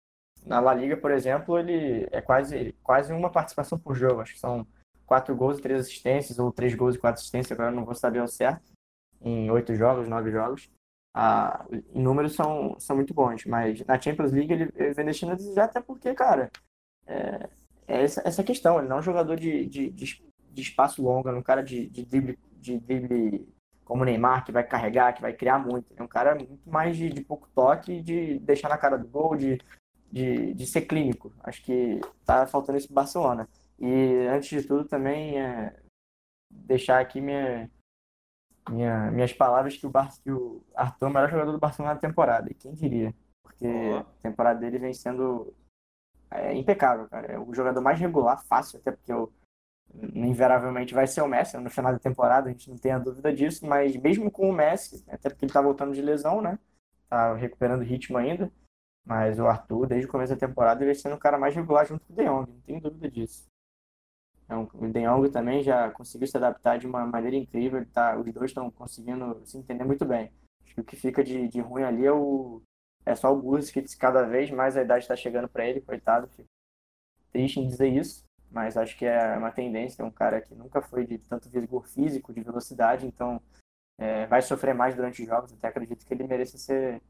na 0.48 0.60
La 0.60 0.74
Liga, 0.74 0.98
por 0.98 1.12
exemplo, 1.12 1.58
ele 1.60 2.08
é 2.12 2.22
quase, 2.22 2.74
quase 2.84 3.14
uma 3.14 3.30
participação 3.30 3.78
por 3.78 3.95
jogo. 3.95 4.22
Acho 4.22 4.34
que 4.34 4.39
são 4.39 4.66
quatro 5.06 5.36
gols 5.36 5.60
e 5.60 5.62
três 5.62 5.82
assistências, 5.82 6.39
ou 6.39 6.52
três 6.52 6.76
gols 6.76 6.95
e 6.95 7.00
quatro 7.00 7.20
assistências, 7.20 7.52
agora 7.52 7.72
não 7.72 7.86
vou 7.86 7.95
saber 7.95 8.20
ao 8.20 8.28
certo, 8.28 8.72
em 9.22 9.50
oito 9.52 9.76
jogos, 9.76 10.08
nove 10.08 10.32
jogos. 10.32 10.70
Ah, 11.14 11.66
em 11.93 12.02
números 12.02 12.36
são, 12.36 12.76
são 12.80 12.95
muito 12.95 13.14
bons, 13.14 13.45
mas 13.45 13.84
na 13.86 14.00
Champions 14.00 14.32
League 14.32 14.54
ele, 14.54 14.72
ele 14.76 14.93
vem 14.93 15.06
deixando 15.06 15.32
a 15.32 15.36
desejar, 15.36 15.66
até 15.66 15.82
porque, 15.82 16.14
cara, 16.14 16.52
é, 17.08 17.50
é 17.88 18.04
essa, 18.04 18.22
essa 18.26 18.43
questão. 18.43 18.78
Ele 18.78 18.88
não 18.88 18.98
é 18.98 19.00
um 19.00 19.04
jogador 19.04 19.36
de, 19.36 19.66
de, 19.66 19.89
de, 19.89 20.24
de 20.52 20.62
espaço 20.62 21.02
longo, 21.02 21.30
é 21.30 21.34
um 21.34 21.41
cara 21.41 21.64
de, 21.64 21.88
de, 21.88 22.06
drible, 22.06 22.38
de 22.60 22.80
drible 22.80 23.48
como 23.84 24.04
o 24.04 24.06
Neymar, 24.06 24.45
que 24.45 24.52
vai 24.52 24.64
carregar, 24.64 25.14
que 25.14 25.22
vai 25.22 25.34
criar 25.34 25.58
muito. 25.58 25.93
É 25.95 26.04
um 26.04 26.08
cara 26.08 26.36
muito 26.36 26.70
mais 26.70 26.95
de, 26.98 27.10
de 27.10 27.22
pouco 27.24 27.50
toque, 27.56 28.02
de 28.02 28.38
deixar 28.39 28.70
na 28.70 28.78
cara 28.78 28.98
do 28.98 29.08
gol, 29.08 29.36
de 29.36 29.58
de, 30.12 30.53
de 30.53 30.66
ser 30.66 30.82
clínico. 30.82 31.34
Acho 31.43 31.64
que 31.64 31.99
tá 32.26 32.45
faltando 32.47 32.78
isso 32.78 32.93
Barcelona. 32.93 33.47
E 33.80 34.28
antes 34.28 34.49
de 34.49 34.68
tudo 34.68 34.86
também 34.86 35.39
é 35.39 35.76
deixar 36.49 36.99
aqui 36.99 37.22
minha, 37.22 37.70
minha, 38.70 39.12
minhas 39.12 39.34
palavras 39.34 39.78
que 39.78 39.86
o, 39.86 39.89
Bar, 39.89 40.12
que 40.22 40.32
o 40.32 40.64
Arthur 40.76 41.08
é 41.08 41.10
o 41.10 41.14
melhor 41.14 41.30
jogador 41.30 41.51
do 41.51 41.60
Barcelona 41.60 41.95
na 41.95 41.99
temporada. 41.99 42.49
E 42.49 42.55
quem 42.55 42.74
diria? 42.74 43.14
Porque 43.43 43.68
a 43.68 44.03
temporada 44.22 44.60
dele 44.60 44.80
vem 44.80 44.93
sendo 44.93 45.53
é, 46.32 46.53
impecável, 46.53 47.08
cara. 47.08 47.34
É 47.34 47.39
o 47.39 47.53
jogador 47.53 47.82
mais 47.82 47.99
regular, 47.99 48.43
fácil, 48.45 48.80
até 48.80 48.91
porque 48.91 49.12
eu, 49.12 49.32
invariavelmente 50.16 50.93
vai 50.93 51.08
ser 51.08 51.22
o 51.22 51.28
Messi 51.28 51.58
no 51.58 51.70
final 51.70 51.93
da 51.93 51.99
temporada, 51.99 52.49
a 52.49 52.51
gente 52.51 52.70
não 52.70 52.78
tem 52.78 52.91
a 52.91 52.99
dúvida 52.99 53.34
disso, 53.34 53.66
mas 53.66 53.95
mesmo 53.95 54.30
com 54.30 54.49
o 54.49 54.53
Messi, 54.53 55.03
até 55.08 55.30
porque 55.30 55.45
ele 55.45 55.53
tá 55.53 55.62
voltando 55.62 55.93
de 55.93 56.01
lesão, 56.01 56.41
né? 56.41 56.60
Tá 57.10 57.34
recuperando 57.36 57.84
ritmo 57.84 58.18
ainda. 58.18 58.51
Mas 59.08 59.39
o 59.39 59.47
Arthur, 59.47 59.88
desde 59.88 60.05
o 60.05 60.12
começo 60.12 60.34
da 60.34 60.47
temporada, 60.47 60.84
ele 60.84 60.91
vem 60.91 61.01
sendo 61.01 61.16
o 61.16 61.20
cara 61.20 61.38
mais 61.38 61.55
regular 61.55 61.86
junto 61.86 62.05
com 62.05 62.12
o 62.12 62.16
De 62.16 62.26
Jong, 62.26 62.51
não 62.51 62.62
tenho 62.62 62.82
dúvida 62.82 63.10
disso. 63.10 63.47
Então, 64.43 64.70
o 64.74 64.88
De 64.88 65.01
Jong 65.01 65.30
também 65.30 65.64
já 65.64 65.89
conseguiu 65.91 66.28
se 66.28 66.36
adaptar 66.36 66.78
de 66.78 66.86
uma 66.86 67.05
maneira 67.05 67.38
incrível, 67.38 67.86
tá, 67.86 68.18
os 68.18 68.34
dois 68.34 68.51
estão 68.51 68.70
conseguindo 68.70 69.41
se 69.45 69.58
entender 69.58 69.86
muito 69.86 70.03
bem. 70.03 70.30
Acho 70.66 70.76
que 70.76 70.82
o 70.82 70.84
que 70.84 70.97
fica 70.97 71.24
de, 71.24 71.47
de 71.47 71.62
ruim 71.62 71.84
ali 71.84 72.05
é, 72.05 72.12
o, 72.12 72.62
é 73.05 73.16
só 73.16 73.34
o 73.34 73.41
Busquets, 73.41 73.95
que 73.95 74.01
cada 74.01 74.24
vez 74.24 74.51
mais 74.51 74.76
a 74.76 74.82
idade 74.82 75.05
está 75.05 75.16
chegando 75.16 75.47
para 75.47 75.66
ele, 75.66 75.80
coitado. 75.80 76.28
Fico 76.28 76.49
triste 77.32 77.62
em 77.62 77.68
dizer 77.68 77.88
isso, 77.88 78.26
mas 78.51 78.76
acho 78.76 78.97
que 78.97 79.05
é 79.05 79.38
uma 79.38 79.51
tendência. 79.51 80.01
É 80.01 80.05
um 80.05 80.12
cara 80.12 80.41
que 80.41 80.53
nunca 80.53 80.82
foi 80.82 81.05
de 81.05 81.18
tanto 81.18 81.49
vigor 81.49 81.88
físico, 81.88 82.34
de 82.34 82.41
velocidade, 82.41 83.08
então 83.08 83.41
é, 83.97 84.26
vai 84.28 84.41
sofrer 84.41 84.76
mais 84.76 84.95
durante 84.95 85.22
os 85.22 85.28
jogos. 85.30 85.53
Até 85.53 85.70
acredito 85.70 86.05
que 86.05 86.14
ele 86.14 86.28
mereça 86.28 86.58
ser 86.58 87.01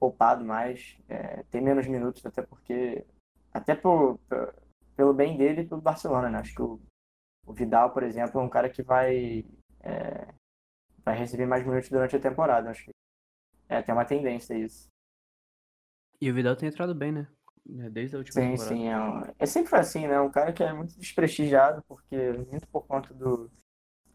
poupado 0.00 0.42
mais, 0.42 0.98
é, 1.08 1.42
ter 1.44 1.60
menos 1.60 1.86
minutos, 1.86 2.24
até 2.24 2.40
porque. 2.42 3.04
Até 3.52 3.74
por, 3.74 4.18
por, 4.28 4.54
pelo 4.96 5.12
bem 5.12 5.36
dele 5.36 5.62
e 5.62 5.66
pelo 5.66 5.80
Barcelona, 5.80 6.30
né? 6.30 6.38
Acho 6.38 6.54
que 6.54 6.62
o, 6.62 6.80
o 7.46 7.52
Vidal, 7.52 7.92
por 7.92 8.02
exemplo, 8.02 8.40
é 8.40 8.42
um 8.42 8.48
cara 8.48 8.70
que 8.70 8.82
vai. 8.82 9.44
É, 9.80 10.34
vai 11.04 11.16
receber 11.16 11.46
mais 11.46 11.64
minutos 11.64 11.90
durante 11.90 12.16
a 12.16 12.20
temporada. 12.20 12.70
Acho 12.70 12.84
que 12.84 12.90
é, 13.68 13.82
tem 13.82 13.94
uma 13.94 14.04
tendência 14.04 14.54
isso. 14.54 14.88
E 16.20 16.30
o 16.30 16.34
Vidal 16.34 16.56
tem 16.56 16.68
entrado 16.68 16.94
bem, 16.94 17.12
né? 17.12 17.28
É, 17.78 17.90
desde 17.90 18.16
a 18.16 18.18
última 18.18 18.40
sim, 18.40 18.50
temporada. 18.50 18.74
Sim, 18.74 18.88
é, 18.88 18.98
um, 18.98 19.34
é 19.38 19.46
sempre 19.46 19.76
assim, 19.76 20.06
né? 20.08 20.20
Um 20.20 20.30
cara 20.30 20.52
que 20.52 20.62
é 20.62 20.72
muito 20.72 20.98
desprestigiado, 20.98 21.82
porque 21.86 22.32
muito 22.50 22.66
por 22.68 22.86
conta 22.86 23.12
do. 23.12 23.50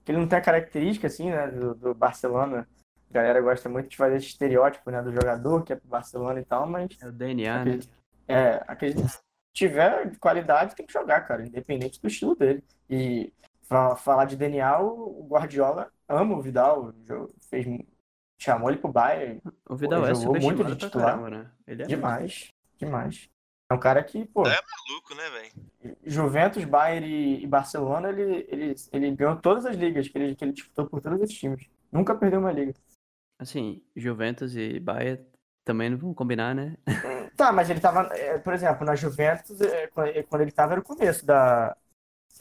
que 0.04 0.12
ele 0.12 0.20
não 0.20 0.28
tem 0.28 0.40
a 0.40 0.42
característica, 0.42 1.08
assim, 1.08 1.30
né? 1.30 1.52
Do, 1.52 1.76
do 1.76 1.94
Barcelona 1.94 2.68
a 3.10 3.14
galera 3.14 3.42
gosta 3.42 3.70
muito 3.70 3.90
de 3.90 3.98
fazer 3.98 4.18
esse 4.18 4.28
estereótipo, 4.28 4.90
né, 4.92 5.02
do 5.02 5.12
jogador 5.12 5.64
que 5.64 5.74
é 5.74 5.76
pro 5.76 5.88
Barcelona 5.88 6.40
e 6.40 6.46
tal, 6.46 6.68
mas. 6.68 6.90
É 7.02 7.08
o 7.08 7.12
DNA, 7.12 7.62
acredito, 7.62 7.90
né? 7.90 7.96
É, 8.28 8.64
acredito 8.68 9.08
se 9.08 9.20
tiver 9.54 10.18
qualidade, 10.18 10.76
tem 10.76 10.86
que 10.86 10.94
jogar, 10.94 11.22
cara, 11.22 11.46
independente 11.46 12.02
do 12.02 12.08
estilo 12.08 12.36
dele. 12.36 12.64
E 12.90 13.32
falar 13.98 14.26
de 14.26 14.36
DNA, 14.36 14.80
o 14.80 15.26
Guardiola 15.30 15.92
ama 16.08 16.36
o 16.36 16.42
Vidal, 16.42 16.94
fez, 17.50 17.66
chamou 18.38 18.70
ele 18.70 18.80
pro 18.80 18.92
Bayern. 18.92 19.42
O 19.68 19.76
Vidal 19.76 20.02
pô, 20.02 20.08
é 20.08 20.16
jogou 20.16 20.42
muito 20.42 20.64
de 20.64 20.76
titular. 20.76 21.08
Caramba, 21.08 21.30
né? 21.30 21.52
Ele 21.68 21.84
é 21.84 21.86
demais, 21.86 22.52
muito... 22.52 22.80
demais. 22.80 23.30
É 23.70 23.74
um 23.74 23.80
cara 23.80 24.04
que, 24.04 24.26
pô. 24.26 24.46
É 24.46 24.60
maluco, 24.62 25.16
né, 25.16 25.30
velho? 25.30 25.98
Juventus, 26.04 26.64
Bayern 26.66 27.44
e, 27.44 27.48
Barcelona, 27.48 28.10
ele, 28.10 28.46
ele, 28.50 28.76
ele 28.92 29.16
ganhou 29.16 29.36
todas 29.38 29.66
as 29.66 29.76
ligas 29.76 30.08
que 30.08 30.18
ele, 30.18 30.36
que 30.36 30.46
ele 30.46 30.54
disputou 30.54 30.86
por 30.86 31.02
todos 31.02 31.20
esses 31.22 31.36
times. 31.36 31.68
Nunca 31.92 32.14
perdeu 32.14 32.40
uma 32.40 32.52
liga. 32.52 32.74
Assim, 33.40 33.84
Juventus 33.96 34.56
e 34.56 34.80
Bayern 34.80 35.26
também 35.64 35.90
não 35.90 35.98
vão 35.98 36.14
combinar, 36.14 36.56
né? 36.56 36.78
Tá, 37.36 37.52
mas 37.52 37.70
ele 37.70 37.82
tava, 37.82 38.08
é, 38.16 38.38
por 38.38 38.54
exemplo, 38.54 38.86
na 38.86 38.96
Juventus, 38.96 39.60
é, 39.60 39.88
quando 39.88 40.42
ele 40.42 40.54
tava 40.54 40.72
era 40.72 40.80
o 40.80 40.84
começo 40.84 41.26
da, 41.26 41.76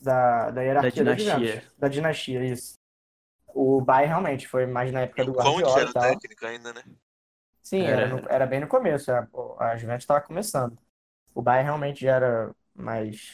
da, 0.01 0.51
da 0.53 0.62
hierarquia 0.62 1.03
da 1.03 1.14
dinastia. 1.14 1.57
Da, 1.57 1.62
da 1.78 1.88
dinastia, 1.88 2.45
isso. 2.45 2.74
O 3.49 3.80
Bayern 3.80 4.11
realmente 4.11 4.47
foi 4.47 4.66
mais 4.66 4.92
na 4.92 5.01
época 5.01 5.24
do 5.24 5.32
Guardiola 5.32 5.80
era 5.80 5.90
e 5.90 5.92
tal. 5.92 6.03
técnico 6.03 6.47
ainda, 6.47 6.72
né? 6.72 6.82
Sim, 7.61 7.82
era, 7.82 8.03
era, 8.03 8.09
no, 8.09 8.28
era 8.28 8.47
bem 8.47 8.61
no 8.61 8.68
começo. 8.68 9.11
A, 9.11 9.26
a 9.59 9.76
Juventus 9.76 10.05
estava 10.05 10.20
começando. 10.20 10.78
O 11.34 11.42
Bayern 11.42 11.64
realmente 11.64 12.03
já 12.03 12.14
era 12.14 12.55
mais 12.72 13.32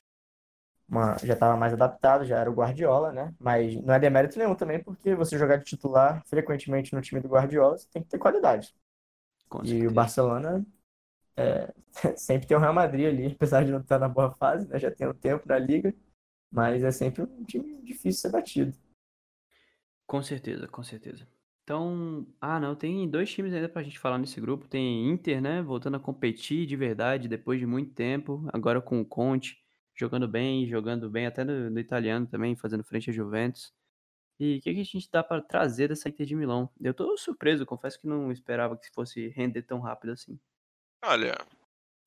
uma, 0.90 1.16
já 1.18 1.34
estava 1.34 1.56
mais 1.56 1.72
adaptado, 1.72 2.24
já 2.24 2.38
era 2.38 2.50
o 2.50 2.54
Guardiola, 2.54 3.12
né? 3.12 3.32
Mas 3.38 3.76
não 3.82 3.94
é 3.94 3.98
demérito 4.00 4.38
nenhum 4.38 4.54
também, 4.56 4.82
porque 4.82 5.14
você 5.14 5.38
jogar 5.38 5.56
de 5.56 5.64
titular 5.64 6.22
frequentemente 6.26 6.94
no 6.94 7.00
time 7.00 7.20
do 7.20 7.28
Guardiola, 7.28 7.78
você 7.78 7.86
tem 7.92 8.02
que 8.02 8.08
ter 8.08 8.18
qualidade. 8.18 8.74
Com 9.48 9.62
e 9.62 9.68
certeza. 9.68 9.88
o 9.88 9.94
Barcelona 9.94 10.66
é, 11.36 11.72
sempre 12.16 12.46
tem 12.46 12.56
o 12.56 12.60
Real 12.60 12.74
Madrid 12.74 13.06
ali, 13.06 13.26
apesar 13.28 13.64
de 13.64 13.70
não 13.72 13.80
estar 13.80 13.98
na 13.98 14.08
boa 14.08 14.32
fase, 14.32 14.68
né? 14.68 14.78
Já 14.78 14.90
tem 14.90 15.08
um 15.08 15.14
tempo 15.14 15.46
na 15.48 15.58
liga, 15.58 15.94
mas 16.50 16.82
é 16.82 16.90
sempre 16.90 17.22
um 17.22 17.44
time 17.44 17.80
difícil 17.82 18.10
de 18.10 18.18
ser 18.18 18.30
batido. 18.30 18.76
Com 20.06 20.22
certeza, 20.22 20.66
com 20.66 20.82
certeza. 20.82 21.26
Então, 21.62 22.26
ah, 22.40 22.58
não, 22.58 22.74
tem 22.74 23.08
dois 23.08 23.30
times 23.30 23.52
ainda 23.52 23.68
pra 23.68 23.82
gente 23.82 23.98
falar 23.98 24.18
nesse 24.18 24.40
grupo. 24.40 24.66
Tem 24.66 25.08
Inter, 25.08 25.40
né, 25.40 25.62
voltando 25.62 25.96
a 25.96 26.00
competir 26.00 26.66
de 26.66 26.74
verdade 26.74 27.28
depois 27.28 27.60
de 27.60 27.66
muito 27.66 27.94
tempo, 27.94 28.44
agora 28.52 28.80
com 28.80 29.00
o 29.00 29.04
Conte 29.04 29.59
jogando 30.00 30.26
bem, 30.26 30.66
jogando 30.66 31.10
bem 31.10 31.26
até 31.26 31.44
no, 31.44 31.70
no 31.70 31.78
italiano 31.78 32.26
também, 32.26 32.56
fazendo 32.56 32.82
frente 32.82 33.10
a 33.10 33.12
Juventus. 33.12 33.72
E 34.38 34.56
o 34.56 34.60
que, 34.62 34.72
que, 34.72 34.80
a 34.80 34.84
gente 34.84 35.10
dá 35.12 35.22
para 35.22 35.42
trazer 35.42 35.88
dessa 35.88 36.08
Inter 36.08 36.26
de 36.26 36.34
Milão? 36.34 36.70
Eu 36.80 36.94
tô 36.94 37.14
surpreso, 37.18 37.66
confesso 37.66 38.00
que 38.00 38.06
não 38.06 38.32
esperava 38.32 38.76
que 38.76 38.90
fosse 38.90 39.28
render 39.28 39.62
tão 39.62 39.78
rápido 39.80 40.12
assim. 40.12 40.40
Olha, 41.04 41.36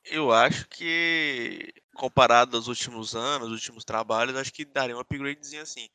eu 0.05 0.31
acho 0.31 0.67
que 0.67 1.71
comparado 1.93 2.57
aos 2.57 2.67
últimos 2.67 3.15
anos, 3.15 3.51
últimos 3.51 3.85
trabalhos, 3.85 4.35
acho 4.35 4.51
que 4.51 4.65
daria 4.65 4.97
um 4.97 4.99
upgradezinho 4.99 5.61
assim. 5.61 5.87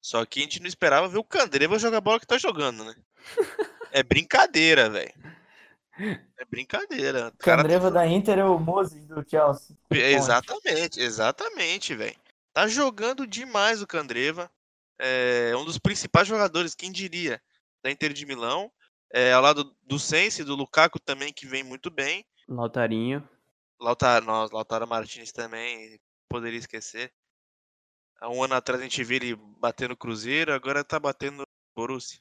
Só 0.00 0.24
que 0.24 0.40
a 0.40 0.42
gente 0.42 0.60
não 0.60 0.66
esperava 0.66 1.08
ver 1.08 1.18
o 1.18 1.24
Candreva 1.24 1.78
jogar 1.78 1.98
a 1.98 2.00
bola 2.00 2.18
que 2.18 2.26
tá 2.26 2.38
jogando, 2.38 2.84
né? 2.84 2.94
é 3.92 4.02
brincadeira, 4.02 4.88
velho. 4.88 5.12
É 5.98 6.44
brincadeira. 6.46 7.28
O 7.28 7.38
Candreva 7.38 7.88
tá... 7.88 8.00
da 8.00 8.06
Inter 8.06 8.38
é 8.38 8.44
o 8.44 8.58
Moses 8.58 9.06
do 9.06 9.28
Chelsea. 9.28 9.76
Exatamente, 9.90 11.00
exatamente, 11.00 11.94
velho. 11.94 12.16
Tá 12.52 12.66
jogando 12.66 13.26
demais 13.26 13.82
o 13.82 13.86
Candreva. 13.86 14.50
É 14.98 15.54
um 15.56 15.64
dos 15.64 15.78
principais 15.78 16.28
jogadores, 16.28 16.74
quem 16.74 16.92
diria, 16.92 17.42
da 17.82 17.90
Inter 17.90 18.12
de 18.12 18.24
Milão. 18.24 18.70
É, 19.12 19.32
ao 19.32 19.42
lado 19.42 19.76
do 19.82 19.98
Sense, 19.98 20.44
do 20.44 20.54
Lukaku 20.54 20.98
também, 20.98 21.32
que 21.32 21.46
vem 21.46 21.62
muito 21.62 21.90
bem. 21.90 22.24
Lautarinho. 22.48 23.28
Lautaro, 23.80 24.24
nossa, 24.24 24.54
Lautaro 24.54 24.86
Martins 24.86 25.32
também, 25.32 25.98
poderia 26.28 26.58
esquecer. 26.58 27.12
Há 28.20 28.30
um 28.30 28.42
ano 28.42 28.54
atrás 28.54 28.80
a 28.80 28.84
gente 28.84 29.02
viu 29.02 29.16
ele 29.16 29.34
bater 29.58 29.88
no 29.88 29.96
Cruzeiro, 29.96 30.52
agora 30.52 30.84
tá 30.84 31.00
batendo 31.00 31.42
Borussia. 31.74 32.20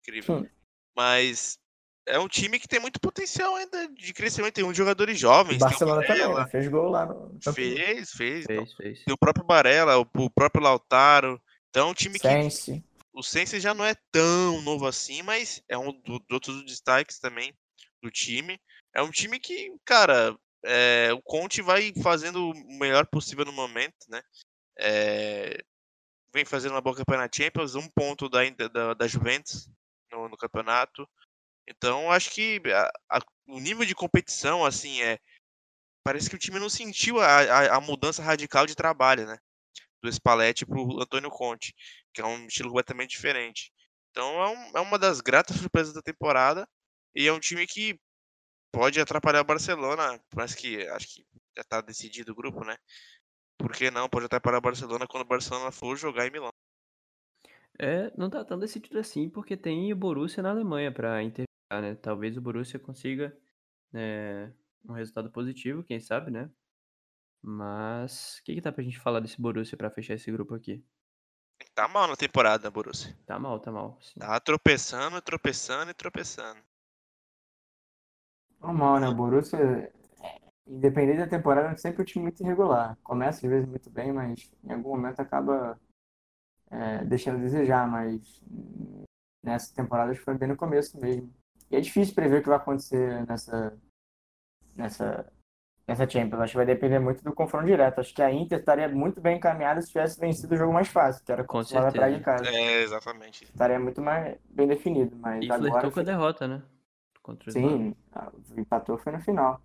Incrível. 0.00 0.36
Hum. 0.36 0.48
Mas 0.96 1.58
é 2.06 2.18
um 2.18 2.28
time 2.28 2.58
que 2.58 2.68
tem 2.68 2.78
muito 2.78 3.00
potencial 3.00 3.54
ainda 3.56 3.88
de 3.88 4.14
crescimento. 4.14 4.54
Tem 4.54 4.64
uns 4.64 4.76
jogadores 4.76 5.18
jovens. 5.18 5.56
O 5.56 5.60
Barcelona 5.60 6.06
também, 6.06 6.34
né? 6.34 6.46
fez 6.48 6.68
gol 6.68 6.88
lá 6.88 7.06
no. 7.06 7.36
Fez, 7.42 7.54
fez. 7.54 8.10
fez, 8.12 8.46
então. 8.48 8.66
fez. 8.76 9.04
Tem 9.04 9.14
o 9.14 9.18
próprio 9.18 9.44
Barella, 9.44 9.98
o, 9.98 10.30
próprio 10.30 10.62
Lautaro. 10.62 11.40
Então, 11.70 11.88
é 11.88 11.90
um 11.90 11.94
time 11.94 12.18
Sense. 12.18 12.72
que. 12.72 12.84
O 13.12 13.22
Sense 13.22 13.58
já 13.58 13.72
não 13.72 13.84
é 13.84 13.94
tão 14.12 14.60
novo 14.62 14.86
assim, 14.86 15.22
mas 15.22 15.62
é 15.68 15.76
um 15.76 15.90
dos 16.02 16.20
outros 16.30 16.64
destaques 16.64 17.18
também 17.18 17.52
do 18.02 18.10
time. 18.10 18.60
É 18.94 19.02
um 19.02 19.10
time 19.10 19.40
que, 19.40 19.74
cara, 19.84 20.36
é, 20.64 21.10
o 21.12 21.22
Conte 21.22 21.62
vai 21.62 21.92
fazendo 22.02 22.50
o 22.50 22.78
melhor 22.78 23.06
possível 23.06 23.44
no 23.44 23.52
momento, 23.52 23.96
né? 24.08 24.22
É, 24.78 25.58
vem 26.32 26.44
fazendo 26.44 26.72
uma 26.72 26.80
boa 26.80 26.94
campanha 26.94 27.22
na 27.22 27.30
Champions, 27.34 27.74
um 27.74 27.88
ponto 27.88 28.28
da, 28.28 28.40
da, 28.72 28.94
da 28.94 29.06
Juventus 29.06 29.70
no, 30.12 30.28
no, 30.28 30.36
campeonato. 30.36 31.08
Então, 31.68 32.10
acho 32.10 32.30
que 32.30 32.60
a, 32.72 33.18
a, 33.18 33.20
o 33.48 33.60
nível 33.60 33.84
de 33.84 33.94
competição, 33.94 34.64
assim, 34.64 35.02
é. 35.02 35.18
Parece 36.04 36.30
que 36.30 36.36
o 36.36 36.38
time 36.38 36.60
não 36.60 36.70
sentiu 36.70 37.20
a, 37.20 37.76
a, 37.76 37.80
mudança 37.80 38.22
radical 38.22 38.64
de 38.64 38.76
trabalho, 38.76 39.26
né? 39.26 39.38
Do 40.00 40.12
Spalletti 40.12 40.64
pro 40.64 41.00
Antônio 41.00 41.30
Conte, 41.30 41.74
que 42.14 42.20
é 42.20 42.24
um 42.24 42.46
estilo 42.46 42.68
completamente 42.68 43.10
diferente. 43.10 43.72
Então, 44.10 44.40
é, 44.40 44.48
um, 44.48 44.78
é 44.78 44.80
uma 44.80 44.98
das 44.98 45.20
gratas 45.20 45.56
surpresas 45.68 45.92
da 45.92 46.00
temporada. 46.00 46.68
E 47.14 47.26
é 47.26 47.32
um 47.32 47.40
time 47.40 47.66
que 47.66 47.98
pode 48.72 49.00
atrapalhar 49.00 49.40
o 49.40 49.44
Barcelona, 49.44 50.20
mas 50.34 50.54
que 50.54 50.86
acho 50.88 51.08
que 51.08 51.26
já 51.56 51.62
está 51.62 51.80
decidido 51.80 52.32
o 52.32 52.34
grupo, 52.34 52.64
né? 52.64 52.76
Por 53.58 53.72
que 53.72 53.90
não? 53.90 54.08
Pode 54.08 54.26
atrapalhar 54.26 54.58
o 54.58 54.62
Barcelona 54.62 55.06
quando 55.08 55.24
o 55.24 55.28
Barcelona 55.28 55.72
for 55.72 55.96
jogar 55.96 56.26
em 56.26 56.30
Milão. 56.30 56.50
É, 57.78 58.10
não 58.16 58.30
tá 58.30 58.44
tão 58.44 58.58
decidido 58.58 58.98
assim, 58.98 59.28
porque 59.28 59.56
tem 59.56 59.92
o 59.92 59.96
Borussia 59.96 60.42
na 60.42 60.50
Alemanha 60.50 60.92
para 60.92 61.22
interpretar, 61.76 61.82
né? 61.82 61.94
Talvez 61.94 62.36
o 62.36 62.40
Borussia 62.40 62.78
consiga 62.78 63.36
né, 63.92 64.52
um 64.88 64.92
resultado 64.92 65.30
positivo, 65.30 65.84
quem 65.84 66.00
sabe, 66.00 66.30
né? 66.30 66.50
Mas 67.42 68.38
o 68.38 68.44
que, 68.44 68.54
que 68.54 68.60
dá 68.60 68.72
pra 68.72 68.82
gente 68.82 68.98
falar 68.98 69.20
desse 69.20 69.40
Borussia 69.40 69.76
para 69.76 69.90
fechar 69.90 70.14
esse 70.14 70.30
grupo 70.30 70.54
aqui? 70.54 70.84
Tá 71.74 71.86
mal 71.88 72.08
na 72.08 72.16
temporada, 72.16 72.70
Borussia. 72.70 73.16
Tá 73.24 73.38
mal, 73.38 73.60
tá 73.60 73.70
mal. 73.70 73.98
Sim. 74.00 74.20
Tá 74.20 74.38
tropeçando, 74.40 75.20
tropeçando 75.22 75.90
e 75.90 75.94
tropeçando. 75.94 76.60
Normal, 78.60 79.00
né? 79.00 79.08
O 79.08 79.14
Borussia, 79.14 79.92
independente 80.66 81.18
da 81.18 81.26
temporada, 81.26 81.68
é 81.68 81.76
sempre 81.76 82.02
um 82.02 82.04
time 82.04 82.24
muito 82.24 82.42
irregular. 82.42 82.98
Começa 83.02 83.46
às 83.46 83.50
vezes 83.50 83.68
muito 83.68 83.90
bem, 83.90 84.12
mas 84.12 84.50
em 84.64 84.72
algum 84.72 84.90
momento 84.90 85.20
acaba 85.20 85.78
é, 86.70 87.04
deixando 87.04 87.36
a 87.36 87.42
desejar. 87.42 87.88
Mas 87.88 88.42
nessa 89.42 89.74
temporada 89.74 90.10
acho 90.10 90.20
que 90.20 90.24
foi 90.24 90.36
bem 90.36 90.48
no 90.48 90.56
começo 90.56 90.98
mesmo. 90.98 91.32
E 91.70 91.76
é 91.76 91.80
difícil 91.80 92.14
prever 92.14 92.38
o 92.38 92.42
que 92.42 92.48
vai 92.48 92.58
acontecer 92.58 93.26
nessa, 93.26 93.76
nessa, 94.74 95.32
nessa 95.86 96.08
Champions. 96.08 96.40
Acho 96.40 96.52
que 96.52 96.56
vai 96.58 96.66
depender 96.66 96.98
muito 96.98 97.24
do 97.24 97.32
confronto 97.32 97.66
direto. 97.66 98.00
Acho 98.00 98.14
que 98.14 98.22
a 98.22 98.32
Inter 98.32 98.58
estaria 98.58 98.88
muito 98.88 99.20
bem 99.20 99.36
encaminhada 99.36 99.82
se 99.82 99.88
tivesse 99.88 100.20
vencido 100.20 100.54
o 100.54 100.58
jogo 100.58 100.72
mais 100.72 100.88
fácil, 100.88 101.24
que 101.24 101.32
era 101.32 101.44
com 101.44 101.62
certeza. 101.62 101.88
atrás 101.88 102.16
de 102.16 102.22
casa. 102.22 102.48
É, 102.48 102.82
exatamente. 102.82 103.44
Estaria 103.44 103.80
muito 103.80 104.00
mais 104.00 104.36
bem 104.48 104.68
definido. 104.68 105.16
Mas 105.16 105.44
e 105.44 105.50
agora. 105.50 105.90
com 105.90 106.00
a 106.00 106.02
derrota, 106.02 106.46
né? 106.46 106.62
contra 107.26 107.50
o 107.50 107.52
Sim, 107.52 107.96
empatou 108.56 108.96
foi 108.96 109.12
no 109.12 109.20
final. 109.20 109.60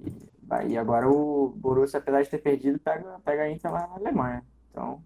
E, 0.00 0.72
e 0.72 0.76
agora 0.76 1.08
o 1.08 1.50
Borussia, 1.50 2.00
apesar 2.00 2.22
de 2.22 2.30
ter 2.30 2.38
perdido, 2.38 2.80
pega, 2.80 3.20
pega 3.20 3.42
a 3.42 3.50
Inter 3.50 3.70
lá 3.70 3.86
na 3.86 3.94
Alemanha. 3.94 4.44
Então. 4.70 5.02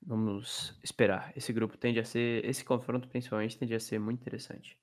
Vamos 0.00 0.78
esperar. 0.82 1.32
Esse 1.36 1.52
grupo 1.52 1.76
tende 1.76 1.98
a 1.98 2.04
ser. 2.04 2.44
Esse 2.44 2.64
confronto, 2.64 3.08
principalmente, 3.08 3.58
tende 3.58 3.74
a 3.74 3.80
ser 3.80 3.98
muito 3.98 4.20
interessante. 4.20 4.78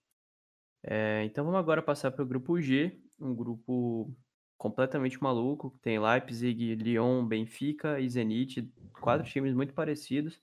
É, 0.84 1.24
então 1.26 1.46
vamos 1.46 1.60
agora 1.60 1.82
passar 1.82 2.12
para 2.12 2.24
o 2.24 2.28
grupo 2.28 2.60
G, 2.60 3.00
um 3.20 3.36
grupo 3.36 4.14
completamente 4.58 5.22
maluco. 5.22 5.78
Tem 5.82 6.00
Leipzig, 6.00 6.76
Lyon, 6.76 7.26
Benfica 7.26 8.00
e 8.00 8.10
Zenit, 8.10 8.72
quatro 9.00 9.28
times 9.28 9.54
muito 9.54 9.74
parecidos. 9.74 10.42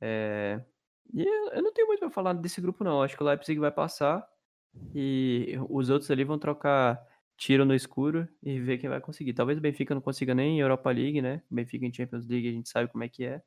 É, 0.00 0.60
e 1.12 1.22
eu 1.22 1.62
não 1.62 1.72
tenho 1.72 1.88
muito 1.88 2.00
para 2.00 2.10
falar 2.10 2.32
desse 2.34 2.60
grupo, 2.60 2.84
não. 2.84 3.02
Acho 3.02 3.16
que 3.16 3.22
o 3.22 3.26
Leipzig 3.26 3.58
vai 3.58 3.70
passar. 3.70 4.26
E 4.94 5.58
os 5.68 5.90
outros 5.90 6.10
ali 6.10 6.24
vão 6.24 6.38
trocar 6.38 7.00
tiro 7.36 7.64
no 7.64 7.74
escuro 7.74 8.28
e 8.42 8.60
ver 8.60 8.78
quem 8.78 8.88
vai 8.88 9.00
conseguir. 9.00 9.32
Talvez 9.32 9.58
o 9.58 9.60
Benfica 9.60 9.94
não 9.94 10.02
consiga 10.02 10.34
nem 10.34 10.56
em 10.56 10.60
Europa 10.60 10.90
League, 10.90 11.20
né? 11.22 11.42
O 11.50 11.54
Benfica 11.54 11.86
em 11.86 11.92
Champions 11.92 12.26
League 12.26 12.48
a 12.48 12.52
gente 12.52 12.68
sabe 12.68 12.90
como 12.90 13.02
é 13.02 13.08
que 13.08 13.24
é. 13.24 13.42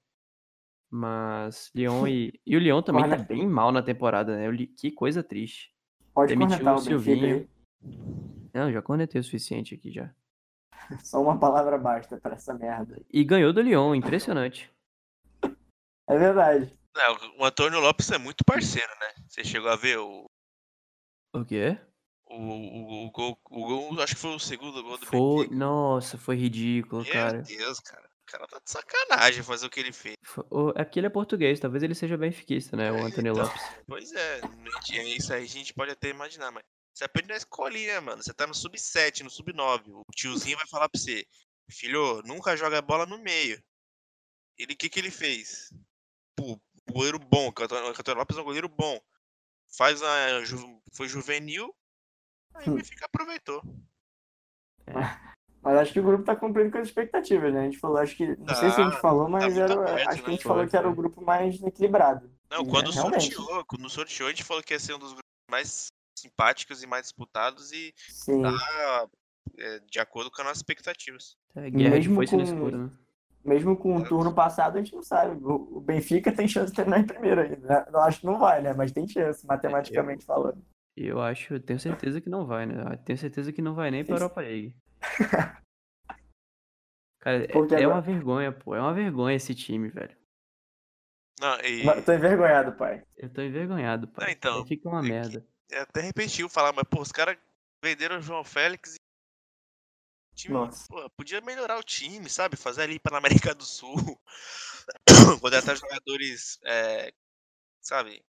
Mas 0.90 1.72
Lyon 1.74 2.08
e. 2.08 2.40
E 2.46 2.56
o 2.56 2.60
Lyon 2.60 2.82
também 2.82 3.08
tá 3.10 3.18
bem 3.18 3.48
mal 3.48 3.72
na 3.72 3.82
temporada, 3.82 4.36
né? 4.36 4.68
Que 4.78 4.92
coisa 4.92 5.24
triste. 5.24 5.73
Pode 6.14 6.36
Demitiu 6.36 6.74
o 6.74 6.80
Silvinho. 6.80 7.50
Não, 8.54 8.72
já 8.72 8.82
cornetei 8.82 9.20
o 9.20 9.24
suficiente 9.24 9.76
aqui 9.76 9.92
já. 9.92 10.14
Só 11.04 11.22
uma 11.22 11.40
palavra 11.40 11.78
basta 11.78 12.18
pra 12.18 12.36
essa 12.36 12.54
merda. 12.54 13.02
E 13.12 13.24
ganhou 13.24 13.52
do 13.52 13.62
Lyon, 13.62 13.96
impressionante. 13.96 14.72
É 16.08 16.18
verdade. 16.18 16.78
Não, 16.96 17.40
o 17.40 17.46
Antônio 17.46 17.80
Lopes 17.80 18.12
é 18.12 18.18
muito 18.18 18.44
parceiro, 18.46 18.92
né? 19.00 19.24
Você 19.28 19.44
chegou 19.44 19.70
a 19.70 19.76
ver 19.76 19.98
o 19.98 20.26
o 21.34 21.44
quê? 21.44 21.80
O, 22.28 22.36
o, 22.36 23.08
o, 23.08 23.12
gol, 23.12 23.38
o 23.50 23.66
gol, 23.66 24.02
acho 24.02 24.16
que 24.16 24.22
foi 24.22 24.36
o 24.36 24.40
segundo 24.40 24.84
gol 24.84 24.98
do 25.00 25.06
foi, 25.06 25.48
Nossa, 25.50 26.18
foi 26.18 26.36
ridículo, 26.36 27.04
Meu 27.04 27.12
cara. 27.12 27.34
Meu 27.38 27.58
Deus, 27.58 27.80
cara. 27.80 28.08
O 28.24 28.32
cara 28.32 28.48
tá 28.48 28.60
de 28.60 28.72
sacanagem 28.72 29.44
fazer 29.44 29.66
o 29.66 29.70
que 29.70 29.80
ele 29.80 29.92
fez. 29.92 30.16
É 30.76 30.84
porque 30.84 31.00
ele 31.00 31.08
é 31.08 31.10
português, 31.10 31.60
talvez 31.60 31.84
ele 31.84 31.94
seja 31.94 32.18
benfiquista, 32.18 32.76
né? 32.76 32.92
O 32.92 32.98
é, 32.98 33.02
Antônio 33.02 33.34
então, 33.34 33.46
Lopes. 33.46 33.62
Pois 33.88 34.12
é, 34.14 34.42
isso 35.06 35.34
aí 35.34 35.44
a 35.44 35.48
gente 35.48 35.74
pode 35.74 35.92
até 35.92 36.10
imaginar, 36.10 36.52
mas 36.52 36.64
você 36.94 37.04
aprende 37.04 37.30
na 37.30 37.36
escolinha, 37.36 38.00
mano. 38.02 38.24
Você 38.24 38.34
tá 38.34 38.48
no 38.48 38.54
sub-7, 38.54 39.22
no 39.22 39.30
sub-9. 39.30 39.84
O 39.88 40.04
tiozinho 40.16 40.58
vai 40.58 40.68
falar 40.68 40.90
pra 40.90 41.00
você: 41.00 41.26
Filho, 41.70 42.22
nunca 42.24 42.56
joga 42.56 42.82
bola 42.82 43.06
no 43.06 43.18
meio. 43.18 43.62
Ele, 44.58 44.74
o 44.74 44.78
que 44.78 44.90
que 44.90 45.00
ele 45.00 45.12
fez? 45.12 45.74
Pô, 46.36 46.60
goleiro 46.90 47.20
bom. 47.20 47.48
O 47.48 47.50
Antônio 47.50 48.20
Lopes 48.20 48.38
é 48.38 48.42
um 48.42 48.46
goleiro 48.46 48.70
bom 48.70 49.00
faz 49.76 50.02
a. 50.02 50.42
Foi 50.94 51.08
juvenil, 51.08 51.76
aí 52.54 52.70
o 52.70 52.76
Benfica 52.76 53.06
aproveitou. 53.06 53.62
É. 54.88 55.33
Mas 55.64 55.78
acho 55.78 55.94
que 55.94 56.00
o 56.00 56.04
grupo 56.04 56.24
tá 56.24 56.36
cumprindo 56.36 56.72
com 56.72 56.78
as 56.78 56.88
expectativas, 56.88 57.54
né? 57.54 57.62
A 57.62 57.64
gente 57.64 57.80
falou, 57.80 57.98
acho 57.98 58.16
que. 58.16 58.28
Não 58.28 58.46
tá, 58.46 58.56
sei 58.56 58.70
se 58.70 58.82
a 58.82 58.84
gente 58.84 59.00
falou, 59.00 59.26
tá 59.26 59.30
mas 59.32 59.56
tá 59.56 59.62
era, 59.62 59.74
aberto, 59.74 60.08
acho 60.10 60.18
né? 60.18 60.24
que 60.24 60.30
a 60.30 60.32
gente 60.32 60.44
falou 60.44 60.68
que 60.68 60.78
era 60.78 60.90
o 60.90 60.96
grupo 60.96 61.24
mais 61.24 61.64
equilibrado. 61.64 62.30
Não, 62.52 62.66
quando 62.66 62.90
é, 62.90 62.92
sorteou, 62.92 63.66
quando 63.66 63.90
sorteou, 63.90 64.28
a 64.28 64.32
gente 64.32 64.44
falou 64.44 64.62
que 64.62 64.74
ia 64.74 64.80
ser 64.80 64.94
um 64.94 65.00
dos 65.00 65.14
grupos 65.14 65.24
mais 65.50 65.88
simpáticos 66.20 66.84
e 66.84 66.88
mais 66.88 67.04
disputados 67.04 67.72
e 67.72 67.94
Sim. 67.98 68.44
tá 68.44 69.08
é, 69.58 69.80
de 69.90 70.00
acordo 70.00 70.30
com 70.30 70.42
as 70.42 70.48
nossas 70.48 70.60
expectativas. 70.60 71.36
É, 71.56 71.70
Mesmo 71.72 72.16
foi 72.16 72.28
com... 72.28 72.42
escuro, 72.42 72.78
né? 72.78 72.90
mesmo 73.44 73.76
com 73.76 73.98
o 73.98 74.04
turno 74.04 74.34
passado, 74.34 74.78
a 74.78 74.80
gente 74.82 74.96
não 74.96 75.04
sabe. 75.04 75.38
O 75.44 75.82
Benfica 75.82 76.32
tem 76.36 76.48
chance 76.48 76.72
de 76.72 76.76
terminar 76.76 77.00
em 77.00 77.06
primeiro 77.06 77.42
ainda. 77.42 77.88
Eu 77.92 78.00
acho 78.02 78.22
que 78.22 78.26
não 78.26 78.40
vai, 78.40 78.62
né? 78.62 78.74
Mas 78.74 78.92
tem 78.92 79.08
chance, 79.08 79.46
matematicamente 79.46 80.26
falando. 80.26 80.62
Eu 80.96 81.22
acho, 81.22 81.60
tenho 81.60 81.80
certeza 81.80 82.22
que 82.22 82.30
não 82.30 82.46
vai, 82.46 82.66
né? 82.66 82.76
Tenho 83.06 83.18
certeza 83.18 83.52
que 83.52 83.62
não 83.62 83.74
vai 83.74 83.90
nem 83.90 84.06
pra 84.06 84.16
Europa 84.16 84.42
League. 84.42 84.76
Cara, 87.20 87.48
Porque 87.52 87.74
é, 87.74 87.78
agora... 87.80 87.96
uma 87.96 88.02
vergonha, 88.02 88.52
pô. 88.52 88.76
É 88.76 88.82
uma 88.82 88.94
vergonha 88.94 89.36
esse 89.36 89.56
time, 89.56 89.90
velho. 89.90 90.16
Não, 91.40 91.60
e... 91.62 91.84
Mas, 91.86 92.06
tô 92.06 92.12
envergonhado, 92.12 92.74
pai. 92.74 93.04
Eu 93.18 93.30
tô 93.30 93.42
envergonhado, 93.42 94.08
pai. 94.10 94.26
Não, 94.26 94.32
então, 94.34 94.66
fica 94.66 94.90
uma 94.90 95.00
é 95.00 95.04
merda. 95.04 95.48
É 95.72 95.80
até 95.80 96.02
repetiu 96.02 96.50
falar, 96.50 96.74
mas, 96.74 96.84
pô, 96.84 97.02
os 97.02 97.12
caras 97.12 97.38
venderam 97.82 98.18
o 98.18 98.22
João 98.22 98.44
Félix 98.44 98.96
time, 100.36 100.56
pô, 100.90 101.10
podia 101.12 101.42
melhorar 101.42 101.78
o 101.78 101.84
time, 101.84 102.30
sabe? 102.30 102.56
Fazer 102.58 102.84
ali 102.84 103.00
para 103.00 103.18
América 103.18 103.54
do 103.56 103.64
Sul. 103.64 103.96
Contratar 105.42 105.78
jogadores, 105.78 106.60
é, 106.66 107.14
sabe? 107.82 108.24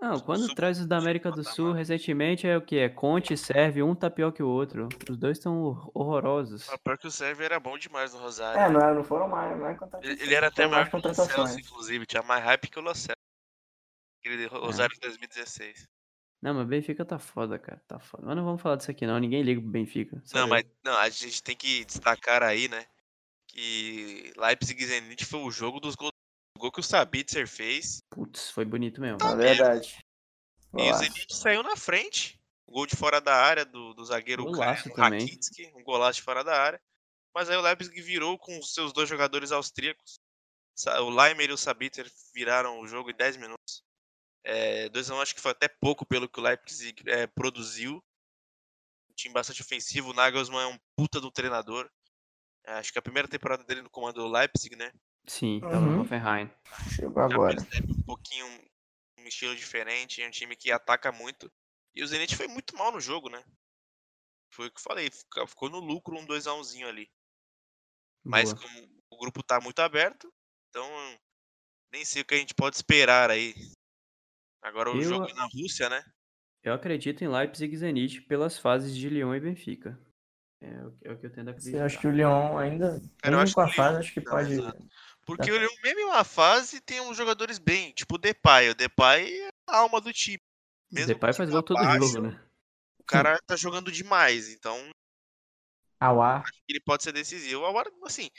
Não, 0.00 0.18
quando 0.18 0.54
traz 0.54 0.80
os 0.80 0.86
da 0.86 0.96
América 0.96 1.30
do 1.30 1.44
Sul, 1.44 1.72
recentemente 1.72 2.46
é 2.46 2.56
o 2.56 2.62
que? 2.62 2.78
É 2.78 2.88
Conte 2.88 3.36
serve, 3.36 3.82
um 3.82 3.94
tá 3.94 4.10
pior 4.10 4.32
que 4.32 4.42
o 4.42 4.48
outro. 4.48 4.88
Os 5.08 5.16
dois 5.18 5.36
estão 5.36 5.90
horrorosos. 5.92 6.70
Ah, 6.70 6.78
pior 6.78 6.96
que 6.96 7.06
o 7.06 7.10
serve 7.10 7.44
era 7.44 7.60
bom 7.60 7.76
demais 7.76 8.14
no 8.14 8.20
Rosário. 8.20 8.58
É, 8.58 8.70
não, 8.70 8.94
não 8.94 9.04
foram 9.04 9.28
mais, 9.28 9.58
não 9.58 9.66
é 9.66 9.76
Ele, 10.02 10.22
ele 10.22 10.34
era 10.34 10.46
até 10.46 10.66
maior 10.66 10.88
que 10.88 10.96
o 10.96 11.00
Lo 11.00 11.14
Celso, 11.14 11.60
inclusive. 11.60 12.06
Tinha 12.06 12.22
mais 12.22 12.42
hype 12.42 12.70
que 12.70 12.78
o 12.78 12.82
Lo 12.82 12.94
Celso. 12.94 13.12
Aquele 14.20 14.46
Rosário 14.46 14.96
é. 14.96 15.06
2016. 15.06 15.86
Não, 16.40 16.54
mas 16.54 16.66
Benfica 16.66 17.04
tá 17.04 17.18
foda, 17.18 17.58
cara. 17.58 17.82
Tá 17.86 17.98
foda. 17.98 18.24
Mas 18.26 18.36
não 18.36 18.44
vamos 18.44 18.62
falar 18.62 18.76
disso 18.76 18.90
aqui, 18.90 19.06
não. 19.06 19.18
Ninguém 19.18 19.42
liga 19.42 19.60
pro 19.60 19.70
Benfica. 19.70 20.22
Não, 20.32 20.48
mas 20.48 20.64
não, 20.82 20.96
a 20.96 21.08
gente 21.10 21.42
tem 21.42 21.54
que 21.54 21.84
destacar 21.84 22.42
aí, 22.42 22.68
né? 22.68 22.86
Que 23.46 24.32
Leipzig 24.38 24.82
e 24.82 24.86
Zenit 24.86 25.26
foi 25.26 25.40
o 25.40 25.50
jogo 25.50 25.78
dos 25.78 25.94
gols. 25.94 26.12
O 26.60 26.64
gol 26.64 26.72
que 26.72 26.80
o 26.80 26.82
Sabitzer 26.82 27.48
fez. 27.48 28.02
Putz, 28.10 28.50
foi 28.50 28.66
bonito 28.66 29.00
mesmo. 29.00 29.16
Tá 29.16 29.30
é 29.30 29.36
verdade. 29.36 29.96
E 30.76 30.90
o 30.90 30.94
Zenit 30.94 31.34
saiu 31.34 31.62
na 31.62 31.74
frente. 31.74 32.38
Um 32.68 32.74
gol 32.74 32.86
de 32.86 32.94
fora 32.94 33.18
da 33.18 33.34
área 33.34 33.64
do, 33.64 33.94
do 33.94 34.04
zagueiro 34.04 34.44
golaço. 34.44 34.92
Rakitsky, 34.92 35.72
um 35.74 35.82
golaço 35.82 36.18
de 36.18 36.22
fora 36.22 36.44
da 36.44 36.54
área. 36.54 36.78
Mas 37.34 37.48
aí 37.48 37.56
o 37.56 37.62
Leipzig 37.62 37.98
virou 38.02 38.38
com 38.38 38.58
os 38.58 38.74
seus 38.74 38.92
dois 38.92 39.08
jogadores 39.08 39.52
austríacos. 39.52 40.20
O 41.00 41.08
Leimer 41.08 41.48
e 41.48 41.52
o 41.54 41.56
Sabitzer 41.56 42.06
viraram 42.34 42.78
o 42.78 42.86
jogo 42.86 43.10
em 43.10 43.16
10 43.16 43.38
minutos. 43.38 43.82
É, 44.44 44.90
2x1 44.90 45.22
acho 45.22 45.34
que 45.34 45.40
foi 45.40 45.52
até 45.52 45.66
pouco 45.66 46.04
pelo 46.04 46.28
que 46.28 46.40
o 46.40 46.42
Leipzig 46.42 47.02
é, 47.06 47.26
produziu. 47.26 48.04
Um 49.08 49.14
time 49.14 49.32
bastante 49.32 49.62
ofensivo. 49.62 50.10
O 50.10 50.14
Nagelsmann 50.14 50.64
é 50.64 50.74
um 50.74 50.78
puta 50.94 51.22
do 51.22 51.30
treinador. 51.30 51.90
É, 52.66 52.74
acho 52.74 52.92
que 52.92 52.98
a 52.98 53.02
primeira 53.02 53.26
temporada 53.26 53.64
dele 53.64 53.80
no 53.80 53.88
comando 53.88 54.20
do 54.20 54.28
Leipzig, 54.28 54.76
né? 54.76 54.92
Sim, 55.26 55.60
tava 55.60 55.76
uhum. 55.78 55.96
no 55.96 56.00
Hoffenheim. 56.02 56.50
Chegou 56.94 57.22
agora. 57.22 57.56
um 57.88 58.02
pouquinho 58.04 58.46
um 59.18 59.24
estilo 59.24 59.54
diferente, 59.54 60.22
é 60.22 60.26
um 60.26 60.30
time 60.30 60.56
que 60.56 60.72
ataca 60.72 61.12
muito. 61.12 61.50
E 61.94 62.02
o 62.02 62.06
Zenit 62.06 62.34
foi 62.36 62.46
muito 62.48 62.76
mal 62.76 62.90
no 62.92 63.00
jogo, 63.00 63.28
né? 63.28 63.42
foi 64.52 64.66
o 64.66 64.70
que 64.70 64.78
eu 64.78 64.82
falei. 64.82 65.08
Ficou 65.46 65.70
no 65.70 65.78
lucro 65.78 66.18
um 66.18 66.26
2x1zinho 66.26 66.88
ali. 66.88 67.08
Mas 68.24 68.52
Boa. 68.52 68.62
como 68.66 68.88
o 69.10 69.16
grupo 69.18 69.42
tá 69.42 69.60
muito 69.60 69.78
aberto, 69.80 70.30
então 70.68 70.84
nem 71.92 72.04
sei 72.04 72.22
o 72.22 72.24
que 72.24 72.34
a 72.34 72.38
gente 72.38 72.52
pode 72.54 72.76
esperar 72.76 73.30
aí. 73.30 73.54
Agora 74.62 74.90
o 74.90 74.96
Eu- 74.96 75.02
jogo 75.02 75.28
é 75.28 75.34
na 75.34 75.44
Rússia, 75.44 75.88
né? 75.88 76.04
Eu 76.62 76.74
acredito 76.74 77.22
em 77.24 77.28
Leipzig 77.28 77.72
e 77.72 77.76
Zenit 77.78 78.20
pelas 78.22 78.58
fases 78.58 78.94
de 78.94 79.08
Lyon 79.08 79.34
e 79.34 79.40
Benfica. 79.40 79.98
É, 80.60 80.84
o- 80.84 80.98
é 81.04 81.16
que 81.16 81.26
eu 81.26 81.32
tento 81.32 81.46
Você 81.46 81.50
acreditar. 81.50 81.84
acha 81.86 81.98
que 81.98 82.06
o 82.06 82.10
Lyon 82.10 82.58
ainda, 82.58 83.00
mesmo 83.24 83.54
com 83.54 83.60
a 83.62 83.72
fase, 83.72 83.98
acho 84.00 84.12
que 84.12 84.20
pode. 84.20 84.52
exato. 84.52 84.88
Porque 85.36 85.50
Tá. 85.50 85.56
o 85.56 85.82
mesmo 85.82 86.00
em 86.00 86.04
uma 86.04 86.24
fase, 86.24 86.80
tem 86.80 87.00
uns 87.00 87.16
jogadores 87.16 87.58
bem, 87.58 87.92
tipo 87.92 88.14
o 88.14 88.18
Depay. 88.18 88.70
O 88.70 88.74
Depay 88.74 89.40
é 89.42 89.50
a 89.68 89.78
alma 89.78 90.00
do 90.00 90.12
time. 90.12 90.40
Mesmo 90.90 91.08
Depay 91.08 91.30
o 91.30 91.34
faz 91.34 91.48
time 91.48 91.52
gol 91.52 91.62
todo 91.62 91.82
jogo, 91.82 92.20
né? 92.28 92.44
O 92.98 93.04
cara 93.04 93.38
tá 93.46 93.56
jogando 93.56 93.90
demais, 93.92 94.48
então 94.48 94.76
Awar. 95.98 96.44
ele 96.68 96.80
pode 96.80 97.02
ser 97.02 97.12
decisivo. 97.12 97.64
Agora, 97.66 97.90
assim, 98.04 98.30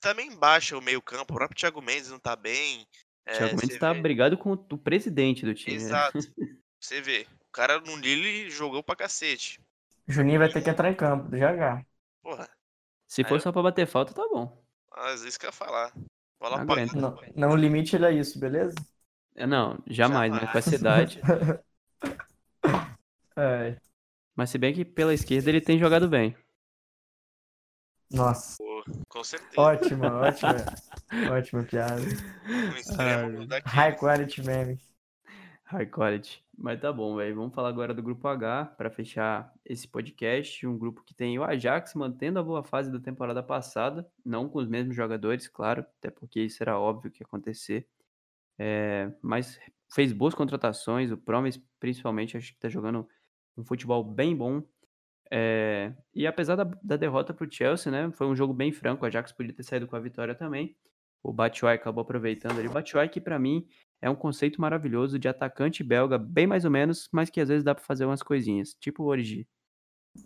também 0.00 0.34
baixa 0.36 0.76
o 0.76 0.82
meio 0.82 1.00
campo. 1.02 1.32
O 1.32 1.36
próprio 1.36 1.58
Thiago 1.58 1.80
Mendes 1.80 2.10
não 2.10 2.18
tá 2.18 2.36
bem. 2.36 2.86
É, 3.26 3.36
Thiago 3.38 3.56
Mendes 3.56 3.78
tá 3.78 3.92
vê- 3.92 4.00
brigado 4.00 4.36
com 4.36 4.52
o 4.52 4.78
presidente 4.78 5.44
do 5.44 5.54
time. 5.54 5.76
né? 5.76 5.82
Exato. 5.82 6.18
Você 6.80 7.00
vê. 7.00 7.26
O 7.48 7.52
cara 7.52 7.80
no 7.80 7.96
Lille 7.96 8.48
jogou 8.50 8.82
pra 8.82 8.96
cacete. 8.96 9.60
Juninho 10.06 10.38
vai 10.38 10.48
ter 10.52 10.62
que 10.62 10.70
entrar 10.70 10.90
em 10.90 10.94
campo, 10.94 11.36
já 11.36 11.54
já. 11.56 11.84
Porra, 12.22 12.48
Se 13.06 13.24
for 13.24 13.36
É. 13.36 13.40
só 13.40 13.50
pra 13.52 13.62
bater 13.62 13.86
falta, 13.86 14.12
tá 14.14 14.22
bom. 14.28 14.64
Às 14.92 15.22
vezes 15.22 15.36
que 15.36 15.46
eu 15.46 15.48
ia 15.48 15.52
falar. 15.52 15.92
Bola 16.38 16.60
Aguenta. 16.60 16.92
apagada. 16.96 17.00
Não, 17.34 17.48
não 17.48 17.54
o 17.54 17.56
limite 17.56 17.96
ele 17.96 18.06
é 18.06 18.12
isso, 18.12 18.38
beleza? 18.38 18.74
É, 19.36 19.46
Não, 19.46 19.78
jamais, 19.86 20.32
mas 20.32 20.50
com 20.50 20.58
essa 20.58 20.76
Jamais. 20.78 21.14
idade. 21.14 21.20
É. 23.36 23.76
Mas 24.34 24.50
se 24.50 24.58
bem 24.58 24.74
que 24.74 24.84
pela 24.84 25.14
esquerda 25.14 25.48
ele 25.48 25.60
tem 25.60 25.78
jogado 25.78 26.08
bem. 26.08 26.36
Nossa, 28.10 28.56
Com 29.08 29.22
certeza. 29.24 29.60
ótima, 29.60 30.12
ótima. 30.20 30.56
ótima 31.32 31.62
piada. 31.62 32.02
Um 32.44 32.76
extremo 32.76 33.46
daqui. 33.46 33.68
High 33.68 33.96
quality 33.96 34.42
memes. 34.42 34.89
High 35.70 35.86
quality. 35.86 36.44
Mas 36.58 36.80
tá 36.80 36.92
bom, 36.92 37.14
velho. 37.14 37.36
Vamos 37.36 37.54
falar 37.54 37.68
agora 37.68 37.94
do 37.94 38.02
grupo 38.02 38.26
H 38.26 38.64
pra 38.76 38.90
fechar 38.90 39.54
esse 39.64 39.86
podcast. 39.86 40.66
Um 40.66 40.76
grupo 40.76 41.04
que 41.04 41.14
tem 41.14 41.38
o 41.38 41.44
Ajax 41.44 41.94
mantendo 41.94 42.40
a 42.40 42.42
boa 42.42 42.64
fase 42.64 42.90
da 42.90 42.98
temporada 42.98 43.40
passada, 43.40 44.04
não 44.24 44.48
com 44.48 44.58
os 44.58 44.66
mesmos 44.66 44.96
jogadores, 44.96 45.46
claro, 45.46 45.86
até 45.98 46.10
porque 46.10 46.40
isso 46.40 46.60
era 46.60 46.76
óbvio 46.76 47.08
que 47.08 47.22
ia 47.22 47.26
acontecer. 47.26 47.86
É, 48.58 49.12
mas 49.22 49.60
fez 49.94 50.12
boas 50.12 50.34
contratações, 50.34 51.12
o 51.12 51.16
Promes 51.16 51.62
principalmente, 51.78 52.36
acho 52.36 52.52
que 52.52 52.58
tá 52.58 52.68
jogando 52.68 53.08
um 53.56 53.64
futebol 53.64 54.02
bem 54.02 54.34
bom. 54.34 54.64
É, 55.30 55.94
e 56.12 56.26
apesar 56.26 56.56
da, 56.56 56.64
da 56.64 56.96
derrota 56.96 57.32
pro 57.32 57.48
Chelsea, 57.48 57.92
né, 57.92 58.10
foi 58.16 58.26
um 58.26 58.34
jogo 58.34 58.52
bem 58.52 58.72
franco, 58.72 59.04
o 59.04 59.06
Ajax 59.06 59.30
podia 59.30 59.54
ter 59.54 59.62
saído 59.62 59.86
com 59.86 59.94
a 59.94 60.00
vitória 60.00 60.34
também. 60.34 60.76
O 61.22 61.32
Batshuayi 61.32 61.76
acabou 61.76 62.02
aproveitando 62.02 62.58
ali. 62.58 62.66
O 62.66 62.72
Batshuayi 62.72 63.08
que 63.08 63.20
pra 63.20 63.38
mim 63.38 63.68
é 64.02 64.08
um 64.08 64.14
conceito 64.16 64.60
maravilhoso 64.60 65.18
de 65.18 65.28
atacante 65.28 65.82
belga, 65.84 66.16
bem 66.18 66.46
mais 66.46 66.64
ou 66.64 66.70
menos, 66.70 67.08
mas 67.12 67.28
que 67.30 67.40
às 67.40 67.48
vezes 67.48 67.64
dá 67.64 67.74
pra 67.74 67.84
fazer 67.84 68.04
umas 68.04 68.22
coisinhas, 68.22 68.74
tipo 68.80 69.02
o 69.02 69.06
Origi. 69.06 69.46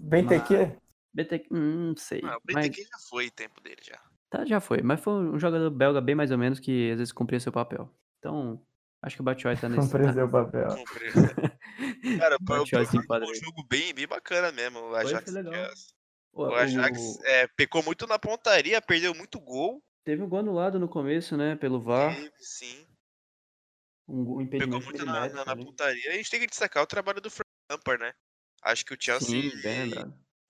Bem 0.00 0.26
TQ? 0.26 0.76
BT, 1.12 1.46
hum, 1.50 1.88
não 1.88 1.96
sei, 1.96 2.20
Ah, 2.24 2.36
o 2.36 2.40
mas 2.52 2.68
BTQ 2.68 2.82
já 2.82 2.98
foi 3.08 3.30
tempo 3.30 3.60
dele 3.60 3.80
já. 3.82 4.00
tá, 4.30 4.44
já 4.44 4.60
foi, 4.60 4.82
mas 4.82 5.00
foi 5.00 5.12
um 5.12 5.38
jogador 5.38 5.70
belga 5.70 6.00
bem 6.00 6.14
mais 6.14 6.30
ou 6.30 6.38
menos 6.38 6.58
que 6.58 6.90
às 6.92 6.98
vezes 6.98 7.12
cumpria 7.12 7.38
seu 7.38 7.52
papel. 7.52 7.88
Então, 8.18 8.60
acho 9.02 9.14
que 9.16 9.22
o 9.22 9.24
Batshuayi 9.24 9.56
tá 9.58 9.68
nesse... 9.68 9.82
Cumpriu 9.82 10.12
seu 10.12 10.28
papel. 10.28 10.68
Cara, 12.18 12.36
O 12.36 12.44
foi 12.46 12.58
Batshuayi 12.58 12.86
se 12.86 12.92
foi 12.92 13.00
enquadra 13.02 13.28
um 13.28 13.34
jogo 13.34 13.64
bem, 13.68 13.94
bem 13.94 14.06
bacana 14.08 14.50
mesmo. 14.50 14.80
O 14.80 14.94
Ajax. 14.96 15.24
foi 15.24 15.32
legal. 15.34 15.52
Chelsea. 15.52 15.94
O- 16.32 16.42
O 16.48 16.54
Ajax 16.54 16.98
o- 16.98 17.24
é, 17.26 17.46
pecou 17.56 17.82
muito 17.84 18.06
na 18.08 18.18
pontaria, 18.18 18.80
perdeu 18.82 19.14
muito 19.14 19.38
gol. 19.40 19.80
Teve 20.04 20.22
um 20.22 20.28
gol 20.28 20.40
anulado 20.40 20.80
no 20.80 20.88
começo, 20.88 21.36
né, 21.36 21.54
pelo 21.56 21.80
VAR, 21.80 22.14
Teve, 22.16 22.32
sim. 22.40 22.86
Um, 24.08 24.20
um 24.20 24.22
Pegou 24.22 24.42
impedimento 24.42 24.84
muito 24.84 25.04
na, 25.04 25.28
na, 25.28 25.44
na 25.44 25.52
ali. 25.52 25.64
pontaria. 25.64 26.10
A 26.10 26.14
gente 26.14 26.30
tem 26.30 26.40
que 26.40 26.46
destacar 26.46 26.82
o 26.82 26.86
trabalho 26.86 27.20
do 27.20 27.30
Frank 27.30 27.48
Lampard, 27.70 28.02
né? 28.02 28.12
Acho 28.62 28.84
que 28.84 28.94
o 28.94 28.96
Chelsea 29.00 29.50
Sim, 29.50 29.50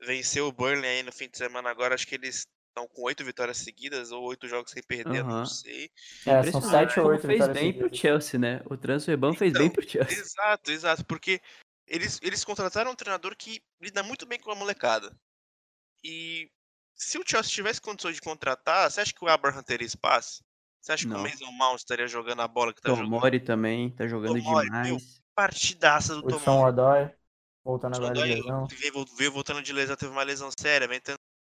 venceu 0.01 0.47
o 0.47 0.53
Burnley 0.53 0.89
aí 0.89 1.03
no 1.03 1.13
fim 1.13 1.29
de 1.29 1.37
semana 1.37 1.71
agora. 1.71 1.95
Acho 1.95 2.07
que 2.07 2.15
eles 2.15 2.47
estão 2.69 2.89
com 2.89 3.03
oito 3.03 3.25
vitórias 3.25 3.59
seguidas 3.59 4.13
ou 4.13 4.23
oito 4.25 4.49
jogos 4.49 4.73
sem 4.73 4.83
perder, 4.83 5.23
Aham. 5.23 5.39
não 5.39 5.47
sei. 5.47 5.91
É, 6.27 6.43
são 6.51 6.61
sete 6.61 7.01
ou 7.01 7.07
oito 7.07 7.23
fez 7.23 7.49
bem 7.49 7.73
pro 7.73 7.89
seguidas. 7.89 7.99
Chelsea, 7.99 8.39
né? 8.39 8.63
O 8.67 8.77
transfer 8.77 9.17
ban 9.17 9.35
fez 9.35 9.53
Então, 9.53 9.63
bem 9.63 9.71
pro 9.71 9.89
Chelsea. 9.89 10.19
Exato, 10.19 10.71
exato. 10.71 11.05
Porque 11.05 11.41
eles, 11.87 12.21
eles 12.23 12.45
contrataram 12.45 12.91
um 12.91 12.97
treinador 12.97 13.37
que 13.37 13.63
lida 13.81 14.03
muito 14.03 14.27
bem 14.27 14.39
com 14.39 14.51
a 14.51 14.55
molecada. 14.55 15.17
E 16.05 16.51
se 16.95 17.19
o 17.19 17.25
Chelsea 17.27 17.51
tivesse 17.51 17.81
condições 17.81 18.17
de 18.17 18.21
contratar, 18.21 18.91
você 18.91 19.01
acha 19.01 19.13
que 19.13 19.25
o 19.25 19.29
Abraham 19.29 19.63
teria 19.63 19.87
espaço? 19.87 20.44
Você 20.85 20.93
acha 20.93 21.05
que 21.05 21.09
Não. 21.15 21.21
o 21.21 21.23
Mason 21.23 21.51
Mount 21.53 21.79
estaria 21.79 22.07
jogando 22.07 22.43
a 22.43 22.47
bola 22.49 22.75
que 22.75 22.83
tá 22.83 22.91
jogando? 22.91 23.05
Tomori 23.11 23.41
também 23.41 23.89
tá 23.91 24.07
jogando 24.07 24.37
Tomori, 24.37 24.69
meu, 24.71 24.83
demais. 24.83 25.23
Partidaça 25.35 26.15
do 26.15 26.23
Tomori. 26.25 26.73
Odoi, 26.73 27.11
voltando 27.65 27.97
agora 27.97 28.13
de 28.13 28.21
lesão. 28.23 28.67
veio, 28.67 28.93
vol- 28.93 29.07
veio 29.17 29.33
voltando 29.33 29.63
de 29.63 29.73
lesão, 29.73 29.97
teve 29.97 30.13
uma 30.13 30.23
lesão 30.23 30.51
séria, 30.61 30.87
vem, 30.87 31.01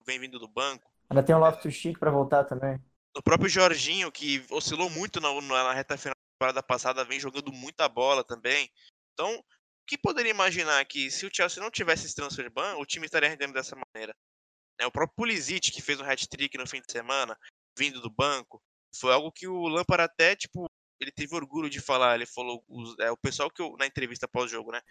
vem 0.07 0.19
vindo 0.19 0.39
do 0.39 0.47
banco. 0.47 0.91
Ainda 1.07 1.21
tem 1.21 1.35
o 1.35 1.39
Loftus 1.39 1.71
Cheek 1.71 1.99
pra 1.99 2.09
voltar 2.09 2.45
também. 2.45 2.83
O 3.15 3.21
próprio 3.21 3.47
Jorginho, 3.47 4.11
que 4.11 4.43
oscilou 4.49 4.89
muito 4.89 5.21
na, 5.21 5.31
na- 5.39 5.63
na 5.65 5.73
reta 5.73 5.95
final 5.97 6.15
da 6.15 6.33
temporada 6.39 6.63
passada, 6.63 7.05
vem 7.05 7.19
jogando 7.19 7.53
muita 7.53 7.87
bola 7.87 8.23
também. 8.23 8.71
Então, 9.13 9.37
o 9.37 9.43
que 9.85 9.99
poderia 9.99 10.31
imaginar 10.31 10.83
que 10.85 11.11
se 11.11 11.27
o 11.27 11.29
Chelsea 11.31 11.61
não 11.61 11.69
tivesse 11.69 12.07
esse 12.07 12.15
transfer 12.15 12.49
ban, 12.51 12.75
o 12.77 12.85
time 12.87 13.05
estaria 13.05 13.29
rendendo 13.29 13.53
dessa 13.53 13.75
maneira? 13.75 14.15
É, 14.81 14.87
o 14.87 14.91
próprio 14.91 15.15
Pulisic, 15.15 15.71
que 15.71 15.81
fez 15.81 15.99
um 16.01 16.03
hat-trick 16.03 16.57
no 16.57 16.67
fim 16.67 16.81
de 16.81 16.91
semana, 16.91 17.37
vindo 17.77 18.01
do 18.01 18.09
banco, 18.09 18.59
foi 18.95 19.13
algo 19.13 19.31
que 19.31 19.47
o 19.47 19.67
Lampard 19.67 20.03
até, 20.03 20.35
tipo, 20.35 20.69
ele 20.99 21.11
teve 21.11 21.35
orgulho 21.35 21.69
de 21.69 21.79
falar. 21.79 22.15
Ele 22.15 22.25
falou, 22.25 22.63
os- 22.67 22.97
é, 22.99 23.11
o 23.11 23.17
pessoal 23.17 23.49
que 23.51 23.61
eu, 23.61 23.75
na 23.77 23.85
entrevista 23.85 24.27
pós-jogo, 24.27 24.71
né? 24.71 24.81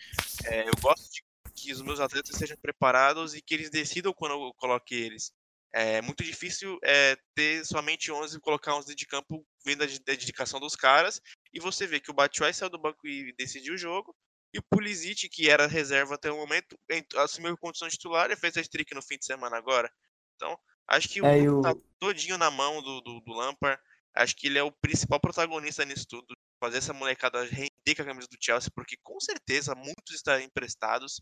é, 0.46 0.68
eu 0.68 0.72
gosto 0.80 1.10
de 1.12 1.22
que 1.54 1.72
os 1.72 1.80
meus 1.82 2.00
atletas 2.00 2.36
sejam 2.36 2.56
preparados 2.58 3.34
e 3.34 3.40
que 3.40 3.54
eles 3.54 3.70
decidam 3.70 4.12
quando 4.12 4.32
eu 4.32 4.52
coloque 4.56 4.94
eles. 4.94 5.32
É 5.72 6.00
muito 6.00 6.22
difícil 6.24 6.78
é, 6.84 7.16
ter 7.34 7.64
somente 7.66 8.10
11 8.12 8.36
e 8.36 8.40
colocar 8.40 8.74
11 8.76 8.94
de 8.94 9.06
campo 9.06 9.44
vendo 9.64 9.82
a 9.82 9.86
de- 9.86 9.96
a 9.96 10.02
dedicação 10.04 10.60
dos 10.60 10.76
caras. 10.76 11.20
E 11.52 11.58
você 11.60 11.86
vê 11.86 11.98
que 12.00 12.10
o 12.10 12.14
Batshuayi 12.14 12.54
saiu 12.54 12.70
do 12.70 12.78
banco 12.78 13.06
e 13.06 13.34
decidiu 13.36 13.74
o 13.74 13.78
jogo. 13.78 14.14
E 14.54 14.58
o 14.58 14.62
Pulisic, 14.70 15.28
que 15.28 15.50
era 15.50 15.66
reserva 15.66 16.14
até 16.14 16.30
o 16.30 16.36
momento, 16.36 16.78
ent- 16.90 17.14
assumiu 17.16 17.56
condição 17.58 17.88
de 17.88 17.94
titular 17.94 18.30
e 18.30 18.36
fez 18.36 18.56
a 18.56 18.60
streak 18.60 18.94
no 18.94 19.02
fim 19.02 19.18
de 19.18 19.26
semana 19.26 19.56
agora. 19.56 19.92
Então, 20.36 20.58
acho 20.88 21.08
que 21.08 21.20
o 21.22 21.26
É, 21.26 21.50
o- 21.50 21.60
tá 21.62 21.74
todinho 21.98 22.38
na 22.38 22.50
mão 22.50 22.82
do, 22.82 23.00
do, 23.00 23.20
do 23.20 23.32
Lampard. 23.32 23.80
Acho 24.14 24.34
que 24.36 24.46
ele 24.46 24.58
é 24.58 24.62
o 24.62 24.72
principal 24.72 25.20
protagonista 25.20 25.84
nisso 25.84 26.06
tudo. 26.08 26.34
Fazer 26.62 26.78
essa 26.78 26.92
molecada 26.94 27.44
render 27.44 27.94
com 27.96 28.02
a 28.02 28.06
camisa 28.06 28.28
do 28.28 28.38
Chelsea, 28.40 28.70
porque 28.74 28.96
com 29.02 29.20
certeza 29.20 29.74
muitos 29.74 30.14
estarão 30.14 30.42
emprestados. 30.42 31.20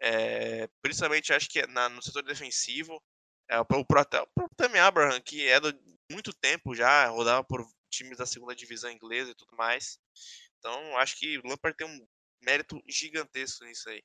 É, 0.00 0.68
principalmente 0.82 1.32
acho 1.32 1.48
que 1.48 1.66
na- 1.68 1.88
no 1.88 2.02
setor 2.02 2.22
defensivo. 2.24 3.00
É, 3.50 3.58
o, 3.60 3.64
pro- 3.64 4.00
até 4.00 4.20
o 4.20 4.26
próprio 4.34 4.56
Tammy 4.56 4.78
Abraham, 4.78 5.20
que 5.20 5.46
é 5.48 5.60
do 5.60 5.72
muito 6.10 6.32
tempo 6.34 6.74
já, 6.74 7.06
rodava 7.08 7.44
por 7.44 7.66
times 7.90 8.18
da 8.18 8.26
segunda 8.26 8.54
divisão 8.54 8.90
inglesa 8.90 9.30
e 9.32 9.34
tudo 9.34 9.54
mais. 9.56 9.98
Então, 10.58 10.96
acho 10.98 11.18
que 11.18 11.38
o 11.38 11.42
Lampard 11.46 11.76
tem 11.76 11.86
um 11.86 12.06
mérito 12.42 12.80
gigantesco 12.88 13.64
nisso 13.64 13.88
aí. 13.90 14.02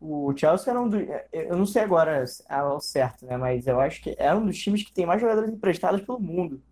O 0.00 0.32
Chelsea 0.36 0.70
era 0.70 0.80
um 0.80 0.88
dos. 0.88 1.00
Eu 1.32 1.56
não 1.56 1.66
sei 1.66 1.82
agora 1.82 2.24
ao 2.48 2.80
certo, 2.80 3.24
né? 3.24 3.36
Mas 3.36 3.66
eu 3.66 3.80
acho 3.80 4.02
que 4.02 4.14
era 4.18 4.36
um 4.36 4.44
dos 4.46 4.58
times 4.58 4.82
que 4.84 4.92
tem 4.92 5.06
mais 5.06 5.20
jogadores 5.20 5.50
emprestados 5.50 6.02
pelo 6.02 6.20
mundo. 6.20 6.62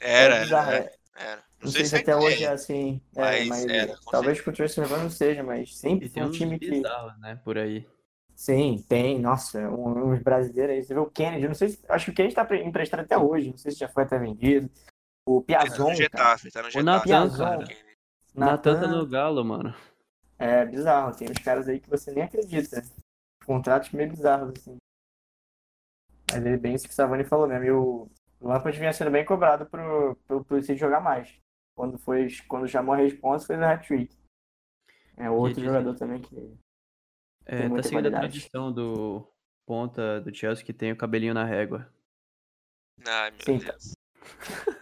Era, 0.00 0.36
É 0.36 0.40
bizarro, 0.44 0.70
era, 0.72 0.84
é. 0.84 0.92
era. 1.14 1.44
Não 1.62 1.70
sei 1.70 1.84
se 1.84 1.96
até 1.96 2.16
hoje 2.16 2.42
é 2.42 2.46
é. 2.48 2.50
assim. 2.52 3.00
é, 3.14 3.20
mas 3.20 3.48
mas 3.48 3.66
era, 3.66 3.98
talvez 4.10 4.40
com 4.40 4.50
o 4.50 4.54
Tracy 4.54 4.80
Revan 4.80 5.02
não 5.02 5.10
seja, 5.10 5.42
mas 5.42 5.76
sempre 5.76 6.08
foi 6.08 6.14
tem 6.14 6.22
um 6.22 6.30
time 6.30 6.58
que. 6.58 6.70
bizarros, 6.70 7.18
né, 7.20 7.38
por 7.44 7.58
aí. 7.58 7.86
Sim, 8.34 8.82
tem. 8.88 9.18
Nossa, 9.20 9.60
uns 9.68 10.22
brasileiros 10.22 10.74
aí. 10.74 10.82
Você 10.82 10.94
vê 10.94 11.00
o 11.00 11.10
Kennedy, 11.10 11.46
não 11.46 11.54
sei 11.54 11.68
se. 11.68 11.80
Acho 11.86 12.06
que 12.06 12.10
o 12.12 12.14
Kennedy 12.14 12.34
tá 12.34 12.44
pre- 12.46 12.62
emprestado 12.64 13.00
até 13.00 13.18
hoje. 13.18 13.50
Não 13.50 13.58
sei 13.58 13.72
se 13.72 13.78
já 13.78 13.88
foi 13.88 14.04
até 14.04 14.18
vendido. 14.18 14.70
O 15.26 15.42
Tá 15.42 15.46
Piazon, 15.58 15.78
no 15.80 15.84
cara. 15.88 15.94
Getafe, 15.96 16.50
tá 16.50 16.62
no 16.62 16.70
Getafe. 16.70 16.84
Natan, 16.84 17.02
Piazon. 17.04 17.44
cara. 17.44 17.58
Natan 18.34 18.56
tá 18.74 18.80
Natan, 18.80 18.96
no 18.96 19.06
Galo, 19.06 19.44
mano. 19.44 19.74
É 20.40 20.64
bizarro. 20.64 21.14
Tem 21.14 21.30
uns 21.30 21.38
caras 21.44 21.68
aí 21.68 21.78
que 21.78 21.90
você 21.90 22.10
nem 22.10 22.24
acredita. 22.24 22.82
Contratos 23.44 23.90
meio 23.90 24.08
bizarros, 24.08 24.54
assim. 24.56 24.78
Mas 26.32 26.46
ele 26.46 26.56
bem 26.56 26.74
isso 26.74 26.86
que 26.86 26.92
o 26.92 26.94
Savani 26.94 27.24
falou 27.24 27.46
mesmo. 27.46 27.64
E 27.64 27.70
o 27.70 28.10
Lampard 28.40 28.78
vinha 28.78 28.92
sendo 28.92 29.10
bem 29.10 29.22
cobrado 29.22 29.66
pro, 29.66 30.16
pelo 30.26 30.42
Pulisic 30.42 30.78
jogar 30.78 31.00
mais. 31.00 31.38
Quando, 31.76 31.98
foi, 31.98 32.28
quando 32.48 32.66
chamou 32.66 32.94
a 32.94 32.96
responsa, 32.96 33.46
fez 33.46 33.60
o 33.60 33.64
hat-trick. 33.64 34.16
É 35.18 35.28
outro 35.28 35.62
jogador 35.62 35.94
também 35.94 36.22
que. 36.22 36.58
É, 37.44 37.68
tá 37.68 37.82
seguindo 37.82 38.06
a 38.06 38.10
qualidade. 38.10 38.28
tradição 38.28 38.72
do 38.72 39.30
ponta 39.66 40.20
do 40.22 40.34
Chelsea 40.34 40.64
que 40.64 40.72
tem 40.72 40.92
o 40.92 40.96
cabelinho 40.96 41.34
na 41.34 41.44
régua. 41.44 41.92
Ai, 43.06 43.30
meu 43.30 43.40
Sim, 43.44 43.58
Deus. 43.58 43.92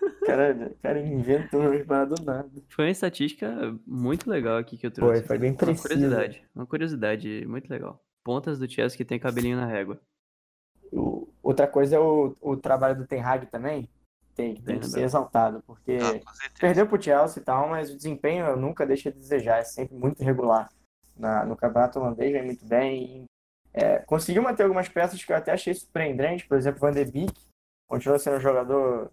O 0.02 0.06
cara, 0.28 0.66
o 0.66 0.78
cara 0.82 1.00
inventou 1.00 1.60
uma 1.84 2.04
do 2.04 2.22
nada. 2.22 2.50
Foi 2.68 2.84
uma 2.84 2.90
estatística 2.90 3.76
muito 3.86 4.28
legal 4.28 4.58
aqui 4.58 4.76
que 4.76 4.86
eu 4.86 4.90
trouxe. 4.90 5.20
Foi, 5.20 5.26
foi 5.26 5.38
bem 5.38 5.50
Uma 5.52 5.56
preciso. 5.56 5.82
curiosidade, 5.88 6.44
uma 6.54 6.66
curiosidade 6.66 7.46
muito 7.46 7.70
legal. 7.70 8.02
pontas 8.24 8.58
do 8.58 8.70
Chelsea 8.70 8.96
que 8.96 9.04
tem 9.04 9.18
cabelinho 9.18 9.56
na 9.56 9.66
régua. 9.66 10.00
O, 10.92 11.28
outra 11.42 11.66
coisa 11.66 11.96
é 11.96 11.98
o, 11.98 12.34
o 12.40 12.56
trabalho 12.56 12.96
do 12.96 13.06
Ten 13.06 13.22
Hag 13.22 13.46
também, 13.46 13.88
tem, 14.34 14.54
tem 14.54 14.78
que 14.78 14.86
ser 14.86 15.02
exaltado, 15.02 15.62
porque 15.66 15.98
ah, 16.00 16.32
perdeu 16.60 16.86
pro 16.86 17.00
Chelsea 17.02 17.42
e 17.42 17.44
tal, 17.44 17.68
mas 17.68 17.90
o 17.90 17.96
desempenho 17.96 18.56
nunca 18.56 18.86
deixa 18.86 19.10
de 19.10 19.18
desejar, 19.18 19.58
é 19.58 19.64
sempre 19.64 19.96
muito 19.96 20.22
regular. 20.22 20.68
Na, 21.16 21.44
no 21.44 21.56
campeonato 21.56 21.98
holandês 21.98 22.32
vem 22.32 22.44
muito 22.44 22.64
bem. 22.64 23.24
É, 23.74 23.98
conseguiu 23.98 24.42
manter 24.42 24.62
algumas 24.62 24.88
peças 24.88 25.22
que 25.22 25.32
eu 25.32 25.36
até 25.36 25.50
achei 25.52 25.74
surpreendente, 25.74 26.46
por 26.46 26.56
exemplo, 26.56 26.80
Van 26.80 26.92
de 26.92 27.04
Beek, 27.04 27.34
continua 27.88 28.18
sendo 28.18 28.36
um 28.36 28.40
jogador 28.40 29.10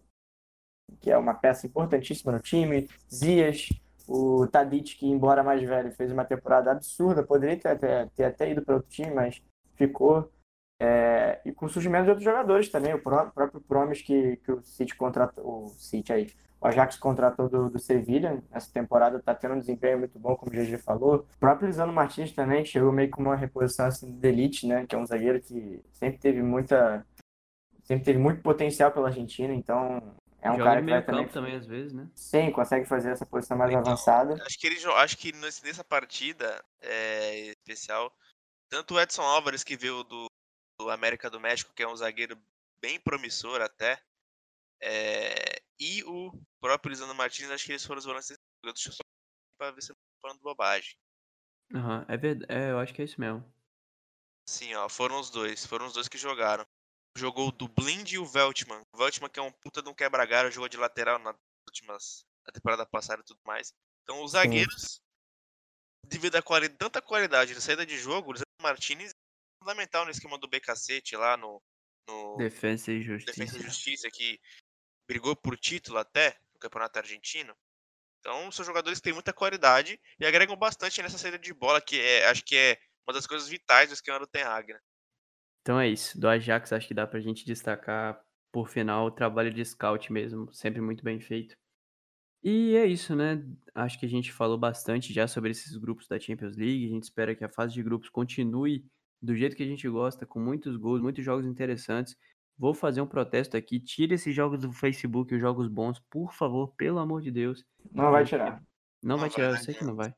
que 1.00 1.12
é 1.12 1.18
uma 1.18 1.34
peça 1.34 1.68
importantíssima 1.68 2.32
no 2.32 2.40
time. 2.40 2.90
Zias, 3.14 3.70
o 4.08 4.48
Tadic, 4.48 4.96
que 4.98 5.08
embora 5.08 5.44
mais 5.44 5.62
velho, 5.64 5.92
fez 5.92 6.12
uma 6.12 6.26
temporada 6.26 6.72
absurda, 6.72 7.24
poderia 7.24 7.58
ter, 7.58 7.78
ter, 7.78 8.10
ter 8.10 8.24
até 8.24 8.52
ido 8.52 8.62
para 8.62 8.76
outro 8.76 8.90
time, 8.90 9.12
mas 9.12 9.42
ficou. 9.76 10.32
É, 10.80 11.40
e 11.46 11.54
com 11.54 11.68
o 11.68 11.70
surgimento 11.70 12.04
de 12.04 12.10
outros 12.10 12.26
jogadores 12.26 12.70
também, 12.70 12.94
o 12.94 13.02
próprio 13.02 13.62
Promes 13.62 14.02
que, 14.02 14.38
que 14.38 14.52
o 14.52 14.62
City 14.62 14.94
contratou, 14.96 15.66
o 15.66 15.70
City 15.70 16.12
aí, 16.12 16.28
o 16.60 16.68
Ajax 16.68 16.98
contratou 16.98 17.48
do, 17.48 17.70
do 17.70 17.80
Sevilha, 17.80 18.44
essa 18.52 18.72
temporada 18.74 19.18
está 19.18 19.34
tendo 19.34 19.56
um 19.56 19.60
desempenho 19.60 20.00
muito 20.00 20.20
bom, 20.20 20.36
como 20.36 20.52
o 20.52 20.56
GG 20.56 20.78
falou. 20.80 21.26
O 21.36 21.40
próprio 21.40 21.68
Lisandro 21.68 21.94
Martins 21.94 22.34
também 22.34 22.66
chegou 22.66 22.92
meio 22.92 23.10
com 23.10 23.22
uma 23.22 23.36
reposição 23.36 23.86
assim, 23.86 24.12
de 24.12 24.28
elite, 24.28 24.68
né, 24.68 24.86
que 24.86 24.96
é 24.96 24.98
um 24.98 25.06
zagueiro 25.06 25.40
que 25.40 25.82
sempre 25.94 26.18
teve 26.18 26.42
muita 26.42 27.06
sempre 27.84 28.04
teve 28.04 28.18
muito 28.18 28.42
potencial 28.42 28.92
pela 28.92 29.10
Argentina, 29.10 29.54
então 29.54 30.02
é 30.46 30.52
um 30.52 30.58
Joga 30.58 30.64
cara 30.64 30.80
que 30.80 30.86
meio 30.86 30.98
vai 30.98 31.06
campo 31.06 31.34
também, 31.34 31.34
também, 31.34 31.56
às 31.56 31.66
vezes, 31.66 31.94
né? 31.94 32.08
sim, 32.16 32.52
consegue 32.52 32.86
fazer 32.86 33.12
essa 33.12 33.26
posição 33.26 33.58
mais 33.58 33.72
Então, 33.72 33.82
avançada. 33.82 34.36
Acho 34.46 34.60
que 34.60 34.68
ele 34.68 34.86
acho 34.94 35.18
que 35.18 35.32
nessa 35.34 35.84
partida 35.84 36.64
é, 36.82 37.48
especial, 37.48 38.16
tanto 38.70 38.94
o 38.94 39.00
Edson 39.00 39.24
Álvares 39.24 39.64
que 39.64 39.76
veio 39.76 40.04
do, 40.04 40.28
do 40.80 40.90
América 40.92 41.30
do 41.30 41.40
México, 41.40 41.74
que 41.74 41.84
é 41.84 41.88
um 41.88 41.96
zagueiro 41.96 42.38
bem 42.80 43.00
promissor 43.00 43.62
até, 43.62 44.00
é, 44.82 45.62
e 45.80 46.04
o 46.04 46.32
próprio 46.62 46.92
Lisandro 46.92 47.16
Martins, 47.16 47.50
acho 47.50 47.66
que 47.66 47.72
eles 47.72 47.86
foram 47.86 48.00
os 48.00 48.06
volantes 48.06 48.38
Deixa 48.64 48.90
eu 48.90 48.94
só 48.94 49.04
pra 49.58 49.72
ver 49.72 49.82
se 49.82 49.92
eu 49.92 49.96
tô 49.96 50.28
falando 50.28 50.42
bobagem. 50.42 50.96
Aham, 51.74 52.06
é 52.08 52.18
verdade. 52.18 52.52
É, 52.52 52.72
eu 52.72 52.80
acho 52.80 52.94
que 52.94 53.02
é 53.02 53.06
isso 53.06 53.20
mesmo. 53.22 53.44
Sim, 54.50 54.74
ó, 54.76 54.90
foram 54.90 55.20
os 55.20 55.30
dois. 55.30 55.66
Foram 55.66 55.86
os 55.88 55.94
dois 55.94 56.08
que 56.08 56.18
jogaram. 56.18 56.66
Jogou 57.18 57.48
o 57.48 57.52
do 57.52 57.68
Blind 57.68 58.12
e 58.12 58.18
o 58.18 58.26
Veltman. 58.26 58.82
O 58.94 58.98
Veltman 58.98 59.30
que 59.30 59.40
é 59.40 59.44
um 59.44 59.52
puta 59.52 59.82
de 59.82 59.90
um 59.90 59.94
quebra-galho, 59.94 60.52
jogou 60.52 60.68
de 60.68 60.78
lateral 60.78 61.18
nas 61.20 61.36
últimas 61.68 62.26
na 62.46 62.52
temporada 62.54 62.86
passada 62.86 63.22
e 63.22 63.26
tudo 63.26 63.40
mais. 63.46 63.74
Então 64.04 64.24
os 64.24 64.32
zagueiros, 64.32 65.02
devido 66.06 66.36
a 66.36 66.42
quali 66.42 66.70
tanta 66.70 67.02
qualidade 67.02 67.54
de 67.54 67.62
saída 67.62 67.86
de 67.86 67.98
jogo, 67.98 68.30
o 68.30 68.34
Lisandro 68.34 68.62
Martinez 68.62 69.12
é 69.12 69.60
fundamental 69.60 70.06
no 70.06 70.12
esquema 70.12 70.38
do 70.38 70.48
BKC 70.48 71.02
lá 71.14 71.36
no, 71.36 71.62
no 72.08 72.38
Defesa 72.38 72.92
e 72.92 73.02
justiça. 73.02 73.40
Defesa 73.40 73.58
e 73.58 73.64
Justiça, 73.64 74.12
que 74.12 74.40
brigou 75.08 75.36
por 75.36 75.58
título 75.58 75.98
até 75.98 76.38
no 76.54 76.60
Campeonato 76.60 77.00
Argentino. 77.00 77.56
Então 78.20 78.52
são 78.52 78.66
jogadores 78.66 79.00
que 79.00 79.04
têm 79.04 79.14
muita 79.14 79.34
qualidade 79.34 80.00
e 80.20 80.26
agregam 80.26 80.56
bastante 80.56 81.02
nessa 81.02 81.18
saída 81.18 81.38
de 81.38 81.54
bola, 81.54 81.82
que 81.82 82.00
é, 82.00 82.28
acho 82.28 82.44
que 82.44 82.56
é 82.56 82.80
uma 83.08 83.14
das 83.14 83.28
coisas 83.28 83.48
vitais 83.48 83.90
do 83.90 83.94
esquema 83.94 84.20
do 84.20 84.28
Ten 84.28 84.44
Hag, 84.44 84.74
né? 84.74 84.80
Então 85.66 85.80
é 85.80 85.90
isso. 85.90 86.20
Do 86.20 86.28
Ajax, 86.28 86.72
acho 86.72 86.88
que 86.88 86.94
dá 86.94 87.08
pra 87.08 87.20
gente 87.20 87.44
destacar, 87.44 88.22
por 88.52 88.70
final, 88.70 89.08
o 89.08 89.12
trabalho 89.12 89.52
de 89.52 89.66
scout 89.66 90.14
mesmo, 90.14 90.54
sempre 90.54 90.80
muito 90.80 91.04
bem 91.04 91.20
feito. 91.20 91.56
E 92.44 92.76
é 92.76 92.86
isso, 92.86 93.16
né? 93.16 93.44
Acho 93.74 94.00
que 94.00 94.06
a 94.06 94.10
gente 94.10 94.32
falou 94.32 94.60
bastante 94.60 95.12
já 95.12 95.28
sobre 95.28 95.50
esses 95.50 95.76
grupos 95.76 96.08
da 96.08 96.20
Champions 96.20 96.56
League. 96.56 96.86
A 96.86 96.90
gente 96.90 97.02
espera 97.06 97.36
que 97.36 97.44
a 97.44 97.50
fase 97.50 97.74
de 97.74 97.82
grupos 97.82 98.10
continue 98.10 98.86
do 99.20 99.36
jeito 99.36 99.56
que 99.56 99.64
a 99.64 99.66
gente 99.66 99.90
gosta, 99.90 100.24
com 100.24 100.40
muitos 100.40 100.78
gols, 100.78 101.02
muitos 101.02 101.26
jogos 101.26 101.48
interessantes. 101.48 102.16
Vou 102.56 102.76
fazer 102.76 103.02
um 103.02 103.08
protesto 103.08 103.58
aqui. 103.58 103.80
Tire 103.80 104.14
esses 104.14 104.36
jogos 104.36 104.60
do 104.60 104.72
Facebook, 104.72 105.34
os 105.34 105.42
jogos 105.42 105.68
bons, 105.68 106.00
por 106.12 106.32
favor, 106.32 106.76
pelo 106.78 107.00
amor 107.00 107.24
de 107.24 107.32
Deus. 107.32 107.66
Não 107.92 108.12
vai 108.12 108.24
tirar. 108.24 108.62
Não, 109.02 109.16
Não 109.16 109.18
vai 109.18 109.32
tirar, 109.32 109.50
eu 109.50 109.58
sei 109.58 109.74
que 109.74 109.84
não 109.84 109.96
vai. 109.96 110.14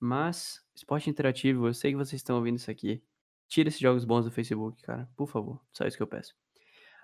Mas, 0.00 0.58
esporte 0.74 1.08
interativo, 1.08 1.68
eu 1.68 1.74
sei 1.74 1.92
que 1.92 1.96
vocês 1.96 2.18
estão 2.18 2.34
ouvindo 2.34 2.56
isso 2.56 2.72
aqui. 2.72 3.00
Tira 3.50 3.68
esses 3.68 3.80
jogos 3.80 4.04
bons 4.04 4.24
do 4.24 4.30
Facebook, 4.30 4.80
cara. 4.80 5.08
Por 5.16 5.26
favor. 5.26 5.60
Só 5.72 5.84
isso 5.84 5.96
que 5.96 6.02
eu 6.04 6.06
peço. 6.06 6.36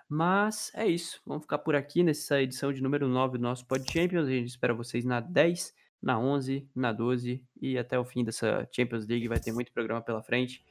Mas 0.07 0.71
é 0.73 0.87
isso. 0.87 1.21
Vamos 1.25 1.43
ficar 1.43 1.57
por 1.57 1.75
aqui 1.75 2.03
nessa 2.03 2.41
edição 2.41 2.71
de 2.71 2.81
número 2.81 3.09
9 3.09 3.37
do 3.37 3.43
nosso 3.43 3.67
Pod 3.67 3.83
Champions. 3.91 4.29
A 4.29 4.31
gente 4.31 4.47
espera 4.47 4.73
vocês 4.73 5.03
na 5.03 5.19
10, 5.19 5.75
na 6.01 6.17
11, 6.17 6.65
na 6.73 6.93
12 6.93 7.43
e 7.61 7.77
até 7.77 7.99
o 7.99 8.05
fim 8.05 8.23
dessa 8.23 8.65
Champions 8.71 9.05
League. 9.05 9.27
Vai 9.27 9.41
ter 9.41 9.51
muito 9.51 9.73
programa 9.73 10.01
pela 10.01 10.23
frente. 10.23 10.63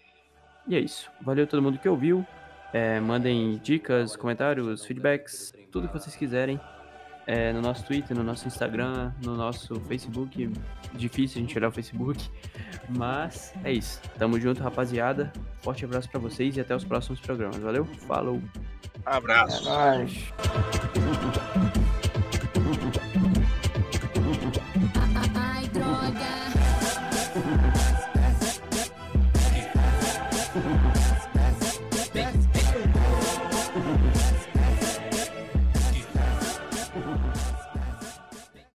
E 0.66 0.74
é 0.74 0.80
isso. 0.80 1.10
Valeu 1.20 1.46
todo 1.46 1.62
mundo 1.62 1.78
que 1.78 1.86
ouviu. 1.86 2.26
É, 2.72 2.98
mandem 2.98 3.58
dicas, 3.58 4.16
comentários, 4.16 4.82
feedbacks, 4.86 5.52
tudo 5.70 5.88
que 5.88 5.92
vocês 5.92 6.16
quiserem. 6.16 6.58
É, 7.26 7.52
no 7.52 7.60
nosso 7.60 7.84
Twitter, 7.84 8.16
no 8.16 8.22
nosso 8.22 8.46
Instagram, 8.46 9.12
no 9.24 9.34
nosso 9.36 9.74
Facebook. 9.80 10.48
Difícil 10.94 11.38
a 11.38 11.40
gente 11.42 11.58
olhar 11.58 11.68
o 11.68 11.72
Facebook. 11.72 12.30
Mas 12.88 13.52
é 13.64 13.72
isso. 13.72 14.00
Tamo 14.16 14.38
junto, 14.38 14.62
rapaziada. 14.62 15.32
Forte 15.60 15.84
abraço 15.84 16.08
pra 16.08 16.20
vocês 16.20 16.56
e 16.56 16.60
até 16.60 16.74
os 16.76 16.84
próximos 16.84 17.18
programas. 17.20 17.56
Valeu? 17.56 17.84
Falou! 17.84 18.40
É 19.04 19.16
Abraço. 19.16 19.64
nóis. 19.64 20.32